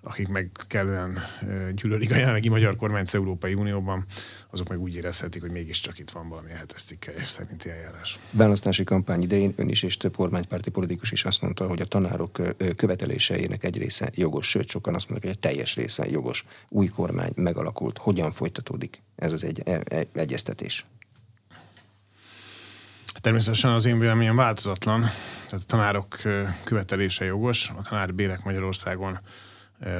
akik 0.05 0.28
meg 0.28 0.50
kellően 0.66 1.18
gyűlölik 1.74 2.11
a 2.11 2.16
jelenlegi 2.16 2.48
magyar 2.48 2.76
kormányt 2.76 3.07
az 3.07 3.14
Európai 3.14 3.55
Unióban, 3.55 4.07
azok 4.50 4.68
meg 4.68 4.80
úgy 4.80 4.94
érezhetik, 4.94 5.40
hogy 5.40 5.50
mégiscsak 5.50 5.98
itt 5.98 6.11
van 6.11 6.28
valami 6.28 6.50
hetes 6.50 6.82
cikke 6.82 7.12
szerinti 7.26 7.70
eljárás. 7.70 8.18
Választási 8.30 8.84
kampány 8.84 9.22
idején 9.22 9.52
ön 9.57 9.68
is 9.68 9.82
és 9.82 9.96
több 9.96 10.16
kormánypárti 10.16 10.70
politikus 10.70 11.12
is 11.12 11.24
azt 11.24 11.42
mondta, 11.42 11.66
hogy 11.66 11.80
a 11.80 11.84
tanárok 11.84 12.40
követeléseinek 12.76 13.64
egy 13.64 13.78
része 13.78 14.11
jogos, 14.14 14.48
sőt 14.48 14.68
sokan 14.68 14.94
azt 14.94 15.09
mondják, 15.09 15.34
hogy 15.34 15.42
a 15.42 15.48
teljes 15.48 15.74
része 15.74 16.07
jogos. 16.11 16.42
Új 16.68 16.86
kormány 16.86 17.32
megalakult. 17.34 17.98
Hogyan 17.98 18.32
folytatódik 18.32 19.02
ez 19.16 19.32
az 19.32 19.44
egy, 19.44 19.61
egy, 19.61 19.82
egy, 19.84 20.09
egyeztetés? 20.12 20.86
Természetesen 23.20 23.70
az 23.70 23.86
én 23.86 23.98
véleményem 23.98 24.36
változatlan. 24.36 25.00
Tehát 25.00 25.64
a 25.64 25.66
tanárok 25.66 26.16
követelése 26.64 27.24
jogos. 27.24 27.70
A 27.76 27.82
tanárbérek 27.82 28.44
Magyarországon 28.44 29.18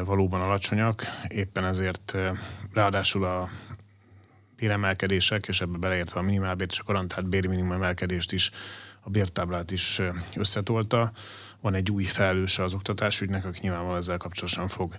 valóban 0.05 0.41
alacsonyak, 0.41 1.05
éppen 1.29 1.64
ezért 1.64 2.16
ráadásul 2.72 3.25
a 3.25 3.49
béremelkedések, 4.57 5.47
és 5.47 5.61
ebbe 5.61 5.79
beleértve 5.79 6.20
a 6.20 6.22
minimálbért 6.22 6.70
és 6.70 6.79
a 6.79 6.85
garantált 6.87 7.29
béri 7.29 7.47
minimum 7.47 7.72
emelkedést 7.72 8.33
is, 8.33 8.51
a 9.01 9.11
bértáblát 9.11 9.70
is 9.70 10.01
összetolta. 10.37 11.12
Van 11.61 11.75
egy 11.75 11.91
új 11.91 12.05
felelőse 12.05 12.62
az 12.62 12.75
oktatásügynek, 12.75 13.45
aki 13.45 13.59
nyilvánvalóan 13.62 13.99
ezzel 13.99 14.16
kapcsolatosan 14.16 14.68
fog 14.68 14.99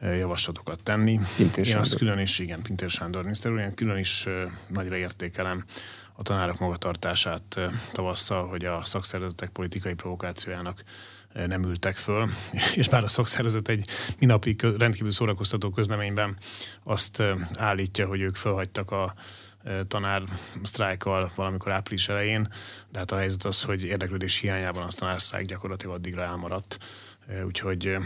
javaslatokat 0.00 0.82
tenni. 0.82 1.20
Pintér 1.36 1.66
Én 1.66 1.76
azt 1.76 1.96
külön 1.96 2.18
is, 2.18 2.38
igen, 2.38 2.62
Pintér 2.62 2.90
Sándor 2.90 3.22
miniszter 3.22 3.52
úr, 3.52 3.58
én 3.58 3.74
külön 3.74 3.98
is 3.98 4.26
nagyra 4.66 4.96
értékelem 4.96 5.64
a 6.12 6.22
tanárok 6.22 6.58
magatartását 6.58 7.60
tavasszal, 7.92 8.48
hogy 8.48 8.64
a 8.64 8.84
szakszervezetek 8.84 9.48
politikai 9.48 9.94
provokációjának 9.94 10.82
nem 11.46 11.64
ültek 11.64 11.96
föl, 11.96 12.28
és 12.74 12.88
bár 12.88 13.02
a 13.02 13.08
szakszervezet 13.08 13.68
egy 13.68 13.88
minapi 14.18 14.56
rendkívül 14.78 15.10
szórakoztató 15.10 15.70
közleményben 15.70 16.36
azt 16.82 17.22
állítja, 17.58 18.06
hogy 18.06 18.20
ők 18.20 18.36
felhagytak 18.36 18.90
a 18.90 19.14
tanár 19.88 20.22
sztrájkkal 20.62 21.32
valamikor 21.34 21.72
április 21.72 22.08
elején, 22.08 22.48
de 22.90 22.98
hát 22.98 23.12
a 23.12 23.16
helyzet 23.16 23.44
az, 23.44 23.62
hogy 23.62 23.84
érdeklődés 23.84 24.36
hiányában 24.36 24.82
a 24.82 24.92
tanár 24.92 25.20
sztrájk 25.20 25.46
gyakorlatilag 25.46 25.94
addigra 25.94 26.22
elmaradt. 26.22 26.78
Úgyhogy, 27.46 27.96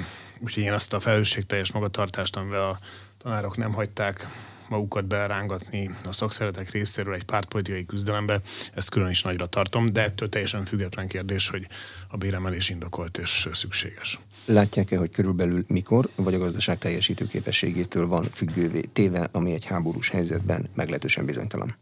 úgyhogy 0.41 0.63
én 0.63 0.73
azt 0.73 0.93
a 0.93 1.01
felelősségteljes 1.01 1.73
magatartást, 1.73 2.37
amivel 2.37 2.69
a 2.69 2.79
tanárok 3.19 3.57
nem 3.57 3.73
hagyták 3.73 4.27
magukat 4.69 5.07
belrángatni 5.07 5.91
a 6.05 6.13
szakszeretek 6.13 6.71
részéről 6.71 7.15
egy 7.15 7.25
pártpolitikai 7.25 7.87
küzdelembe, 7.87 8.41
ezt 8.75 8.91
külön 8.91 9.11
is 9.11 9.23
nagyra 9.23 9.47
tartom, 9.47 9.93
de 9.93 10.03
ettől 10.03 10.29
teljesen 10.29 10.65
független 10.65 11.09
kérdés, 11.09 11.49
hogy 11.49 11.67
a 12.09 12.17
béremelés 12.17 12.69
indokolt 12.69 13.19
és 13.19 13.49
szükséges. 13.53 14.19
Látják-e, 14.45 14.97
hogy 14.97 15.11
körülbelül 15.11 15.65
mikor, 15.67 16.09
vagy 16.15 16.35
a 16.35 16.39
gazdaság 16.39 16.79
teljesítő 16.79 17.27
képességétől 17.27 18.07
van 18.07 18.31
függővé 18.31 18.81
téve, 18.81 19.29
ami 19.33 19.53
egy 19.53 19.65
háborús 19.65 20.09
helyzetben 20.09 20.69
meglehetősen 20.75 21.25
bizonytalan? 21.27 21.77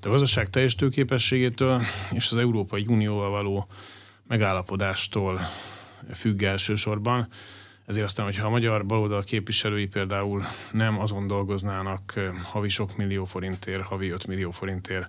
De 0.00 0.08
a 0.08 0.10
gazdaság 0.10 0.50
teljesítő 0.50 0.88
képességétől 0.88 1.82
és 2.10 2.30
az 2.30 2.36
Európai 2.36 2.84
Unióval 2.88 3.30
való 3.30 3.66
megállapodástól 4.28 5.40
függ 6.14 6.42
elsősorban. 6.42 7.28
Ezért 7.86 8.04
aztán, 8.06 8.24
hogyha 8.24 8.46
a 8.46 8.50
magyar 8.50 8.86
baloldal 8.86 9.22
képviselői 9.22 9.86
például 9.86 10.42
nem 10.72 11.00
azon 11.00 11.26
dolgoznának 11.26 12.20
havi 12.42 12.68
sok 12.68 12.96
millió 12.96 13.24
forintért, 13.24 13.82
havi 13.82 14.10
5 14.10 14.26
millió 14.26 14.50
forintért 14.50 15.08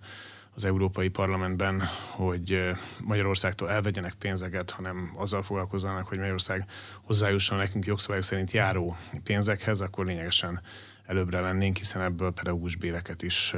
az 0.56 0.66
Európai 0.66 1.10
Parlamentben, 1.10 1.82
hogy 2.10 2.72
Magyarországtól 2.98 3.70
elvegyenek 3.70 4.14
pénzeket, 4.14 4.72
hanem 4.72 5.14
azzal 5.16 5.44
foglalkoznának, 5.44 6.08
hogy 6.08 6.18
Magyarország 6.18 6.66
hozzájusson 7.02 7.58
nekünk 7.58 7.86
jogszabályok 7.86 8.24
szerint 8.24 8.52
járó 8.52 8.98
pénzekhez, 9.24 9.82
akkor 9.82 10.06
lényegesen 10.06 10.62
előbbre 11.06 11.40
lennénk, 11.40 11.78
hiszen 11.78 12.02
ebből 12.02 12.32
pedagógus 12.32 12.76
béreket 12.76 13.22
is 13.22 13.54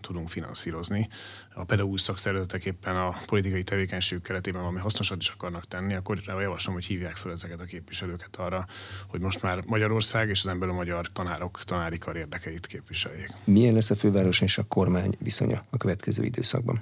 tudunk 0.00 0.28
finanszírozni. 0.28 1.08
A 1.54 1.64
pedagógus 1.64 2.00
szakszervezetek 2.00 2.64
éppen 2.64 2.96
a 2.96 3.14
politikai 3.26 3.62
tevékenységük 3.62 4.24
keretében 4.24 4.60
valami 4.60 4.78
hasznosat 4.78 5.20
is 5.20 5.28
akarnak 5.28 5.64
tenni, 5.64 5.94
akkor 5.94 6.20
javaslom, 6.26 6.74
hogy 6.74 6.84
hívják 6.84 7.16
fel 7.16 7.32
ezeket 7.32 7.60
a 7.60 7.64
képviselőket 7.64 8.36
arra, 8.36 8.66
hogy 9.08 9.20
most 9.20 9.42
már 9.42 9.62
Magyarország 9.66 10.28
és 10.28 10.40
az 10.40 10.46
ember 10.46 10.68
a 10.68 10.72
magyar 10.72 11.06
tanárok 11.06 11.62
tanári 11.64 11.98
kar 11.98 12.16
érdekeit 12.16 12.66
képviseljék. 12.66 13.30
Milyen 13.44 13.74
lesz 13.74 13.90
a 13.90 13.96
főváros 13.96 14.40
és 14.40 14.58
a 14.58 14.62
kormány 14.62 15.14
viszonya 15.18 15.62
a 15.70 15.76
következő 15.76 16.22
időszakban? 16.24 16.80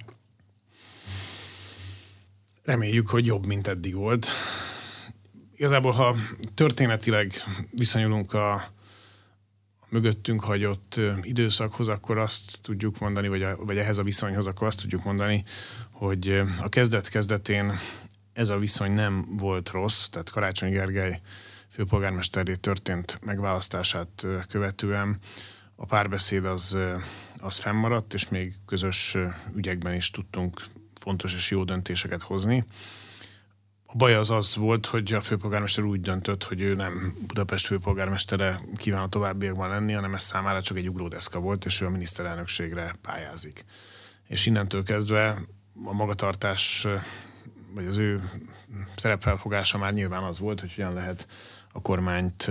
Reméljük, 2.64 3.08
hogy 3.08 3.26
jobb, 3.26 3.46
mint 3.46 3.66
eddig 3.66 3.94
volt. 3.94 4.28
Igazából, 5.56 5.92
ha 5.92 6.16
történetileg 6.54 7.32
viszonyulunk 7.70 8.32
a 8.32 8.76
mögöttünk 9.88 10.40
hagyott 10.40 11.00
időszakhoz, 11.22 11.88
akkor 11.88 12.18
azt 12.18 12.58
tudjuk 12.62 12.98
mondani, 12.98 13.28
vagy, 13.28 13.42
a, 13.42 13.56
vagy 13.56 13.78
ehhez 13.78 13.98
a 13.98 14.02
viszonyhoz, 14.02 14.46
akkor 14.46 14.66
azt 14.66 14.80
tudjuk 14.80 15.04
mondani, 15.04 15.44
hogy 15.90 16.42
a 16.56 16.68
kezdet 16.68 17.08
kezdetén 17.08 17.78
ez 18.32 18.50
a 18.50 18.58
viszony 18.58 18.92
nem 18.92 19.26
volt 19.36 19.68
rossz, 19.68 20.06
tehát 20.06 20.30
Karácsony 20.30 20.70
Gergely 20.70 21.20
főpolgármesteré 21.68 22.54
történt 22.54 23.18
megválasztását 23.24 24.26
követően 24.48 25.18
a 25.76 25.86
párbeszéd 25.86 26.44
az, 26.44 26.78
az 27.40 27.56
fennmaradt, 27.56 28.14
és 28.14 28.28
még 28.28 28.54
közös 28.66 29.16
ügyekben 29.54 29.94
is 29.94 30.10
tudtunk 30.10 30.64
fontos 31.00 31.34
és 31.34 31.50
jó 31.50 31.64
döntéseket 31.64 32.22
hozni. 32.22 32.64
A 33.90 33.96
baj 33.96 34.14
az 34.14 34.30
az 34.30 34.56
volt, 34.56 34.86
hogy 34.86 35.12
a 35.12 35.20
főpolgármester 35.20 35.84
úgy 35.84 36.00
döntött, 36.00 36.44
hogy 36.44 36.60
ő 36.60 36.74
nem 36.74 37.14
Budapest 37.26 37.66
főpolgármestere 37.66 38.60
kíván 38.76 39.02
a 39.02 39.08
továbbiakban 39.08 39.68
lenni, 39.68 39.92
hanem 39.92 40.14
ez 40.14 40.22
számára 40.22 40.62
csak 40.62 40.76
egy 40.76 40.88
ugródeszka 40.88 41.38
volt, 41.38 41.64
és 41.64 41.80
ő 41.80 41.86
a 41.86 41.90
miniszterelnökségre 41.90 42.94
pályázik. 43.02 43.64
És 44.26 44.46
innentől 44.46 44.82
kezdve 44.82 45.38
a 45.84 45.92
magatartás, 45.92 46.86
vagy 47.74 47.86
az 47.86 47.96
ő 47.96 48.30
szerepfelfogása 48.96 49.78
már 49.78 49.92
nyilván 49.92 50.22
az 50.22 50.38
volt, 50.38 50.60
hogy 50.60 50.74
hogyan 50.74 50.92
lehet 50.92 51.26
a 51.72 51.80
kormányt 51.80 52.50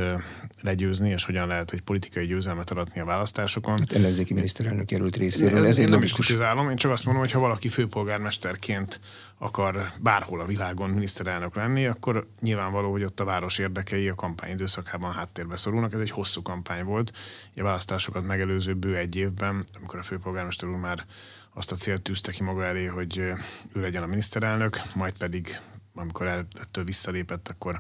legyőzni, 0.62 1.10
és 1.10 1.26
hogyan 1.26 1.48
lehet 1.48 1.72
egy 1.72 1.82
politikai 1.82 2.26
győzelmet 2.26 2.72
aratni 2.72 3.02
a 3.02 3.06
választásokon. 3.06 3.78
Hát 3.78 3.92
ellenzéki 3.92 4.34
miniszterelnök 4.34 4.92
jelölt 4.92 5.16
részéről. 5.16 5.66
Ez 5.66 5.78
én 5.78 5.90
nem 5.90 6.04
is 6.04 6.14
kritizálom, 6.14 6.70
én 6.70 6.76
csak 6.76 6.92
azt 6.92 7.04
mondom, 7.06 7.24
hogy 7.24 7.32
ha 7.32 7.40
valaki 7.40 7.68
főpolgármesterként 7.68 9.00
akar 9.38 9.92
bárhol 10.00 10.42
a 10.42 10.46
világon 10.46 10.90
miniszterelnök 10.90 11.56
lenni, 11.56 11.86
akkor 11.86 12.28
nyilvánvaló, 12.40 12.92
hogy 12.92 13.04
ott 13.04 13.20
a 13.20 13.26
város 13.26 13.58
érdekei 13.58 14.10
a 14.10 14.16
kampány 14.16 14.52
időszakában 14.52 15.12
háttérbe 15.12 15.58
szorulnak. 15.58 15.94
Ez 15.94 16.00
egy 16.00 16.12
hosszú 16.12 16.42
kampány 16.42 16.84
volt. 16.84 17.12
A 17.56 17.64
választásokat 17.64 18.26
megelőző 18.26 18.74
bő 18.74 18.96
egy 18.96 19.16
évben, 19.16 19.66
amikor 19.78 20.00
a 20.00 20.04
főpolgármester 20.04 20.70
úr 20.70 20.78
már 20.78 21.06
azt 21.54 21.72
a 21.72 21.76
célt 21.76 22.02
tűzte 22.02 22.32
ki 22.32 22.44
maga 22.44 22.66
elé, 22.66 22.86
hogy 22.86 23.18
ő 23.18 23.82
legyen 23.82 24.04
a 24.04 24.08
miniszterelnök, 24.08 24.82
majd 24.94 25.14
pedig 25.18 25.60
amikor 25.98 26.28
ettől 26.28 26.84
visszalépett, 26.84 27.48
akkor 27.48 27.80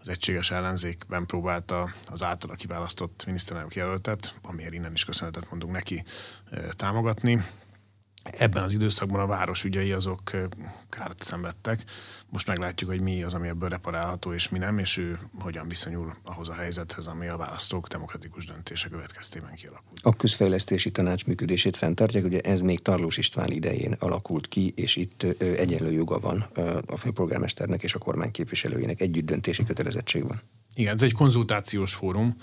az 0.00 0.08
egységes 0.08 0.50
ellenzékben 0.50 1.26
próbálta 1.26 1.94
az 2.08 2.22
általa 2.22 2.54
kiválasztott 2.54 3.22
miniszterelnök 3.26 3.74
jelöltet, 3.74 4.34
amiért 4.42 4.72
innen 4.72 4.92
is 4.92 5.04
köszönetet 5.04 5.50
mondunk 5.50 5.72
neki 5.72 6.04
támogatni. 6.76 7.44
Ebben 8.22 8.62
az 8.62 8.72
időszakban 8.72 9.20
a 9.20 9.26
város 9.26 9.64
ügyei 9.64 9.92
azok 9.92 10.30
kárt 10.88 11.22
szenvedtek. 11.22 11.84
Most 12.28 12.46
meglátjuk, 12.46 12.90
hogy 12.90 13.00
mi 13.00 13.22
az, 13.22 13.34
ami 13.34 13.48
ebből 13.48 13.68
reparálható, 13.68 14.32
és 14.32 14.48
mi 14.48 14.58
nem, 14.58 14.78
és 14.78 14.96
ő 14.96 15.18
hogyan 15.38 15.68
viszonyul 15.68 16.16
ahhoz 16.24 16.48
a 16.48 16.54
helyzethez, 16.54 17.06
ami 17.06 17.26
a 17.26 17.36
választók 17.36 17.88
demokratikus 17.88 18.46
döntése 18.46 18.88
következtében 18.88 19.54
kialakult. 19.54 20.00
A 20.02 20.16
közfejlesztési 20.16 20.90
tanács 20.90 21.26
működését 21.26 21.76
fenntartják, 21.76 22.24
ugye 22.24 22.40
ez 22.40 22.60
még 22.60 22.82
Tarlós 22.82 23.16
István 23.16 23.50
idején 23.50 23.92
alakult 23.92 24.48
ki, 24.48 24.72
és 24.76 24.96
itt 24.96 25.22
egyenlő 25.38 25.92
joga 25.92 26.18
van 26.18 26.40
a 26.86 26.96
főpolgármesternek 26.96 27.82
és 27.82 27.94
a 27.94 27.98
kormány 27.98 28.30
képviselőjének 28.30 29.00
együtt 29.00 29.24
döntési 29.24 29.64
kötelezettség 29.64 30.26
van. 30.26 30.40
Igen, 30.74 30.94
ez 30.94 31.02
egy 31.02 31.12
konzultációs 31.12 31.94
fórum, 31.94 32.36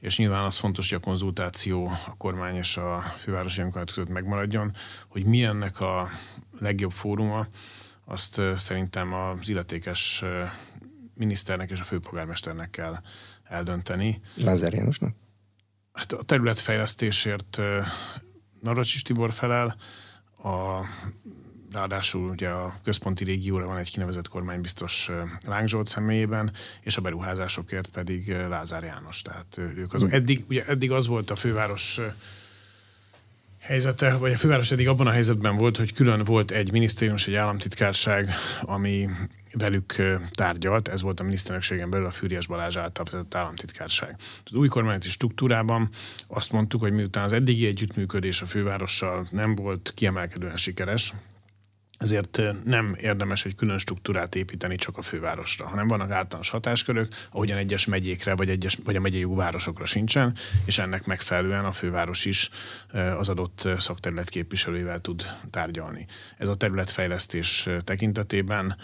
és 0.00 0.18
nyilván 0.18 0.44
az 0.44 0.56
fontos, 0.56 0.88
hogy 0.88 0.98
a 1.02 1.06
konzultáció 1.06 1.86
a 1.86 2.14
kormány 2.16 2.54
és 2.54 2.76
a 2.76 3.14
fővárosi 3.16 3.60
önkormányzat 3.60 3.94
között 3.94 4.12
megmaradjon, 4.12 4.72
hogy 5.08 5.24
mi 5.24 5.44
ennek 5.44 5.80
a 5.80 6.08
legjobb 6.58 6.92
fóruma, 6.92 7.46
azt 8.04 8.40
szerintem 8.56 9.14
az 9.14 9.48
illetékes 9.48 10.24
miniszternek 11.14 11.70
és 11.70 11.80
a 11.80 11.84
főpolgármesternek 11.84 12.70
kell 12.70 13.00
eldönteni. 13.44 14.20
Lázár 14.34 14.72
Jánosnak? 14.72 15.14
Hát 15.92 16.12
a 16.12 16.22
területfejlesztésért 16.22 17.58
Navracsis 18.60 19.02
Tibor 19.02 19.32
felel, 19.32 19.76
a 20.42 20.84
ráadásul 21.72 22.28
ugye 22.28 22.48
a 22.48 22.80
központi 22.84 23.24
régióra 23.24 23.66
van 23.66 23.76
egy 23.76 23.90
kinevezett 23.90 24.28
kormánybiztos 24.28 25.10
Láng 25.46 25.68
Zsolt 25.68 25.88
személyében, 25.88 26.52
és 26.80 26.96
a 26.96 27.00
beruházásokért 27.00 27.88
pedig 27.88 28.36
Lázár 28.48 28.82
János. 28.82 29.22
Tehát 29.22 29.58
ők 29.58 29.94
azok. 29.94 30.12
Eddig, 30.12 30.44
ugye 30.48 30.64
eddig 30.64 30.90
az 30.90 31.06
volt 31.06 31.30
a 31.30 31.36
főváros 31.36 32.00
helyzete, 33.58 34.16
vagy 34.16 34.32
a 34.32 34.36
főváros 34.36 34.70
eddig 34.70 34.88
abban 34.88 35.06
a 35.06 35.10
helyzetben 35.10 35.56
volt, 35.56 35.76
hogy 35.76 35.92
külön 35.92 36.24
volt 36.24 36.50
egy 36.50 36.72
minisztérium 36.72 37.16
és 37.16 37.26
egy 37.26 37.34
államtitkárság, 37.34 38.30
ami 38.62 39.08
velük 39.52 39.94
tárgyalt, 40.32 40.88
ez 40.88 41.02
volt 41.02 41.20
a 41.20 41.22
miniszterelnökségen 41.22 41.90
belül 41.90 42.06
a 42.06 42.10
Fűriás 42.10 42.46
Balázs 42.46 42.76
által 42.76 43.04
vezetett 43.04 43.34
államtitkárság. 43.34 44.16
Az 44.44 44.52
új 44.52 44.68
kormányzati 44.68 45.10
struktúrában 45.10 45.88
azt 46.26 46.52
mondtuk, 46.52 46.80
hogy 46.80 46.92
miután 46.92 47.24
az 47.24 47.32
eddigi 47.32 47.66
együttműködés 47.66 48.42
a 48.42 48.46
fővárossal 48.46 49.26
nem 49.30 49.54
volt 49.54 49.92
kiemelkedően 49.94 50.56
sikeres, 50.56 51.12
ezért 51.98 52.40
nem 52.64 52.96
érdemes 53.00 53.44
egy 53.44 53.54
külön 53.54 53.78
struktúrát 53.78 54.34
építeni 54.34 54.76
csak 54.76 54.96
a 54.96 55.02
fővárosra, 55.02 55.66
hanem 55.66 55.88
vannak 55.88 56.10
általános 56.10 56.48
hatáskörök, 56.48 57.14
ahogyan 57.30 57.58
egyes 57.58 57.86
megyékre 57.86 58.34
vagy, 58.34 58.48
egyes, 58.48 58.78
vagy 58.84 58.96
a 58.96 59.00
megyei 59.00 59.24
városokra 59.24 59.86
sincsen, 59.86 60.36
és 60.64 60.78
ennek 60.78 61.06
megfelelően 61.06 61.64
a 61.64 61.72
főváros 61.72 62.24
is 62.24 62.50
az 63.18 63.28
adott 63.28 63.68
szakterület 63.78 64.28
képviselőivel 64.28 65.00
tud 65.00 65.24
tárgyalni. 65.50 66.06
Ez 66.36 66.48
a 66.48 66.54
területfejlesztés 66.54 67.68
tekintetében 67.84 68.76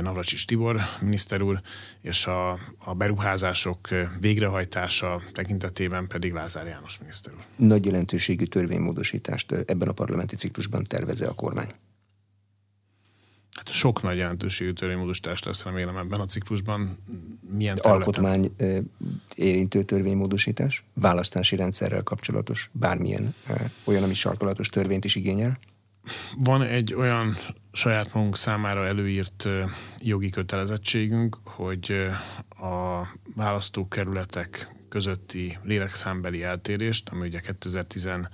Navracsis 0.00 0.44
Tibor 0.44 0.80
miniszter 1.00 1.42
úr, 1.42 1.60
és 2.00 2.26
a, 2.26 2.50
a 2.78 2.94
beruházások 2.94 3.88
végrehajtása 4.20 5.20
tekintetében 5.32 6.06
pedig 6.06 6.32
Lázár 6.32 6.66
János 6.66 6.98
miniszter 6.98 7.32
úr. 7.32 7.42
Nagy 7.56 7.84
jelentőségű 7.84 8.44
törvénymódosítást 8.44 9.52
ebben 9.52 9.88
a 9.88 9.92
parlamenti 9.92 10.36
ciklusban 10.36 10.84
terveze 10.84 11.26
a 11.26 11.34
kormány. 11.34 11.68
Hát 13.56 13.68
sok 13.68 14.02
nagy 14.02 14.16
jelentőségű 14.16 14.72
törvénymódosítást 14.72 15.44
lesz 15.44 15.64
remélem 15.64 15.96
ebben 15.96 16.20
a 16.20 16.26
ciklusban. 16.26 16.98
Milyen 17.50 17.76
területen? 17.76 17.90
Alkotmány 17.90 18.54
érintő 19.34 19.82
törvénymódosítás, 19.82 20.84
választási 20.92 21.56
rendszerrel 21.56 22.02
kapcsolatos, 22.02 22.70
bármilyen 22.72 23.34
olyan, 23.84 24.02
ami 24.02 24.14
sarkalatos 24.14 24.68
törvényt 24.68 25.04
is 25.04 25.14
igényel? 25.14 25.58
Van 26.36 26.62
egy 26.62 26.94
olyan 26.94 27.36
saját 27.72 28.14
magunk 28.14 28.36
számára 28.36 28.86
előírt 28.86 29.48
jogi 29.98 30.30
kötelezettségünk, 30.30 31.36
hogy 31.44 32.08
a 32.48 33.02
választókerületek 33.36 34.74
közötti 34.88 35.58
lélekszámbeli 35.62 36.42
eltérést, 36.42 37.08
ami 37.08 37.26
ugye 37.26 37.40
2011 37.40 38.28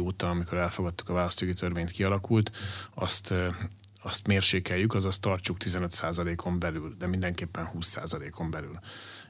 óta, 0.00 0.28
amikor 0.28 0.58
elfogadtuk 0.58 1.08
a 1.08 1.12
választógi 1.12 1.52
törvényt 1.52 1.90
kialakult, 1.90 2.50
azt 2.94 3.34
azt 4.08 4.26
mérsékeljük, 4.26 4.94
azaz 4.94 5.18
tartsuk 5.18 5.56
15%-on 5.64 6.58
belül, 6.58 6.94
de 6.98 7.06
mindenképpen 7.06 7.68
20%-on 7.80 8.50
belül. 8.50 8.78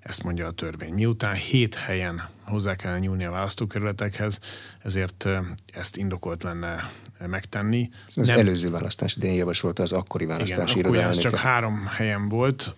Ezt 0.01 0.23
mondja 0.23 0.47
a 0.47 0.51
törvény. 0.51 0.93
Miután 0.93 1.35
hét 1.35 1.75
helyen 1.75 2.29
hozzá 2.45 2.77
kellene 2.77 3.01
nyúlni 3.01 3.25
a 3.25 3.31
választókerületekhez, 3.31 4.41
ezért 4.83 5.29
ezt 5.67 5.97
indokolt 5.97 6.43
lenne 6.43 6.91
megtenni. 7.27 7.91
Az 8.17 8.27
Nem, 8.27 8.39
előző 8.39 8.71
választás 8.71 9.17
idején 9.17 9.37
javasolta 9.37 9.83
az 9.83 9.93
akkori 9.93 10.25
választási 10.25 10.79
igen, 10.79 10.95
akkor 10.95 11.17
csak 11.17 11.35
három 11.35 11.87
helyen 11.87 12.29
volt, 12.29 12.75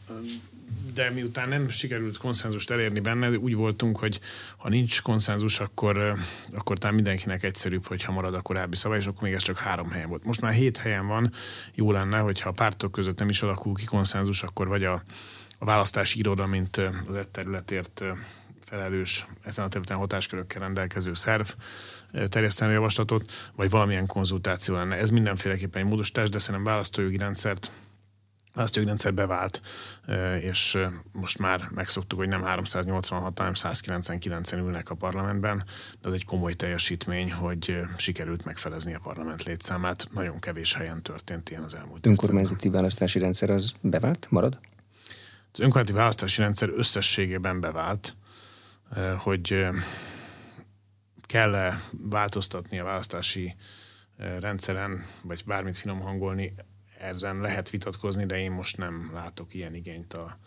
de 0.94 1.10
miután 1.10 1.48
nem 1.48 1.68
sikerült 1.68 2.16
konszenzust 2.16 2.70
elérni 2.70 3.00
benne, 3.00 3.30
úgy 3.30 3.54
voltunk, 3.54 3.98
hogy 3.98 4.20
ha 4.56 4.68
nincs 4.68 5.02
konszenzus, 5.02 5.60
akkor, 5.60 6.14
akkor 6.52 6.78
talán 6.78 6.94
mindenkinek 6.94 7.42
egyszerűbb, 7.42 7.86
hogyha 7.86 8.12
marad 8.12 8.34
a 8.34 8.40
korábbi 8.40 8.76
szabály, 8.76 8.98
és 8.98 9.06
akkor 9.06 9.22
még 9.22 9.32
ez 9.32 9.42
csak 9.42 9.58
három 9.58 9.90
helyen 9.90 10.08
volt. 10.08 10.24
Most 10.24 10.40
már 10.40 10.52
hét 10.52 10.76
helyen 10.76 11.06
van, 11.06 11.32
jó 11.74 11.92
lenne, 11.92 12.18
hogyha 12.18 12.48
a 12.48 12.52
pártok 12.52 12.92
között 12.92 13.18
nem 13.18 13.28
is 13.28 13.42
alakul 13.42 13.74
ki 13.74 13.84
konszenzus, 13.84 14.42
akkor 14.42 14.68
vagy 14.68 14.84
a, 14.84 15.02
a 15.58 15.64
választási 15.64 16.18
iroda, 16.18 16.46
mint 16.46 16.76
az 17.06 17.14
egy 17.14 17.28
területért 17.28 18.02
felelős, 18.64 19.26
ezen 19.42 19.64
a 19.64 19.68
területen 19.68 19.96
hatáskörökkel 19.96 20.60
rendelkező 20.60 21.14
szerv 21.14 21.48
terjeszteni 22.28 22.70
a 22.70 22.74
javaslatot, 22.74 23.50
vagy 23.56 23.70
valamilyen 23.70 24.06
konzultáció 24.06 24.74
lenne. 24.74 24.96
Ez 24.96 25.10
mindenféleképpen 25.10 25.82
egy 25.82 25.88
módosítás, 25.88 26.28
de 26.28 26.38
szerintem 26.38 26.72
választójogi 26.72 27.16
rendszert 27.16 27.70
választójogrendszer 28.54 29.14
bevált, 29.14 29.60
és 30.40 30.78
most 31.12 31.38
már 31.38 31.68
megszoktuk, 31.74 32.18
hogy 32.18 32.28
nem 32.28 32.42
386, 32.42 33.38
hanem 33.38 33.52
199-en 33.56 34.58
ülnek 34.58 34.90
a 34.90 34.94
parlamentben, 34.94 35.64
de 36.00 36.08
az 36.08 36.14
egy 36.14 36.24
komoly 36.24 36.54
teljesítmény, 36.54 37.32
hogy 37.32 37.80
sikerült 37.96 38.44
megfelezni 38.44 38.94
a 38.94 38.98
parlament 38.98 39.42
létszámát. 39.42 40.08
Nagyon 40.12 40.38
kevés 40.38 40.74
helyen 40.74 41.02
történt 41.02 41.50
ilyen 41.50 41.62
az 41.62 41.74
elmúlt 41.74 42.06
Önkormányzati 42.06 42.68
választási 42.68 43.18
rendszer 43.18 43.50
az 43.50 43.72
bevált, 43.80 44.26
marad? 44.30 44.58
Az 45.52 45.60
önkormányzati 45.60 45.98
választási 45.98 46.40
rendszer 46.40 46.68
összességében 46.68 47.60
bevált, 47.60 48.16
hogy 49.16 49.66
kell-e 51.26 51.82
változtatni 51.92 52.78
a 52.78 52.84
választási 52.84 53.54
rendszeren, 54.40 55.06
vagy 55.22 55.42
bármit 55.46 55.78
finom 55.78 56.00
hangolni, 56.00 56.54
ezen 57.00 57.40
lehet 57.40 57.70
vitatkozni, 57.70 58.26
de 58.26 58.38
én 58.38 58.50
most 58.50 58.76
nem 58.76 59.10
látok 59.14 59.54
ilyen 59.54 59.74
igényt 59.74 60.14
a 60.14 60.38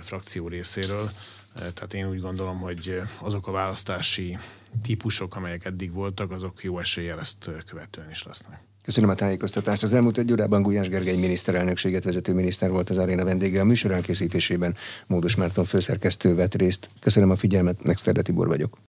frakció 0.00 0.48
részéről. 0.48 1.10
Tehát 1.54 1.94
én 1.94 2.08
úgy 2.08 2.20
gondolom, 2.20 2.58
hogy 2.58 3.00
azok 3.20 3.46
a 3.46 3.50
választási 3.50 4.38
típusok, 4.82 5.36
amelyek 5.36 5.64
eddig 5.64 5.92
voltak, 5.92 6.30
azok 6.30 6.62
jó 6.62 6.78
eséllyel 6.78 7.20
ezt 7.20 7.50
követően 7.66 8.10
is 8.10 8.22
lesznek. 8.22 8.60
Köszönöm 8.82 9.10
a 9.10 9.14
tájékoztatást. 9.14 9.82
Az 9.82 9.92
elmúlt 9.92 10.18
egy 10.18 10.32
órában 10.32 10.62
Gulyás 10.62 10.88
Gergely 10.88 11.16
miniszterelnökséget 11.16 12.04
vezető 12.04 12.32
miniszter 12.32 12.70
volt 12.70 12.90
az 12.90 12.96
aréna 12.96 13.24
vendége. 13.24 13.60
A 13.60 13.64
műsor 13.64 13.90
elkészítésében 13.90 14.76
Módos 15.06 15.34
Márton 15.34 15.64
főszerkesztő 15.64 16.34
vett 16.34 16.54
részt. 16.54 16.88
Köszönöm 17.00 17.30
a 17.30 17.36
figyelmet, 17.36 17.82
Megszterde 17.82 18.22
Tibor 18.22 18.46
vagyok. 18.46 18.78